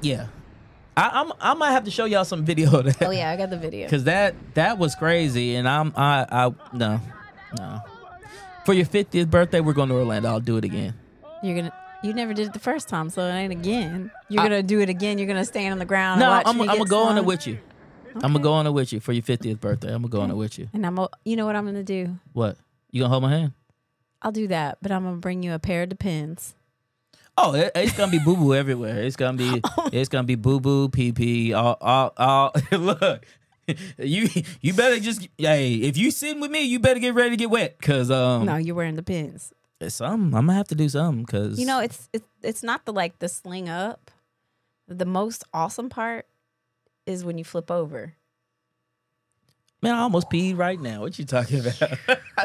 yeah, 0.00 0.26
I, 0.96 1.10
I'm, 1.20 1.32
I 1.40 1.54
might 1.54 1.72
have 1.72 1.84
to 1.84 1.90
show 1.90 2.06
y'all 2.06 2.24
some 2.24 2.44
video 2.44 2.78
of 2.78 2.84
that. 2.86 3.02
Oh 3.06 3.10
yeah, 3.10 3.30
I 3.30 3.36
got 3.36 3.50
the 3.50 3.58
video. 3.58 3.88
Cause 3.88 4.04
that 4.04 4.34
that 4.54 4.78
was 4.78 4.94
crazy, 4.94 5.54
and 5.56 5.68
I'm 5.68 5.92
I 5.96 6.26
I 6.30 6.52
no 6.72 7.00
no. 7.58 7.80
For 8.64 8.72
your 8.72 8.86
50th 8.86 9.30
birthday, 9.30 9.60
we're 9.60 9.74
going 9.74 9.90
to 9.90 9.94
Orlando. 9.94 10.28
I'll 10.28 10.40
do 10.40 10.56
it 10.56 10.64
again. 10.64 10.94
You're 11.42 11.56
gonna. 11.56 11.72
You 12.02 12.12
never 12.12 12.34
did 12.34 12.48
it 12.48 12.52
the 12.52 12.58
first 12.58 12.88
time, 12.88 13.10
so 13.10 13.22
it 13.22 13.30
ain't 13.32 13.52
again. 13.52 14.10
You're 14.28 14.42
I- 14.42 14.44
gonna 14.48 14.62
do 14.62 14.80
it 14.80 14.88
again. 14.88 15.18
You're 15.18 15.28
gonna 15.28 15.44
stand 15.44 15.72
on 15.72 15.78
the 15.78 15.84
ground. 15.84 16.20
No, 16.20 16.26
and 16.26 16.32
watch 16.38 16.46
I'm, 16.54 16.60
I'm 16.62 16.78
gonna 16.78 16.88
go 16.90 17.02
on 17.04 17.18
it 17.18 17.24
with 17.24 17.46
you. 17.46 17.58
I'm 18.16 18.32
gonna 18.32 18.40
go 18.40 18.54
on 18.54 18.66
it 18.66 18.70
with 18.72 18.92
you 18.92 19.00
for 19.00 19.12
your 19.12 19.22
50th 19.22 19.60
birthday. 19.60 19.88
I'm 19.92 20.02
gonna 20.02 20.08
go 20.10 20.20
on 20.22 20.30
it 20.30 20.34
with 20.36 20.58
you. 20.58 20.68
And 20.72 20.86
I'm. 20.86 20.98
a- 20.98 21.10
You 21.24 21.36
know 21.36 21.44
what 21.46 21.54
I'm 21.56 21.66
gonna 21.66 21.82
do? 21.84 22.18
What? 22.32 22.56
You 22.90 23.02
gonna 23.02 23.10
hold 23.10 23.22
my 23.22 23.30
hand? 23.30 23.52
I'll 24.22 24.32
do 24.32 24.48
that, 24.48 24.78
but 24.80 24.90
I'm 24.90 25.04
gonna 25.04 25.16
bring 25.18 25.42
you 25.42 25.52
a 25.52 25.58
pair 25.58 25.82
of 25.82 25.90
Depends. 25.90 26.54
Oh, 27.38 27.54
it, 27.54 27.72
it's 27.74 27.96
gonna 27.96 28.10
be 28.10 28.18
boo 28.18 28.36
boo 28.36 28.54
everywhere. 28.54 29.02
It's 29.02 29.16
gonna 29.16 29.36
be 29.36 29.62
it's 29.92 30.08
gonna 30.08 30.24
be 30.24 30.36
boo 30.36 30.60
boo 30.60 30.88
pee 30.88 31.12
pee. 31.12 31.52
All 31.52 31.76
all 31.80 32.12
all. 32.16 32.52
Look, 32.72 33.26
you 33.98 34.28
you 34.60 34.72
better 34.72 34.98
just 34.98 35.28
hey. 35.38 35.74
If 35.74 35.96
you 35.96 36.10
sitting 36.10 36.40
with 36.40 36.50
me, 36.50 36.62
you 36.62 36.78
better 36.78 37.00
get 37.00 37.14
ready 37.14 37.30
to 37.30 37.36
get 37.36 37.50
wet. 37.50 37.80
Cause 37.80 38.10
um, 38.10 38.46
no, 38.46 38.56
you're 38.56 38.74
wearing 38.74 38.96
Depends. 38.96 39.52
it's 39.80 39.96
something. 39.96 40.34
I'm 40.34 40.46
gonna 40.46 40.54
have 40.54 40.68
to 40.68 40.74
do 40.74 40.88
something. 40.88 41.26
Cause 41.26 41.58
You 41.58 41.66
know, 41.66 41.80
it's 41.80 42.08
it's 42.12 42.26
it's 42.42 42.62
not 42.62 42.84
the 42.86 42.92
like 42.92 43.18
the 43.18 43.28
sling 43.28 43.68
up. 43.68 44.10
The 44.88 45.04
most 45.06 45.44
awesome 45.52 45.88
part 45.88 46.26
is 47.06 47.24
when 47.24 47.38
you 47.38 47.44
flip 47.44 47.70
over. 47.70 48.14
Man, 49.82 49.94
I 49.94 50.00
almost 50.00 50.30
peed 50.30 50.56
right 50.56 50.80
now. 50.80 51.00
What 51.00 51.18
you 51.18 51.24
talking 51.24 51.60
about? 51.60 51.98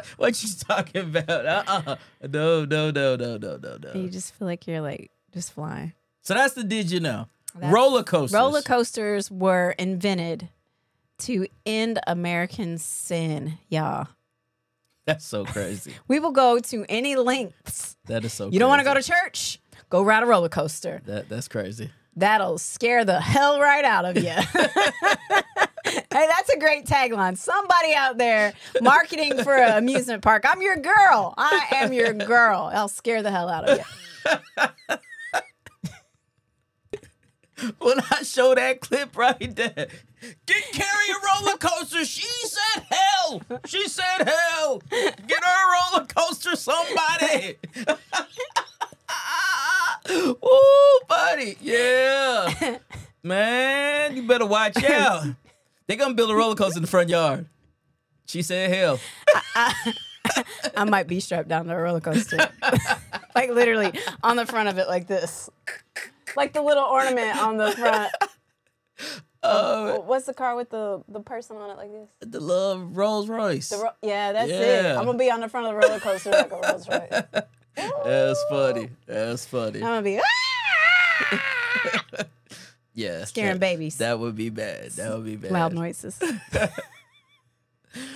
what 0.18 0.44
you 0.44 0.50
talking 0.68 1.16
about? 1.16 1.46
Uh-uh. 1.46 1.96
No, 2.30 2.66
no, 2.66 2.92
no, 2.92 3.16
no, 3.16 3.38
no, 3.38 3.58
no, 3.58 3.94
You 3.94 4.10
just 4.10 4.36
feel 4.36 4.48
like 4.48 4.68
you're 4.68 4.82
like 4.82 5.12
just 5.34 5.54
flying. 5.54 5.94
So 6.22 6.34
that's 6.34 6.54
the 6.54 6.64
did 6.64 6.92
you 6.92 7.00
know? 7.00 7.28
That's- 7.56 7.74
roller 7.74 8.04
coasters. 8.04 8.34
Roller 8.34 8.62
coasters 8.62 9.32
were 9.32 9.72
invented 9.80 10.50
to 11.20 11.48
end 11.66 12.00
American 12.08 12.78
sin, 12.78 13.58
y'all. 13.70 14.08
That's 15.06 15.26
so 15.26 15.46
crazy. 15.46 15.94
We 16.08 16.20
will 16.20 16.32
go 16.32 16.60
to 16.60 16.86
any 16.88 17.16
lengths. 17.16 17.98
That 18.06 18.24
is 18.24 18.34
so. 18.34 18.50
You 18.50 18.60
don't 18.60 18.70
want 18.70 18.82
to 18.82 18.86
go 18.86 18.94
to 18.94 19.02
church? 19.02 19.60
Go 19.90 20.04
ride 20.04 20.24
a 20.24 20.26
roller 20.26 20.50
coaster. 20.50 21.02
That 21.06 21.28
that's 21.28 21.48
crazy. 21.48 21.92
That'll 22.16 22.57
scare 22.57 23.05
the 23.05 23.22
hell 23.22 23.59
right 23.59 23.86
out 23.86 24.05
of 24.05 24.18
you. 24.18 24.24
hey, 25.86 26.01
that's 26.12 26.49
a 26.53 26.59
great 26.59 26.86
tagline. 26.86 27.38
Somebody 27.38 27.93
out 27.93 28.18
there 28.18 28.53
marketing 28.82 29.43
for 29.43 29.55
an 29.55 29.78
amusement 29.78 30.22
park. 30.22 30.43
I'm 30.47 30.62
your 30.62 30.76
girl. 30.78 31.34
I 31.38 31.68
am 31.72 31.93
your 31.93 32.14
girl. 32.14 32.70
I'll 32.74 32.89
scare 32.89 33.24
the 33.24 33.32
hell 33.32 33.47
out 33.49 33.70
of 33.70 33.80
you. 33.80 34.97
When 37.80 37.99
I 37.99 38.24
show 38.24 38.55
that 38.55 38.82
clip 38.82 39.16
right 39.16 39.55
there, 39.55 39.88
get 40.45 40.64
Carrie 40.74 41.12
a 41.12 41.43
roller 41.43 41.57
coaster. 41.57 42.03
She 42.05 42.28
said 42.47 42.84
hell. 42.89 43.41
She 43.66 43.88
said 43.88 44.28
hell. 44.28 44.82
Get 44.89 45.43
her 45.43 45.68
a 45.68 45.93
roller 45.93 46.07
coaster, 46.07 46.55
somebody. 46.55 47.57
Ooh, 50.12 50.99
buddy. 51.07 51.57
Yeah. 51.62 52.78
Man, 53.24 54.16
you 54.16 54.24
better 54.28 54.45
watch 54.45 54.82
out. 54.84 55.26
They 55.88 55.95
gonna 55.95 56.14
build 56.16 56.32
a 56.32 56.36
roller 56.36 56.55
coaster 56.55 56.78
in 56.78 56.82
the 56.84 56.88
front 56.88 57.09
yard. 57.09 57.45
She 58.26 58.41
said 58.41 58.72
hell. 58.74 58.99
I 60.76 60.86
might 60.88 61.07
be 61.07 61.20
strapped 61.20 61.49
down 61.49 61.66
to 61.66 61.74
a 61.74 61.78
roller 61.82 61.99
coaster. 61.99 62.38
like 63.36 63.49
literally 63.51 63.91
on 64.24 64.38
the 64.38 64.45
front 64.45 64.70
of 64.70 64.78
it, 64.78 64.88
like 64.88 65.07
this. 65.07 65.49
Like 66.36 66.53
the 66.53 66.62
little 66.62 66.84
ornament 66.86 67.38
on 67.38 67.57
the 67.57 67.72
front. 67.74 68.12
Uh, 69.43 69.97
What's 69.97 70.26
the 70.28 70.34
car 70.34 70.55
with 70.55 70.70
the, 70.70 71.03
the 71.07 71.20
person 71.20 71.57
on 71.57 71.72
it 71.72 71.78
like 71.78 71.91
this? 71.91 72.07
the 72.22 72.39
little 72.39 72.86
Rolls 72.86 73.28
Royce. 73.28 73.70
The 73.70 73.78
ro- 73.78 73.89
yeah, 74.01 74.32
that's 74.32 74.51
it. 74.51 74.86
I'm 74.97 75.05
gonna 75.05 75.18
be 75.18 75.32
on 75.32 75.41
the 75.41 75.49
front 75.49 75.68
of 75.68 75.74
the 75.74 75.88
roller 75.88 75.99
coaster 75.99 76.30
like 76.32 76.51
a 76.51 76.55
Rolls 76.55 76.88
Royce. 76.88 77.43
That's 77.76 78.43
funny. 78.49 78.89
That's 79.05 79.45
funny. 79.45 79.80
I'm 79.80 79.82
gonna 79.82 80.01
be 80.01 80.19
"Ah!" 80.19 81.36
Yeah. 82.93 83.24
scaring 83.26 83.53
that, 83.53 83.59
babies. 83.59 83.97
That 83.97 84.19
would 84.19 84.36
be 84.36 84.49
bad. 84.49 84.91
That 84.91 85.13
would 85.15 85.26
be 85.26 85.36
bad. 85.38 85.51
Loud 85.51 85.74
noises. 85.74 86.19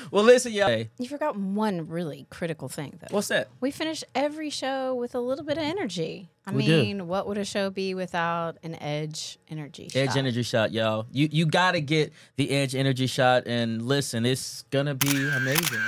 Well, 0.10 0.24
listen, 0.24 0.54
y'all. 0.54 0.68
Hey, 0.70 0.90
You 1.00 1.10
forgot 1.10 1.36
one 1.36 1.90
really 1.90 2.28
critical 2.30 2.70
thing 2.70 2.98
though. 3.02 3.08
what's 3.14 3.28
that? 3.28 3.50
We 3.60 3.72
finish 3.72 4.06
every 4.14 4.50
show 4.50 4.96
with 4.96 5.14
a 5.16 5.20
little 5.20 5.44
bit 5.44 5.58
of 5.58 5.64
energy. 5.66 6.30
I 6.48 6.52
We 6.52 6.66
do. 6.66 6.82
mean, 6.82 7.08
what 7.10 7.28
would 7.28 7.38
a 7.38 7.44
show 7.44 7.70
be 7.70 7.94
without 7.94 8.56
an 8.64 8.76
edge 8.76 9.38
energy? 9.50 9.90
Edge 9.94 10.10
shot? 10.12 10.18
energy 10.18 10.44
shot, 10.44 10.72
y'all. 10.72 11.08
You 11.12 11.28
you 11.30 11.46
gotta 11.46 11.82
get 11.82 12.14
the 12.38 12.52
edge 12.52 12.74
energy 12.74 13.08
shot, 13.08 13.48
and 13.48 13.82
listen, 13.82 14.26
it's 14.26 14.62
gonna 14.70 14.96
be 14.96 15.10
amazing. 15.10 15.80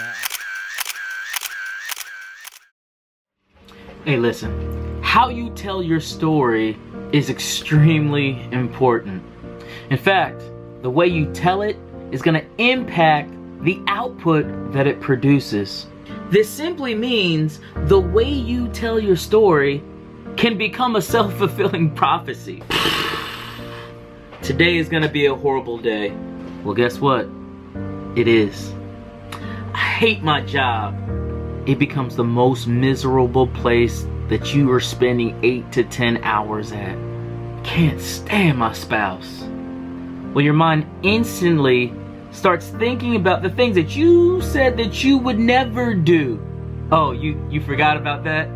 Hey, 4.08 4.16
listen. 4.16 5.03
How 5.03 5.28
you 5.28 5.49
tell 5.49 5.84
your 5.84 5.99
story 5.99 6.78
is 7.12 7.30
extremely 7.30 8.41
important. 8.53 9.22
In 9.89 9.97
fact, 9.97 10.41
the 10.82 10.89
way 10.89 11.08
you 11.08 11.26
tell 11.34 11.62
it 11.62 11.76
is 12.14 12.22
going 12.22 12.41
to 12.41 12.47
impact 12.58 13.34
the 13.66 13.84
output 13.89 14.72
that 14.72 14.88
it 14.88 15.01
produces. 15.01 15.88
This 16.30 16.47
simply 16.47 16.95
means 16.95 17.60
the 17.76 17.99
way 17.99 18.32
you 18.32 18.70
tell 18.70 18.97
your 18.97 19.18
story 19.18 19.84
can 20.38 20.58
become 20.58 20.95
a 20.95 21.01
self 21.01 21.34
fulfilling 21.38 21.93
prophecy. 21.93 22.64
Today 24.41 24.78
is 24.78 24.88
going 24.88 25.03
to 25.03 25.10
be 25.10 25.26
a 25.26 25.36
horrible 25.36 25.80
day. 25.80 26.14
Well, 26.64 26.76
guess 26.76 26.99
what? 26.99 27.28
It 28.16 28.30
is. 28.30 28.74
I 29.74 29.80
hate 29.99 30.24
my 30.24 30.39
job 30.39 30.95
it 31.68 31.78
becomes 31.78 32.15
the 32.15 32.24
most 32.24 32.65
miserable 32.65 33.47
place 33.47 34.07
that 34.30 34.55
you 34.55 34.72
are 34.72 34.80
spending 34.80 35.38
8 35.43 35.72
to 35.74 35.84
10 35.84 36.24
hours 36.24 36.72
at. 36.72 36.97
Can't 37.65 37.99
stand 37.99 38.57
my 38.57 38.72
spouse. 38.72 39.43
Well, 40.34 40.45
your 40.45 40.53
mind 40.53 40.86
instantly 41.03 41.93
starts 42.32 42.70
thinking 42.70 43.18
about 43.18 43.41
the 43.41 43.49
things 43.49 43.76
that 43.76 43.95
you 43.97 44.41
said 44.41 44.78
that 44.78 45.03
you 45.03 45.18
would 45.18 45.39
never 45.39 45.93
do. 45.93 46.41
Oh, 46.89 47.11
you 47.11 47.38
you 47.49 47.59
forgot 47.59 47.97
about 47.97 48.24
that? 48.24 48.47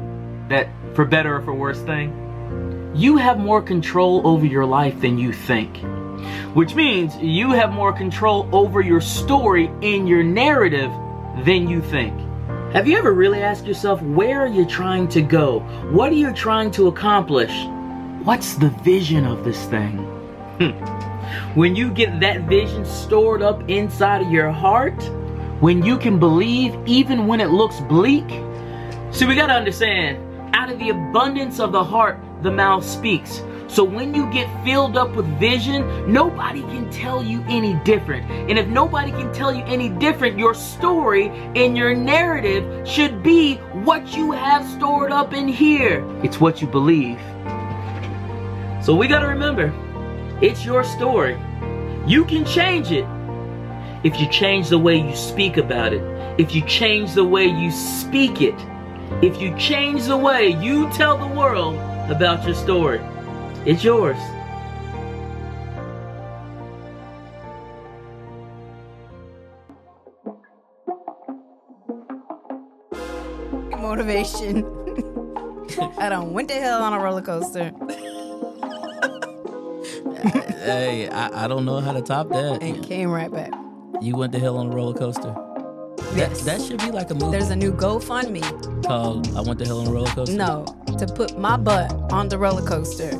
That 0.47 0.69
for 0.93 1.03
better 1.03 1.35
or 1.35 1.41
for 1.41 1.53
worse 1.53 1.81
thing? 1.81 2.91
You 2.95 3.17
have 3.17 3.37
more 3.37 3.61
control 3.61 4.25
over 4.25 4.45
your 4.45 4.65
life 4.65 5.01
than 5.01 5.17
you 5.17 5.33
think. 5.33 5.77
Which 6.53 6.75
means 6.75 7.17
you 7.17 7.51
have 7.51 7.73
more 7.73 7.91
control 7.91 8.47
over 8.53 8.79
your 8.79 9.01
story 9.01 9.69
in 9.81 10.07
your 10.07 10.23
narrative 10.23 10.91
than 11.43 11.67
you 11.67 11.81
think. 11.81 12.20
Have 12.73 12.87
you 12.87 12.97
ever 12.97 13.11
really 13.11 13.41
asked 13.41 13.65
yourself, 13.65 14.01
where 14.01 14.39
are 14.39 14.47
you 14.47 14.65
trying 14.65 15.09
to 15.09 15.21
go? 15.21 15.59
What 15.91 16.09
are 16.09 16.15
you 16.15 16.31
trying 16.31 16.71
to 16.71 16.87
accomplish? 16.87 17.51
What's 18.23 18.53
the 18.53 18.69
vision 18.69 19.25
of 19.25 19.43
this 19.43 19.65
thing? 19.65 19.97
Hmm. 20.57 20.71
When 21.53 21.75
you 21.75 21.91
get 21.91 22.21
that 22.21 22.43
vision 22.43 22.85
stored 22.85 23.41
up 23.41 23.69
inside 23.69 24.21
of 24.21 24.31
your 24.31 24.51
heart, 24.51 25.03
when 25.59 25.83
you 25.83 25.97
can 25.97 26.17
believe 26.17 26.73
even 26.85 27.27
when 27.27 27.41
it 27.41 27.49
looks 27.49 27.81
bleak. 27.81 28.29
See, 29.11 29.25
we 29.25 29.35
gotta 29.35 29.51
understand, 29.51 30.55
out 30.55 30.71
of 30.71 30.79
the 30.79 30.91
abundance 30.91 31.59
of 31.59 31.73
the 31.73 31.83
heart, 31.83 32.21
the 32.41 32.51
mouth 32.51 32.85
speaks. 32.85 33.43
So 33.71 33.85
when 33.85 34.13
you 34.13 34.29
get 34.33 34.49
filled 34.65 34.97
up 34.97 35.15
with 35.15 35.25
vision, 35.39 36.11
nobody 36.11 36.59
can 36.63 36.89
tell 36.89 37.23
you 37.23 37.41
any 37.47 37.75
different. 37.85 38.29
And 38.29 38.59
if 38.59 38.67
nobody 38.67 39.11
can 39.11 39.31
tell 39.31 39.53
you 39.53 39.63
any 39.63 39.87
different, 39.87 40.37
your 40.37 40.53
story 40.53 41.29
and 41.55 41.77
your 41.77 41.95
narrative 41.95 42.85
should 42.85 43.23
be 43.23 43.55
what 43.85 44.13
you 44.13 44.33
have 44.33 44.67
stored 44.71 45.13
up 45.13 45.33
in 45.33 45.47
here. 45.47 46.05
It's 46.21 46.37
what 46.37 46.61
you 46.61 46.67
believe. 46.67 47.17
So 48.83 48.93
we 48.93 49.07
gotta 49.07 49.27
remember, 49.27 49.73
it's 50.41 50.65
your 50.65 50.83
story. 50.83 51.39
You 52.05 52.25
can 52.25 52.43
change 52.43 52.91
it 52.91 53.05
if 54.03 54.19
you 54.19 54.27
change 54.27 54.67
the 54.67 54.79
way 54.79 54.97
you 54.97 55.15
speak 55.15 55.55
about 55.55 55.93
it, 55.93 56.01
if 56.37 56.53
you 56.53 56.61
change 56.65 57.13
the 57.13 57.23
way 57.23 57.45
you 57.45 57.71
speak 57.71 58.41
it, 58.41 58.55
if 59.21 59.39
you 59.39 59.55
change 59.57 60.07
the 60.07 60.17
way 60.17 60.49
you 60.49 60.91
tell 60.91 61.17
the 61.17 61.39
world 61.39 61.75
about 62.11 62.43
your 62.45 62.55
story. 62.55 62.99
It's 63.65 63.83
yours. 63.83 64.17
Motivation. 73.79 74.65
I 75.97 76.09
don't 76.09 76.33
went 76.33 76.49
to 76.49 76.55
hell 76.55 76.83
on 76.83 76.93
a 76.93 76.99
roller 76.99 77.21
coaster 77.21 77.71
hey, 80.61 81.09
I, 81.09 81.45
I 81.45 81.47
don't 81.47 81.65
know 81.65 81.79
how 81.79 81.93
to 81.93 82.01
top 82.01 82.29
that. 82.29 82.61
and 82.61 82.83
came 82.85 83.09
right 83.09 83.31
back. 83.31 83.51
You 84.01 84.15
went 84.15 84.33
to 84.33 84.39
hell 84.39 84.57
on 84.57 84.67
a 84.67 84.75
roller 84.75 84.97
coaster. 84.97 85.35
Yes. 86.15 86.43
That 86.43 86.61
should 86.61 86.79
be 86.79 86.91
like 86.91 87.09
a 87.11 87.13
movie 87.13 87.31
There's 87.31 87.51
a 87.51 87.55
new 87.55 87.71
GoFundMe. 87.71 88.41
called 88.85 89.27
"I 89.37 89.41
Went 89.41 89.59
to 89.59 89.65
Hell 89.65 89.79
on 89.79 89.87
a 89.87 89.91
Roller 89.91 90.09
Coaster." 90.09 90.35
No, 90.35 90.65
to 90.97 91.07
put 91.07 91.37
my 91.37 91.55
butt 91.55 91.91
on 92.11 92.27
the 92.27 92.37
roller 92.37 92.65
coaster 92.67 93.11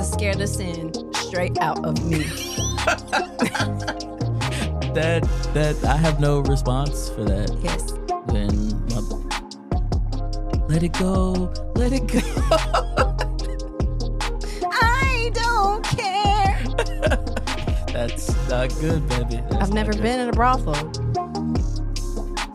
to 0.00 0.06
scare 0.06 0.34
the 0.34 0.46
sin 0.46 0.90
straight 1.12 1.58
out 1.58 1.84
of 1.84 2.02
me. 2.06 2.18
that 4.94 5.28
that 5.52 5.76
I 5.84 5.96
have 5.96 6.18
no 6.18 6.40
response 6.40 7.10
for 7.10 7.22
that. 7.24 7.54
Yes. 7.62 7.92
When 8.32 8.80
my, 8.88 9.00
let 10.68 10.82
it 10.82 10.94
go, 10.94 11.52
let 11.74 11.92
it 11.92 12.06
go. 12.06 12.18
I 14.72 15.30
don't 15.34 15.84
care. 15.84 16.58
That's 17.92 18.32
not 18.48 18.70
good, 18.80 19.06
baby. 19.06 19.42
That's 19.50 19.56
I've 19.56 19.74
never 19.74 19.92
good. 19.92 20.02
been 20.02 20.20
in 20.20 20.30
a 20.30 20.32
brothel 20.32 20.90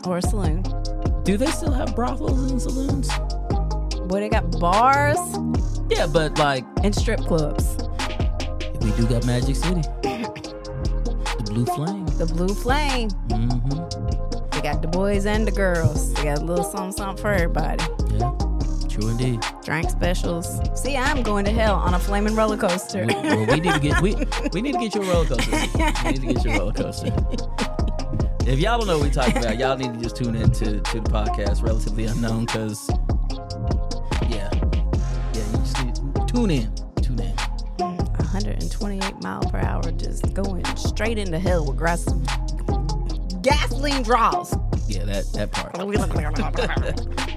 or 0.04 0.18
a 0.18 0.22
saloon. 0.22 0.64
Do 1.22 1.36
they 1.36 1.46
still 1.46 1.72
have 1.72 1.94
brothels 1.94 2.50
and 2.50 2.60
saloons? 2.60 3.08
Boy, 4.08 4.18
they 4.18 4.28
got 4.28 4.50
bars 4.58 5.20
Yeah, 5.88 6.06
but 6.06 6.38
like 6.38 6.64
and 6.82 6.94
strip 6.94 7.20
clubs. 7.20 7.76
we 8.80 8.90
do 8.92 9.06
got 9.06 9.24
Magic 9.24 9.56
City, 9.56 9.82
the 10.02 11.42
Blue 11.46 11.66
Flame. 11.66 12.06
The 12.06 12.26
Blue 12.26 12.48
Flame. 12.48 13.10
Mm-hmm. 13.28 14.50
They 14.50 14.60
got 14.62 14.82
the 14.82 14.88
boys 14.88 15.26
and 15.26 15.46
the 15.46 15.52
girls. 15.52 16.12
They 16.14 16.24
got 16.24 16.38
a 16.38 16.44
little 16.44 16.64
something, 16.64 16.92
something 16.92 17.22
for 17.22 17.30
everybody. 17.32 17.84
Yeah, 18.10 18.32
true 18.88 19.08
indeed. 19.10 19.40
Drink 19.64 19.90
specials. 19.90 20.60
See, 20.74 20.96
I'm 20.96 21.22
going 21.22 21.44
to 21.44 21.52
hell 21.52 21.76
on 21.76 21.94
a 21.94 21.98
flaming 21.98 22.34
roller 22.34 22.56
coaster. 22.56 23.06
We, 23.06 23.14
well, 23.14 23.46
we 23.46 23.60
need 23.60 23.72
to 23.72 23.80
get 23.80 24.00
we 24.02 24.14
we 24.52 24.62
need 24.62 24.72
to 24.72 24.78
get 24.78 24.94
you 24.94 25.02
a 25.02 25.06
roller 25.06 25.26
coaster. 25.26 25.50
We 26.04 26.10
need 26.12 26.20
to 26.20 26.34
get 26.34 26.44
you 26.44 26.50
a 26.52 26.58
roller 26.58 26.72
coaster. 26.72 27.14
if 28.46 28.58
y'all 28.58 28.78
don't 28.78 28.86
know 28.88 28.98
what 28.98 29.04
we 29.06 29.10
talking 29.10 29.36
about, 29.38 29.56
y'all 29.58 29.76
need 29.76 29.94
to 29.94 30.00
just 30.00 30.16
tune 30.16 30.34
in 30.34 30.50
to, 30.52 30.80
to 30.80 31.00
the 31.00 31.10
podcast, 31.10 31.62
Relatively 31.62 32.06
Unknown, 32.06 32.46
because, 32.46 32.90
tune 36.36 36.50
in. 36.50 36.70
Tune 37.00 37.20
in. 37.20 37.36
128 37.78 39.22
mile 39.22 39.40
per 39.50 39.58
hour, 39.58 39.90
just 39.92 40.34
going 40.34 40.62
straight 40.76 41.16
into 41.16 41.38
hell 41.38 41.64
with 41.64 41.78
grass, 41.78 42.04
gasoline 43.40 44.02
draws. 44.02 44.54
Yeah, 44.86 45.06
that, 45.06 45.24
that 45.32 45.50
part. 45.50 45.72